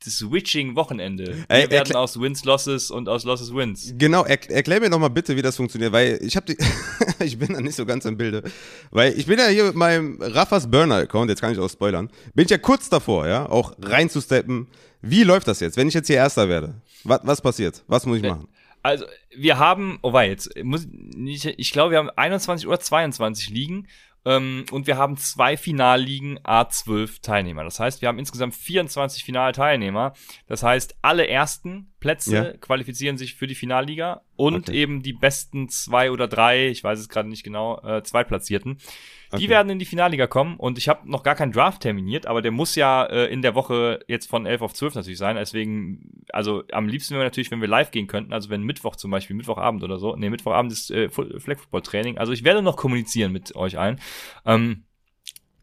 [0.02, 1.44] das Switching Wochenende.
[1.48, 3.94] Wir werden aus Wins Losses und aus Losses Wins.
[3.96, 6.56] Genau, er, erklär mir noch mal bitte, wie das funktioniert, weil ich habe die,
[7.24, 8.42] ich bin da nicht so ganz im Bilde,
[8.90, 12.10] weil ich bin ja hier mit meinem Raffas Burner Account, jetzt kann ich auch spoilern,
[12.34, 14.68] bin ich ja kurz davor, ja, auch reinzusteppen.
[15.10, 16.74] Wie läuft das jetzt, wenn ich jetzt hier Erster werde?
[17.04, 17.82] Was, was passiert?
[17.86, 18.48] Was muss ich machen?
[18.82, 23.48] Also, wir haben, oh wei, jetzt muss nicht, ich glaube, wir haben 21 oder 22
[23.48, 23.88] Ligen
[24.26, 27.64] ähm, und wir haben zwei Finalligen A12 Teilnehmer.
[27.64, 30.12] Das heißt, wir haben insgesamt 24 Finalteilnehmer.
[30.48, 32.52] Das heißt, alle ersten Plätze Ja.
[32.58, 34.76] qualifizieren sich für die Finalliga und Okay.
[34.82, 38.76] eben die besten zwei oder drei, ich weiß es gerade nicht genau, äh, Zweitplatzierten.
[38.76, 39.48] Die Okay.
[39.48, 42.50] werden in die Finalliga kommen und ich habe noch gar keinen Draft terminiert, aber der
[42.50, 45.36] muss ja äh, in der Woche jetzt von 11 auf 12 natürlich sein.
[45.36, 49.10] Deswegen, also am liebsten wäre natürlich, wenn wir live gehen könnten, also wenn Mittwoch zum
[49.10, 50.16] Beispiel, Mittwochabend oder so.
[50.16, 52.18] Nee, Mittwochabend ist äh, Flag Football Training.
[52.18, 54.00] Also ich werde noch kommunizieren mit euch allen.
[54.44, 54.84] Ähm,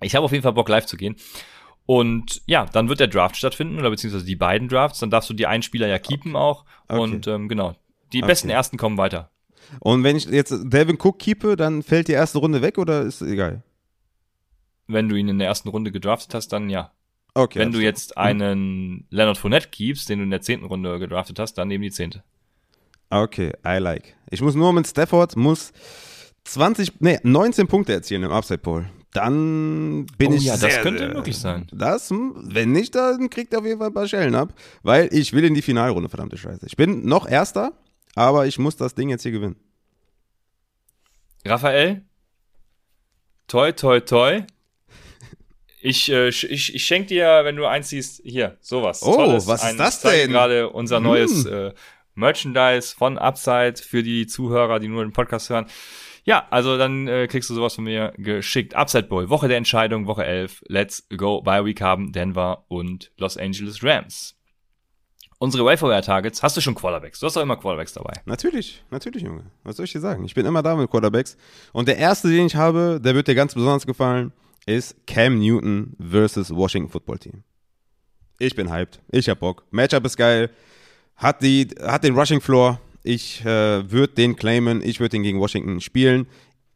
[0.02, 1.16] ich habe auf jeden Fall Bock live zu gehen.
[1.86, 5.00] Und ja, dann wird der Draft stattfinden oder beziehungsweise die beiden Drafts.
[5.00, 6.66] Dann darfst du die einen Spieler ja keepen auch.
[6.88, 7.00] Okay.
[7.00, 7.76] Und ähm, genau,
[8.14, 8.28] die Okay.
[8.28, 9.30] besten ersten kommen weiter.
[9.80, 13.22] Und wenn ich jetzt Devin Cook keepe, dann fällt die erste Runde weg oder ist
[13.22, 13.64] egal?
[14.88, 16.92] Wenn du ihn in der ersten Runde gedraftet hast, dann ja.
[17.34, 17.60] Okay.
[17.60, 17.84] Wenn du klar.
[17.84, 21.82] jetzt einen Leonard Fournette keepst, den du in der zehnten Runde gedraftet hast, dann eben
[21.84, 22.24] die zehnte.
[23.10, 24.16] Okay, I like.
[24.30, 25.72] Ich muss nur mit Stafford, muss
[26.46, 28.86] 20, nee, 19 Punkte erzielen im Upside Poll.
[29.14, 31.68] Dann bin Oh ich ja, das sehr, könnte sehr- möglich sein.
[31.74, 34.54] Das, hm, wenn nicht, dann kriegt er auf jeden Fall ein paar Schellen ab,
[34.84, 36.66] weil ich will in die Finalrunde, verdammte Scheiße.
[36.66, 37.74] Ich bin noch Erster,
[38.16, 39.56] aber ich muss das Ding jetzt hier gewinnen.
[41.46, 42.04] Raphael,
[43.48, 44.44] toi, toi, toi.
[45.84, 49.02] Ich, äh, ich, ich schenke dir, wenn du eins siehst, hier, sowas.
[49.02, 49.48] Oh, Tolles.
[49.48, 50.30] was ist das denn?
[50.30, 51.04] gerade unser Hm.
[51.04, 51.74] neues äh,
[52.14, 55.66] Merchandise von Upside für die Zuhörer, die nur den Podcast hören.
[56.24, 58.76] Ja, also dann äh, kriegst du sowas von mir geschickt.
[58.76, 60.62] Upside Bowl, Woche der Entscheidung, Woche 11.
[60.68, 61.42] Let's go.
[61.42, 64.36] Bye Week haben Denver und Los Angeles Rams.
[65.42, 67.20] Unsere Wayfire Targets, hast du schon Quarterbacks?
[67.20, 68.14] Du hast doch immer Quarterbacks dabei.
[68.26, 69.46] Natürlich, natürlich, Junge.
[69.64, 70.24] Was soll ich dir sagen?
[70.24, 71.36] Ich bin immer da mit Quarterbacks.
[71.74, 74.34] Und der erste, den ich habe, der wird dir ganz besonders gefallen,
[74.68, 77.44] ist Cam Newton versus Washington Football Team.
[78.38, 79.00] Ich bin hyped.
[79.10, 79.64] Ich hab Bock.
[79.72, 80.52] Matchup ist geil.
[81.16, 82.80] Hat, die, hat den Rushing Floor.
[83.02, 84.84] Ich äh, würde den claimen.
[84.84, 86.28] Ich würde den gegen Washington spielen.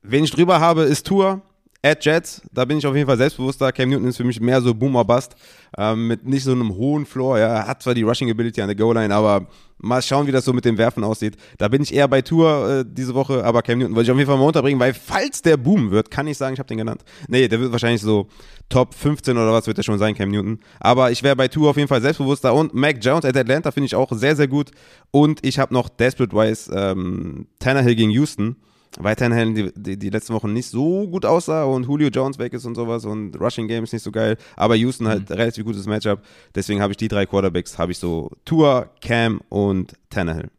[0.02, 1.44] Wen ich drüber habe, ist Tour.
[1.86, 3.72] At Jets, da bin ich auf jeden Fall selbstbewusster.
[3.72, 5.36] Cam Newton ist für mich mehr so Boomer Bust,
[5.78, 7.38] ähm, mit nicht so einem hohen Floor.
[7.38, 9.46] Ja, er hat zwar die Rushing Ability an der Goal-Line, aber
[9.78, 11.38] mal schauen, wie das so mit dem Werfen aussieht.
[11.60, 14.18] Da bin ich eher bei Tour äh, diese Woche, aber Cam Newton wollte ich auf
[14.18, 16.80] jeden Fall mal unterbringen, weil falls der boomen wird, kann ich sagen, ich habe den
[16.80, 17.04] genannt.
[17.28, 18.30] Nee, der wird wahrscheinlich so
[18.68, 20.62] Top 15 oder was wird der schon sein, Cam Newton.
[20.80, 23.86] Aber ich wäre bei Tour auf jeden Fall selbstbewusster und Mac Jones at Atlanta finde
[23.86, 24.72] ich auch sehr, sehr gut.
[25.12, 28.56] Und ich habe noch Desperate Wise ähm, Tannehill gegen Houston
[29.00, 32.54] weil Tannehill die, die, die letzten Wochen nicht so gut aussah und Julio Jones weg
[32.54, 35.86] ist und sowas und Rushing Game ist nicht so geil, aber Houston halt relativ gutes
[35.86, 36.22] Matchup,
[36.54, 40.50] deswegen habe ich die drei Quarterbacks, habe ich so Tua, Cam und Tannehill.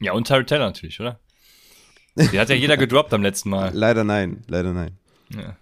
[0.00, 1.18] Ja, und Tyrell Taylor natürlich, oder?
[2.16, 3.70] Die hat ja jeder gedroppt am letzten Mal.
[3.74, 4.98] Leider nein, leider nein,
[5.30, 5.56] Ja.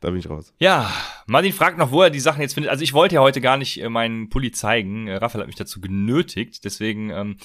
[0.00, 0.52] Da bin ich raus.
[0.58, 0.92] Ja,
[1.26, 2.70] Martin fragt noch, wo er die Sachen jetzt findet.
[2.70, 5.06] Also ich wollte ja heute gar nicht äh, meinen Pulli zeigen.
[5.08, 6.64] Äh, Raphael hat mich dazu genötigt.
[6.64, 7.36] Deswegen, ähm,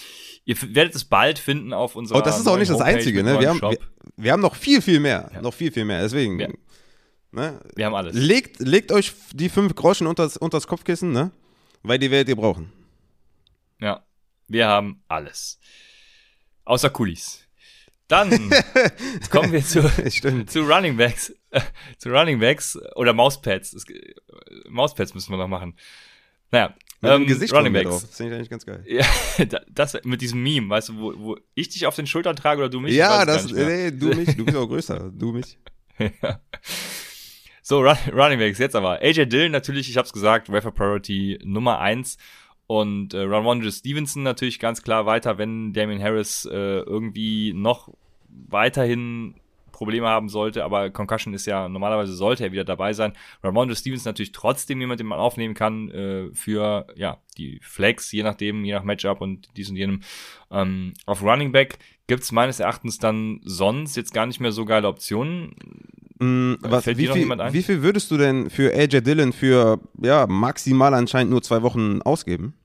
[0.45, 3.23] ihr werdet es bald finden auf unserer Oh, das ist auch nicht das Homepage Einzige,
[3.23, 3.39] ne?
[3.39, 3.77] Wir haben, wir,
[4.17, 5.41] wir haben noch viel, viel mehr, Ja.
[5.41, 6.49] noch viel, viel mehr, deswegen, Ja.
[7.31, 7.59] ne?
[7.75, 8.13] Wir haben alles.
[8.15, 11.31] Legt, legt euch die fünf Groschen unters, unters Kopfkissen, ne?
[11.81, 12.71] Weil die werdet ihr brauchen.
[13.81, 14.03] Ja,
[14.47, 15.59] wir haben alles.
[16.65, 17.42] Außer Kulis.
[18.07, 18.30] Dann
[19.30, 19.81] kommen wir zu,
[20.45, 21.34] zu Running Backs.
[21.97, 23.73] zu Running Backs oder Mauspads.
[23.73, 23.85] Es-
[24.69, 25.75] Mauspads müssen wir noch machen.
[26.51, 28.01] Naja, Mit ähm, Gesicht Running Backs.
[28.01, 28.84] Das finde ich eigentlich ganz geil.
[28.88, 29.05] Ja,
[29.45, 32.59] da- das mit diesem Meme, weißt du, wo, wo ich dich auf den Schultern trage
[32.59, 32.91] oder du mich?
[32.91, 35.57] Ich ja, das, nee, du mich, du bist auch größer, du mich.
[35.99, 36.41] Ja.
[37.61, 38.99] So, Run Running Backs, jetzt aber.
[39.01, 42.17] AJ Dillon natürlich, ich hab's gesagt, Wafer Priority Nummer eins
[42.73, 47.93] Und äh, Ramondre Stevenson natürlich ganz klar weiter, wenn Damien Harris äh, irgendwie noch
[48.27, 49.35] weiterhin
[49.71, 53.13] Probleme haben sollte, aber Concussion ist ja, normalerweise sollte er wieder dabei sein.
[53.43, 58.23] Ramondre Stevenson natürlich trotzdem jemand, den man aufnehmen kann äh, für ja die Flex, je
[58.23, 60.01] nachdem, je nach Matchup und dies und jenem.
[60.49, 61.77] Ähm, auf Running Back
[62.07, 65.53] gibt's meines Erachtens dann sonst jetzt gar nicht mehr so geile Optionen.
[66.17, 70.25] Mm, was, Fällt wie, viel, wie viel würdest du denn für AJ Dillon für ja,
[70.25, 72.55] maximal anscheinend nur zwei Wochen ausgeben?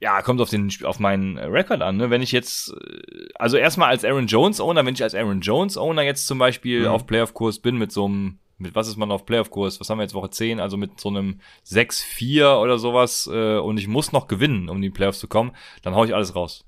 [0.00, 1.96] Ja, kommt auf den auf meinen äh, Rekord an.
[1.96, 2.10] Ne?
[2.10, 5.76] Wenn ich jetzt, äh, also erstmal als Aaron Jones Owner, wenn ich als Aaron Jones
[5.76, 6.86] Owner jetzt zum Beispiel Mhm.
[6.88, 9.80] auf Playoff-Kurs bin mit so einem, mit was ist man auf Playoff-Kurs?
[9.80, 10.60] Was haben wir jetzt Woche 10?
[10.60, 14.82] Also mit so einem 6-4 oder sowas äh, und ich muss noch gewinnen, um in
[14.82, 15.52] die Playoffs zu kommen,
[15.82, 16.64] dann hau ich alles raus.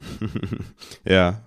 [1.04, 1.42] Ja,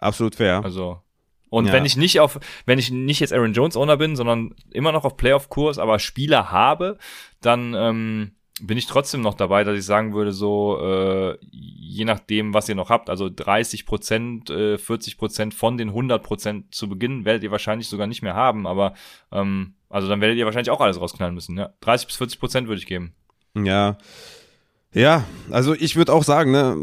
[0.00, 0.62] absolut fair.
[0.64, 1.00] Also
[1.48, 1.72] und Ja.
[1.72, 5.04] wenn ich nicht auf, wenn ich nicht jetzt Aaron Jones Owner bin, sondern immer noch
[5.04, 6.98] auf Playoff-Kurs, aber Spieler habe,
[7.40, 12.54] dann ähm, bin ich trotzdem noch dabei, dass ich sagen würde, so äh, je nachdem,
[12.54, 16.88] was ihr noch habt, also 30 Prozent, äh, 40 Prozent von den 100 Prozent zu
[16.88, 18.94] Beginn werdet ihr wahrscheinlich sogar nicht mehr haben, aber
[19.30, 21.58] ähm, also dann werdet ihr wahrscheinlich auch alles rausknallen müssen.
[21.58, 23.14] Ja, 30 bis 40 Prozent würde ich geben.
[23.54, 23.98] Ja.
[24.92, 26.74] Ja, also ich würde auch sagen, ne,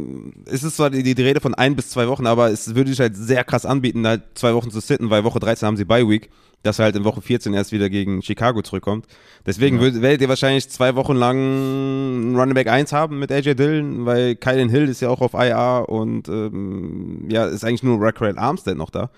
[0.46, 3.00] es ist zwar die, die Rede von ein bis zwei Wochen, aber es würde sich
[3.00, 6.08] halt sehr krass anbieten, halt zwei Wochen zu sitten, weil Woche 13 haben sie Bye
[6.08, 6.30] Week,
[6.64, 9.06] dass er halt in Woche 14 erst wieder gegen Chicago zurückkommt.
[9.46, 13.56] Deswegen würd, werdet ihr wahrscheinlich zwei Wochen lang einen Running Back 1 haben mit AJ
[13.56, 18.02] Dillon, weil Kylan Hill ist ja auch auf IR und ähm, ja, ist eigentlich nur
[18.02, 19.12] Raquel Armstead noch da.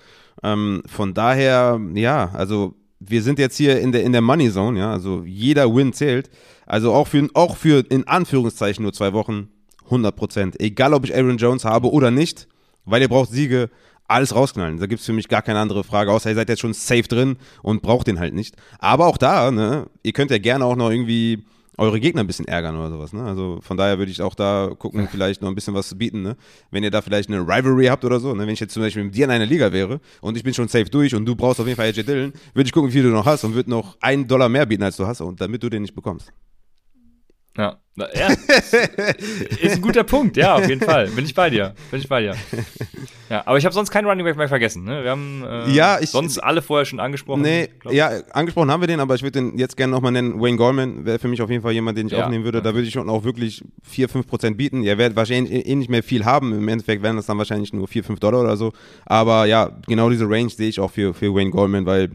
[0.43, 4.79] Ähm, von daher, ja, also wir sind jetzt hier in der, in der Money Zone,
[4.79, 6.29] ja, also jeder Win zählt.
[6.65, 9.49] Also auch für, auch für in Anführungszeichen nur zwei Wochen
[9.85, 10.59] 100 Prozent.
[10.59, 12.47] Egal, ob ich Aaron Jones habe oder nicht,
[12.85, 13.69] weil ihr braucht Siege,
[14.07, 14.79] alles rausknallen.
[14.79, 17.37] Da gibt's für mich gar keine andere Frage, außer ihr seid jetzt schon safe drin
[17.61, 18.55] und braucht den halt nicht.
[18.79, 21.43] Aber auch da, ne, ihr könnt ja gerne auch noch irgendwie
[21.77, 23.23] eure Gegner ein bisschen ärgern oder sowas, ne?
[23.23, 26.21] Also von daher würde ich auch da gucken, vielleicht noch ein bisschen was zu bieten,
[26.21, 26.37] ne?
[26.71, 28.43] Wenn ihr da vielleicht eine Rivalry habt oder so, ne?
[28.43, 30.67] Wenn ich jetzt zum Beispiel mit dir in einer Liga wäre und ich bin schon
[30.67, 33.03] safe durch und du brauchst auf jeden Fall AJ Dillon, würde ich gucken, wie viel
[33.03, 35.63] du noch hast und würde noch einen Dollar mehr bieten, als du hast, und damit
[35.63, 36.31] du den nicht bekommst.
[37.57, 38.27] Ja, Na, ja
[39.61, 41.07] ist ein guter Punkt, ja, auf jeden Fall.
[41.07, 42.35] Bin ich bei dir, bin ich bei dir.
[43.29, 44.83] Ja, aber ich habe sonst keinen Running Back mehr vergessen.
[44.83, 45.03] Ne?
[45.03, 47.41] Wir haben äh, Ja, ich- sonst alle vorher schon angesprochen.
[47.41, 50.39] Nee, ja, angesprochen haben wir den, aber ich würde den jetzt gerne nochmal nennen.
[50.41, 52.61] Wayne Goldman wäre für mich auf jeden Fall jemand, den ich Ja, aufnehmen würde.
[52.61, 54.83] Da würde ich schon auch wirklich 4, 5 Prozent bieten.
[54.83, 56.53] Ihr werdet wahrscheinlich eh eh nicht mehr viel haben.
[56.53, 58.73] Im Endeffekt wären das dann wahrscheinlich nur 4, 5 Dollar oder so.
[59.05, 62.11] Aber ja, genau diese Range sehe ich auch für, für Wayne Goldman, weil,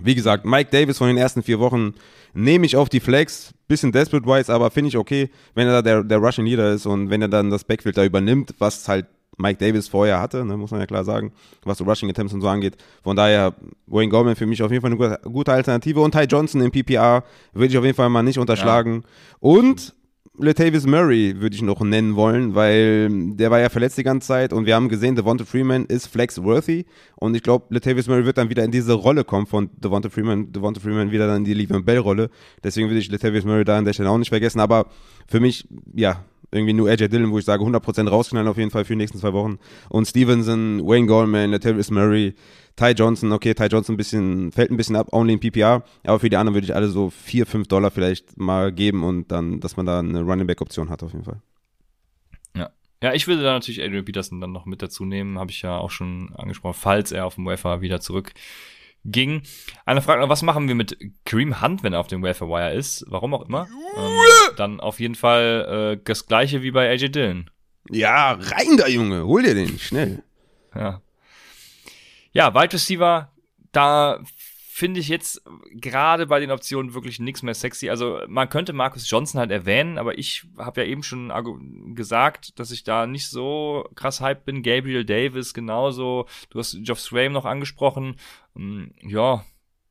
[0.00, 1.94] wie gesagt, Mike Davis von den ersten vier Wochen
[2.34, 3.52] nehme ich auf die Flex.
[3.68, 7.08] Bisschen desperate-wise, aber finde ich okay, wenn er da der, der Russian Leader ist und
[7.08, 9.06] wenn er dann das Backfield da übernimmt, was halt
[9.40, 11.32] Mike Davis vorher hatte, ne, muss man ja klar sagen,
[11.64, 12.76] was so Rushing Attempts und so angeht.
[13.02, 13.54] Von daher,
[13.86, 16.00] Wayne Goldman für mich auf jeden Fall eine gute, gute Alternative.
[16.00, 19.04] Und Ty Johnson im PPR würde ich auf jeden Fall mal nicht unterschlagen.
[19.38, 19.94] Und
[20.38, 24.52] Latavius Murray würde ich noch nennen wollen, weil der war ja verletzt die ganze Zeit
[24.52, 26.86] und wir haben gesehen, Devonta Freeman ist flex-worthy
[27.16, 30.52] und ich glaube, Latavius Murray wird dann wieder in diese Rolle kommen von Devonta Freeman,
[30.52, 32.30] Devonta Freeman wieder dann in die Le'Veon Bell-Rolle.
[32.62, 34.86] Deswegen würde ich Latavius Murray da an der Stelle auch nicht vergessen, aber
[35.26, 38.84] für mich, ja, irgendwie nur AJ Dillon, wo ich sage 100% rausknallen auf jeden Fall
[38.84, 39.58] für die nächsten zwei Wochen.
[39.88, 42.34] Und Stevenson, Wayne Goldman, Latavius Murray,
[42.76, 46.18] Ty Johnson, okay, Ty Johnson ein bisschen, fällt ein bisschen ab, only in PPR, aber
[46.18, 49.60] für die anderen würde ich alle so 4, 5 Dollar vielleicht mal geben und dann,
[49.60, 51.40] dass man da eine Running Back Option hat auf jeden Fall.
[52.56, 52.70] Ja.
[53.02, 55.76] ja, ich würde da natürlich Adrian Peterson dann noch mit dazu nehmen, habe ich ja
[55.76, 58.32] auch schon angesprochen, falls er auf dem Wafer wieder zurück
[59.04, 59.42] ging.
[59.86, 62.74] Eine Frage noch, was machen wir mit Kareem Hunt, wenn er auf dem Wafer Wire
[62.74, 63.04] ist?
[63.08, 63.66] Warum auch immer.
[63.96, 64.16] Ähm,
[64.56, 67.50] dann auf jeden Fall äh, das gleiche wie bei AJ Dillon.
[67.90, 70.22] Ja, rein da, Junge, hol dir den, schnell.
[70.74, 71.00] Ja.
[72.32, 73.32] Ja, Wide Receiver,
[73.72, 74.20] da
[74.72, 75.42] finde ich jetzt
[75.74, 77.90] gerade bei den Optionen wirklich nichts mehr sexy.
[77.90, 81.30] Also man könnte Marcus Johnson halt erwähnen, aber ich habe ja eben schon
[81.94, 84.62] gesagt, dass ich da nicht so krass hyped bin.
[84.62, 86.26] Gabriel Davis genauso.
[86.48, 88.16] Du hast Geoff Swaim noch angesprochen.
[88.54, 89.44] Hm, Ja,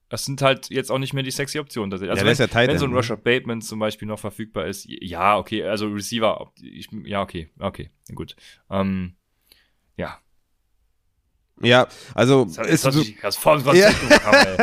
[0.10, 1.94] das sind halt jetzt auch nicht mehr die sexy Optionen.
[1.94, 3.18] Also Ja, der ist ja Tight wenn so ein End, ne?
[3.18, 8.36] Bateman zum Beispiel noch verfügbar ist, ja, okay, also Receiver, ich, ja, okay, okay, gut.
[8.70, 9.14] Ähm,
[9.96, 10.18] ja,
[11.62, 14.58] Ja, also Das ist so, sich das Konzept gebracht,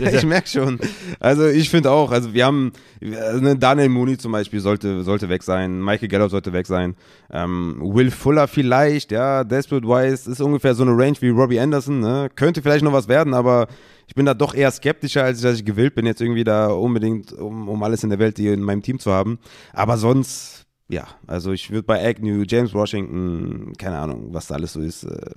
[0.00, 0.16] ey.
[0.16, 0.80] ich merke schon.
[1.18, 5.42] Also ich finde auch, also wir haben ne, Daniel Mooney zum Beispiel sollte sollte weg
[5.42, 6.96] sein, Michael Gallup sollte weg sein,
[7.30, 12.00] ähm, Will Fuller vielleicht, ja, Desperate Wise ist ungefähr so eine Range wie Robbie Anderson,
[12.00, 12.28] ne?
[12.34, 13.68] könnte vielleicht noch was werden, aber
[14.10, 17.32] ich bin da doch eher skeptischer, als dass ich gewillt bin, jetzt irgendwie da unbedingt,
[17.32, 19.38] um, um alles in der Welt hier in meinem Team zu haben.
[19.72, 24.72] Aber sonst, ja, also ich würde bei Agnew, James Washington, keine Ahnung, was da alles
[24.72, 25.30] so ist, äh,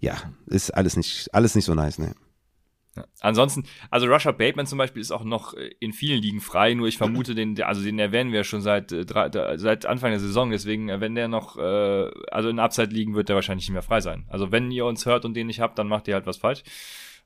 [0.00, 0.16] ja,
[0.46, 2.14] ist alles nicht, alles nicht so nice, ne?
[3.20, 6.88] Ansonsten, also Russia Bateman zum Beispiel ist auch noch äh, in vielen Ligen frei, nur
[6.88, 9.04] ich vermute, den, also den erwähnen wir schon seit, äh,
[9.58, 13.28] seit Anfang der Saison, deswegen, äh, wenn der noch, äh, also in Upside liegen, wird
[13.28, 14.24] der wahrscheinlich nicht mehr frei sein.
[14.30, 16.62] Also wenn ihr uns hört und den nicht habt, dann macht ihr halt was falsch.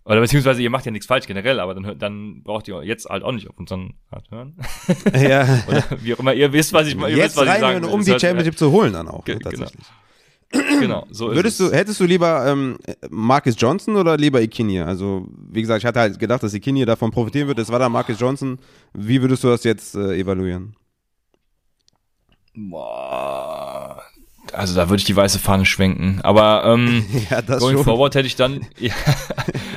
[0.05, 3.23] Oder beziehungsweise ihr macht ja nichts falsch generell, aber dann, dann braucht ihr jetzt halt
[3.23, 4.57] auch nicht auf unseren Rat hören.
[5.15, 5.43] Ja.
[5.69, 7.83] Oder wie auch immer, ihr wisst, was ich, ihr Jetzt wisst, was ich sagen rein,
[7.83, 7.91] will.
[7.91, 9.51] um die Championship zu holen dann auch, Ge- ne, genau.
[9.65, 9.87] tatsächlich.
[10.81, 11.71] Genau, so ist Würdest es.
[11.71, 12.77] du, hättest du lieber ähm,
[13.09, 14.85] Marcus Johnson oder lieber Ikinye?
[14.85, 17.61] Also, wie gesagt, ich hatte halt gedacht, dass Ikinye davon profitieren wird.
[17.61, 18.59] Es war dann Marcus Johnson.
[18.93, 20.75] Wie würdest du das jetzt äh, evaluieren?
[22.57, 24.03] Boah.
[24.53, 26.21] Also da würde ich die weiße Fahne schwenken.
[26.23, 27.85] Aber ähm, Ja, going schon.
[27.85, 28.95] forward hätte ich dann, ja,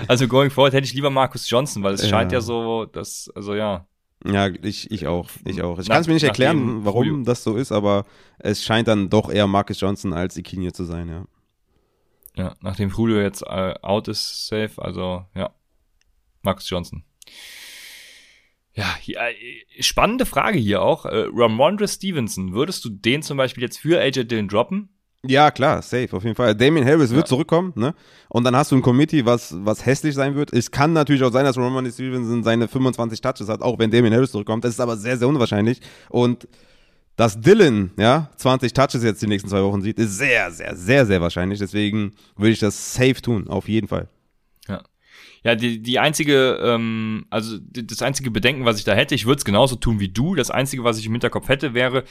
[0.08, 2.10] also going forward hätte ich lieber Marcus Johnson, weil es Ja.
[2.10, 3.86] scheint ja so, dass, also ja,
[4.26, 5.30] Ja, ich, ich auch.
[5.46, 5.80] Ich auch.
[5.80, 8.06] Ich kann es mir nicht erklären, warum Julio- das so ist, aber
[8.40, 11.26] es scheint dann doch eher Marcus Johnson als Ikinye zu sein, ja.
[12.36, 15.50] ja, nachdem Julio jetzt äh, out ist, safe, also ja,
[16.42, 17.04] Marcus Johnson.
[18.76, 19.34] Ja, hier, äh,
[19.82, 21.06] spannende Frage hier auch.
[21.06, 24.90] Äh, Ramondre Stevenson, würdest du den zum Beispiel jetzt für AJ Dillon droppen?
[25.26, 26.54] Ja, klar, safe, auf jeden Fall.
[26.54, 27.26] Damien Harris wird Ja.
[27.30, 27.94] zurückkommen, ne?
[28.28, 30.52] Und dann hast du ein Committee, was, was hässlich sein wird.
[30.52, 34.14] Es kann natürlich auch sein, dass Roman Stevenson seine 25 Touches hat, auch wenn Damien
[34.14, 34.66] Harris zurückkommt.
[34.66, 35.80] Das ist aber sehr, sehr unwahrscheinlich.
[36.10, 36.48] Und
[37.16, 41.06] dass Dylan, ja, 20 Touches jetzt die nächsten zwei Wochen sieht, ist sehr, sehr, sehr,
[41.06, 41.60] sehr wahrscheinlich.
[41.60, 44.10] Deswegen würde ich das safe tun, auf jeden Fall.
[45.44, 45.56] Ja.
[45.56, 49.46] Die, die einzige, ähm, also das einzige Bedenken, was ich da hätte, ich würde es
[49.46, 50.36] genauso tun wie du.
[50.36, 52.04] Das einzige, was ich im Hinterkopf hätte, wäre,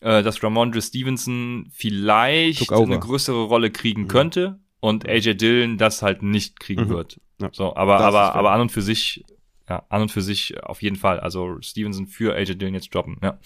[0.00, 6.22] äh, dass Ramondre Stevenson vielleicht eine größere Rolle kriegen könnte und AJ Dillon das halt
[6.22, 6.88] nicht kriegen Mhm.
[6.88, 7.20] wird.
[7.40, 7.50] Ja.
[7.52, 9.24] So, aber, Das aber, aber an und für sich,
[9.68, 11.20] ja, an und für sich auf jeden Fall.
[11.20, 13.38] Also Stevenson für AJ Dillon jetzt droppen, ja.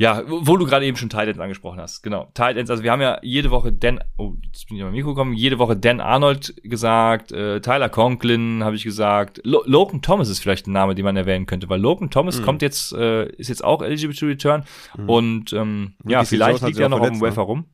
[0.00, 2.00] Ja, wo du gerade eben schon Tight Ends angesprochen hast.
[2.02, 2.30] Genau.
[2.32, 5.10] Tight Ends, also wir haben ja jede Woche Dan, oh, jetzt bin ich am Mikro
[5.10, 10.30] gekommen, jede Woche Dan Arnold gesagt, äh, Tyler Conklin habe ich gesagt, Lo Logan Thomas
[10.30, 12.44] ist vielleicht ein Name, den man erwähnen könnte, weil Logan Thomas Mhm.
[12.46, 14.64] kommt jetzt, äh, ist jetzt auch eligible to return
[15.06, 17.66] und ähm, ja, vielleicht liegt er noch auf dem Wafer rum.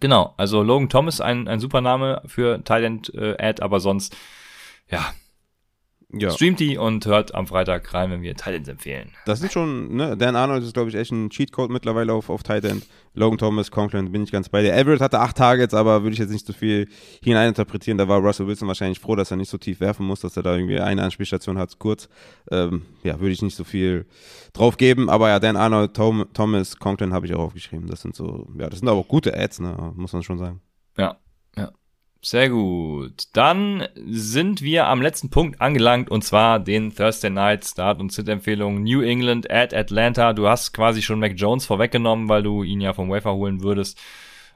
[0.00, 4.16] Genau, also Logan Thomas, ein, ein super Name für End äh, Ad, aber sonst,
[4.90, 5.12] ja,
[6.14, 6.30] Ja.
[6.30, 9.12] streamt die und hört am Freitag rein, wenn wir Tight Ends empfehlen.
[9.24, 12.42] Das sind schon, ne, Dan Arnold ist, glaube ich, echt ein Cheatcode mittlerweile auf, auf
[12.42, 12.86] Tight End.
[13.14, 14.74] Logan Thomas, Conklin, bin ich ganz bei dir.
[14.74, 16.88] Everett hatte acht Targets, aber würde ich jetzt nicht so viel
[17.22, 17.98] hineininterpretieren.
[17.98, 20.42] Da war Russell Wilson wahrscheinlich froh, dass er nicht so tief werfen muss, dass er
[20.42, 22.08] da irgendwie eine Anspielstation hat, kurz.
[22.50, 24.06] Ähm, ja, würde ich nicht so viel
[24.52, 25.10] drauf geben.
[25.10, 27.86] Aber ja, Dan Arnold, Tom, Thomas, Conklin habe ich auch aufgeschrieben.
[27.86, 30.60] Das sind so, ja, das sind aber auch gute Ads, ne, muss man schon sagen.
[30.96, 31.16] Ja,
[31.56, 31.70] ja.
[32.24, 33.24] Sehr gut.
[33.32, 38.84] Dann sind wir am letzten Punkt angelangt und zwar den Thursday Night Start und Sit-Empfehlung
[38.84, 40.32] New England at Atlanta.
[40.32, 43.98] Du hast quasi schon Mac Jones vorweggenommen, weil du ihn ja vom Wafer holen würdest.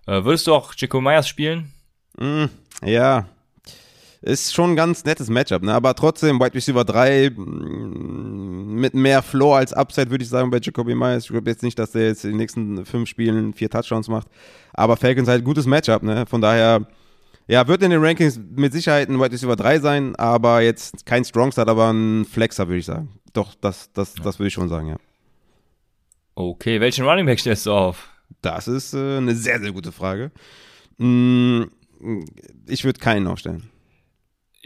[0.07, 1.73] Äh, würdest du auch Jaco Myers spielen?
[2.19, 2.45] Mm,
[2.85, 3.27] ja.
[4.23, 5.75] Ist schon ein ganz nettes Matchup, ne?
[5.75, 10.61] Aber trotzdem, Wide Receiver 3 mm, mit mehr Floor als Upside, würde ich sagen, bei
[10.63, 11.25] Jacoby Myers.
[11.25, 14.29] Ich glaube jetzt nicht, dass der jetzt in den nächsten fünf Spielen vier Touchdowns macht.
[14.73, 16.27] Aber Falcons halt gutes Matchup, ne?
[16.27, 16.87] Von daher,
[17.49, 21.25] ja, wird in den Rankings mit Sicherheit ein Wide Receiver 3 sein, aber jetzt kein
[21.25, 23.21] Strong Start, aber ein Flexer, würde ich sagen.
[23.33, 24.97] Doch, das, das, das würde ich schon sagen, ja.
[26.35, 28.09] Okay, welchen Running Back stellst du auf?
[28.43, 30.33] Das ist äh, eine sehr, sehr gute Frage.
[30.99, 31.63] Mm,
[32.67, 33.71] ich würde keinen aufstellen.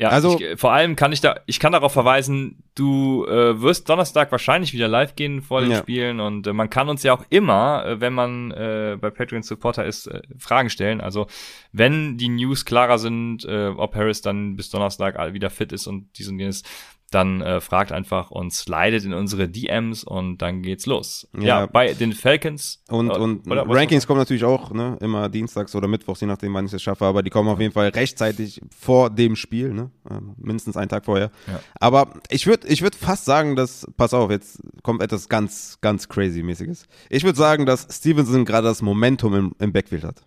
[0.01, 3.87] Ja, Also- ich, vor allem kann ich da, ich kann darauf verweisen, du äh, wirst
[3.89, 5.79] Donnerstag wahrscheinlich wieder live gehen vor den Ja.
[5.79, 9.43] Spielen und äh, man kann uns ja auch immer, äh, wenn man äh, bei Patreon
[9.43, 11.03] Supporter ist, äh, Fragen stellen.
[11.03, 11.27] Also
[11.73, 16.09] wenn die News klarer sind, äh, ob Harris dann bis Donnerstag wieder fit ist und
[16.17, 16.63] dies und jenes,
[17.11, 21.29] dann äh, fragt einfach und slidet in unsere DMs und dann geht's los.
[21.35, 21.67] Ja, Ja.
[21.67, 25.89] bei den Falcons Und, äh, und oder Rankings kommen natürlich auch, ne, immer dienstags oder
[25.89, 29.11] mittwochs, je nachdem, wann ich es schaffe, aber die kommen auf jeden Fall rechtzeitig vor
[29.11, 31.33] dem Spiel, ne, ähm, mindestens einen Tag vorher.
[31.49, 31.61] Ja.
[31.81, 36.09] Aber ich würde ich würd fast sagen, dass, pass auf, jetzt kommt etwas ganz, ganz
[36.09, 36.87] crazy-mäßiges.
[37.09, 40.25] Ich würde sagen, dass Stevenson gerade das Momentum im, im Backfield hat.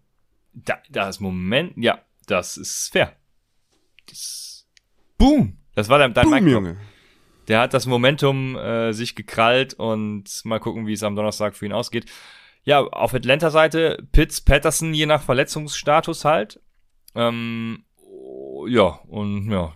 [0.53, 3.13] Da, das Moment, ja, das ist fair.
[4.09, 4.65] Das,
[5.17, 5.57] boom!
[5.75, 6.47] Das war dein, dein Boom.
[6.47, 6.77] Junge.
[7.47, 11.65] Der hat das Momentum äh, sich gekrallt und mal gucken, wie es am Donnerstag für
[11.65, 12.05] ihn ausgeht.
[12.63, 16.61] Ja, auf Atlanta-Seite Pitts, Patterson, je nach Verletzungsstatus halt.
[17.15, 17.83] Ähm,
[18.67, 19.73] ja, und ja,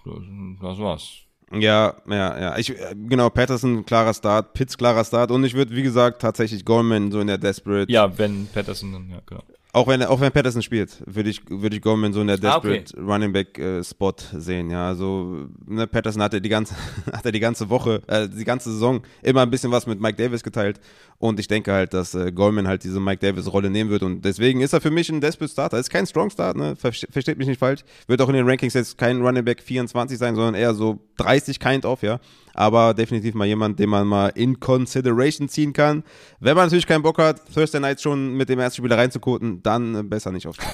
[0.62, 1.28] das war's.
[1.52, 2.58] Ja, ja, ja.
[2.58, 5.32] Ich, genau, Patterson, klarer Start, Pitts, klarer Start.
[5.32, 7.92] Und ich würde, wie gesagt, tatsächlich Goldman so in der Desperate.
[7.92, 9.44] Ja, wenn Patterson dann, ja, genau.
[9.78, 12.98] Auch wenn, auch wenn Patterson spielt, würde ich, würde ich Goldman so in der Desperate
[12.98, 13.12] ah, okay.
[13.12, 14.72] Running Back äh, Spot sehen.
[14.72, 16.74] Ja, also ne, Patterson hatte die ganze,
[17.14, 20.42] hatte die ganze Woche, äh, die ganze Saison immer ein bisschen was mit Mike Davis
[20.42, 20.80] geteilt.
[21.20, 24.02] Und ich denke halt, dass äh, Goldman halt diese Mike Davis Rolle nehmen wird.
[24.02, 25.78] Und deswegen ist er für mich ein Desperate Starter.
[25.78, 26.76] Ist kein Strong Start, ne?
[26.76, 27.82] Versteht mich nicht falsch.
[28.08, 31.60] Wird auch in den Rankings jetzt kein Running Back 24 sein, sondern eher so 30
[31.60, 32.20] kind of, ja
[32.58, 36.04] aber definitiv mal jemand, den man mal in Consideration ziehen kann.
[36.40, 40.10] Wenn man natürlich keinen Bock hat, Thursday Night schon mit dem ersten Spieler reinzukoten, dann
[40.10, 40.70] besser nicht aufstehen.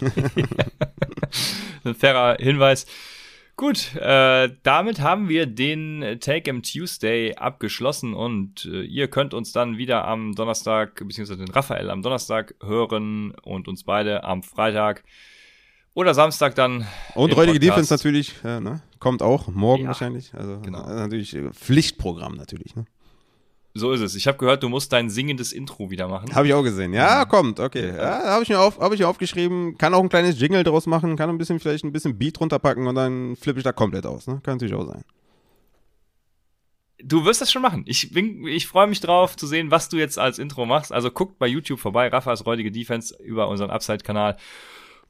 [1.84, 2.86] Ein fairer Hinweis.
[3.56, 9.52] Gut, äh, damit haben wir den Take em Tuesday abgeschlossen und äh, ihr könnt uns
[9.52, 15.04] dann wieder am Donnerstag, beziehungsweise den Raphael am Donnerstag hören und uns beide am Freitag
[16.00, 16.86] oder Samstag dann.
[17.14, 18.82] Und heutige Defense natürlich, ja, ne?
[18.98, 20.32] kommt auch morgen ja, wahrscheinlich.
[20.34, 20.86] Also genau.
[20.86, 22.76] natürlich äh, Pflichtprogramm natürlich.
[22.76, 22.84] Ne?
[23.72, 24.16] So ist es.
[24.16, 26.34] Ich habe gehört, du musst dein singendes Intro wieder machen.
[26.34, 26.92] Habe ich auch gesehen.
[26.92, 27.60] Ja, kommt.
[27.60, 27.94] Okay.
[27.96, 29.78] Ja, habe ich mir auf, habe ich aufgeschrieben.
[29.78, 31.16] Kann auch ein kleines Jingle draus machen.
[31.16, 34.26] Kann ein bisschen vielleicht ein bisschen Beat runterpacken und dann flippe ich da komplett aus.
[34.26, 34.40] Ne?
[34.42, 35.04] Kann natürlich auch sein.
[37.02, 37.84] Du wirst das schon machen.
[37.86, 40.92] Ich, bin, ich freue mich drauf zu sehen, was du jetzt als Intro machst.
[40.92, 44.36] Also guckt bei YouTube vorbei, Raffas räudige Defense über unseren Upside-Kanal.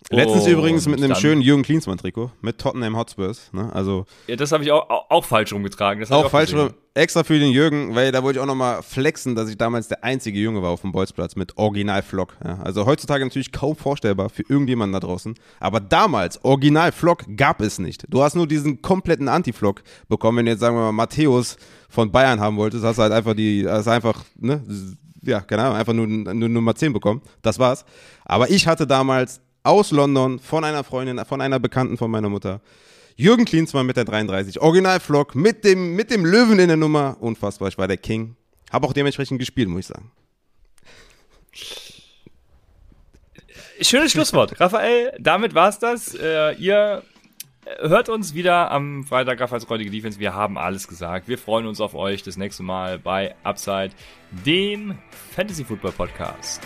[0.08, 3.52] Letztens und übrigens mit einem schönen Jürgen Klinsmann-Trikot mit Tottenham Hotspurs.
[3.52, 3.70] Ne?
[3.72, 6.02] Also ja, das habe ich auch, auch, auch, falsch rumgetragen.
[6.04, 6.70] auch, auch falsch rum.
[6.94, 10.02] Extra für den Jürgen, weil da wollte ich auch nochmal flexen, dass ich damals der
[10.02, 12.36] einzige Junge war auf dem Bolzplatz mit Original-Flock.
[12.42, 12.58] Ja?
[12.64, 15.34] Also heutzutage natürlich kaum vorstellbar für irgendjemanden da draußen.
[15.60, 18.06] Aber damals, Original-Flock gab es nicht.
[18.08, 20.38] Du hast nur diesen kompletten Anti-Flock bekommen.
[20.38, 21.56] Wenn du jetzt, sagen wir mal, Matthäus
[21.88, 24.64] von Bayern haben wolltest, hast du halt einfach die, hast einfach, ne,
[25.22, 27.22] ja, keine Ahnung, einfach nur, nur Nummer 10 bekommen.
[27.42, 27.84] Das war's.
[28.24, 32.60] Aber ich hatte damals aus London von einer Freundin, von einer Bekannten von meiner Mutter.
[33.16, 37.16] Jürgen Klinsmann mit der 33, Original-Vlog mit dem, mit dem Löwen in der Nummer.
[37.20, 38.36] Unfassbar, ich war der King.
[38.72, 40.10] Habe auch dementsprechend gespielt, muss ich sagen.
[43.82, 44.60] Schönes Schlusswort.
[44.60, 46.14] Raphael, damit war's das.
[46.14, 47.02] Äh, ihr
[47.78, 50.18] hört uns wieder am Freitag Raffals Räudige Defense.
[50.18, 51.28] Wir haben alles gesagt.
[51.28, 53.90] Wir freuen uns auf euch das nächste Mal bei Upside,
[54.44, 54.98] dem
[55.34, 56.62] Fantasy Football Podcast.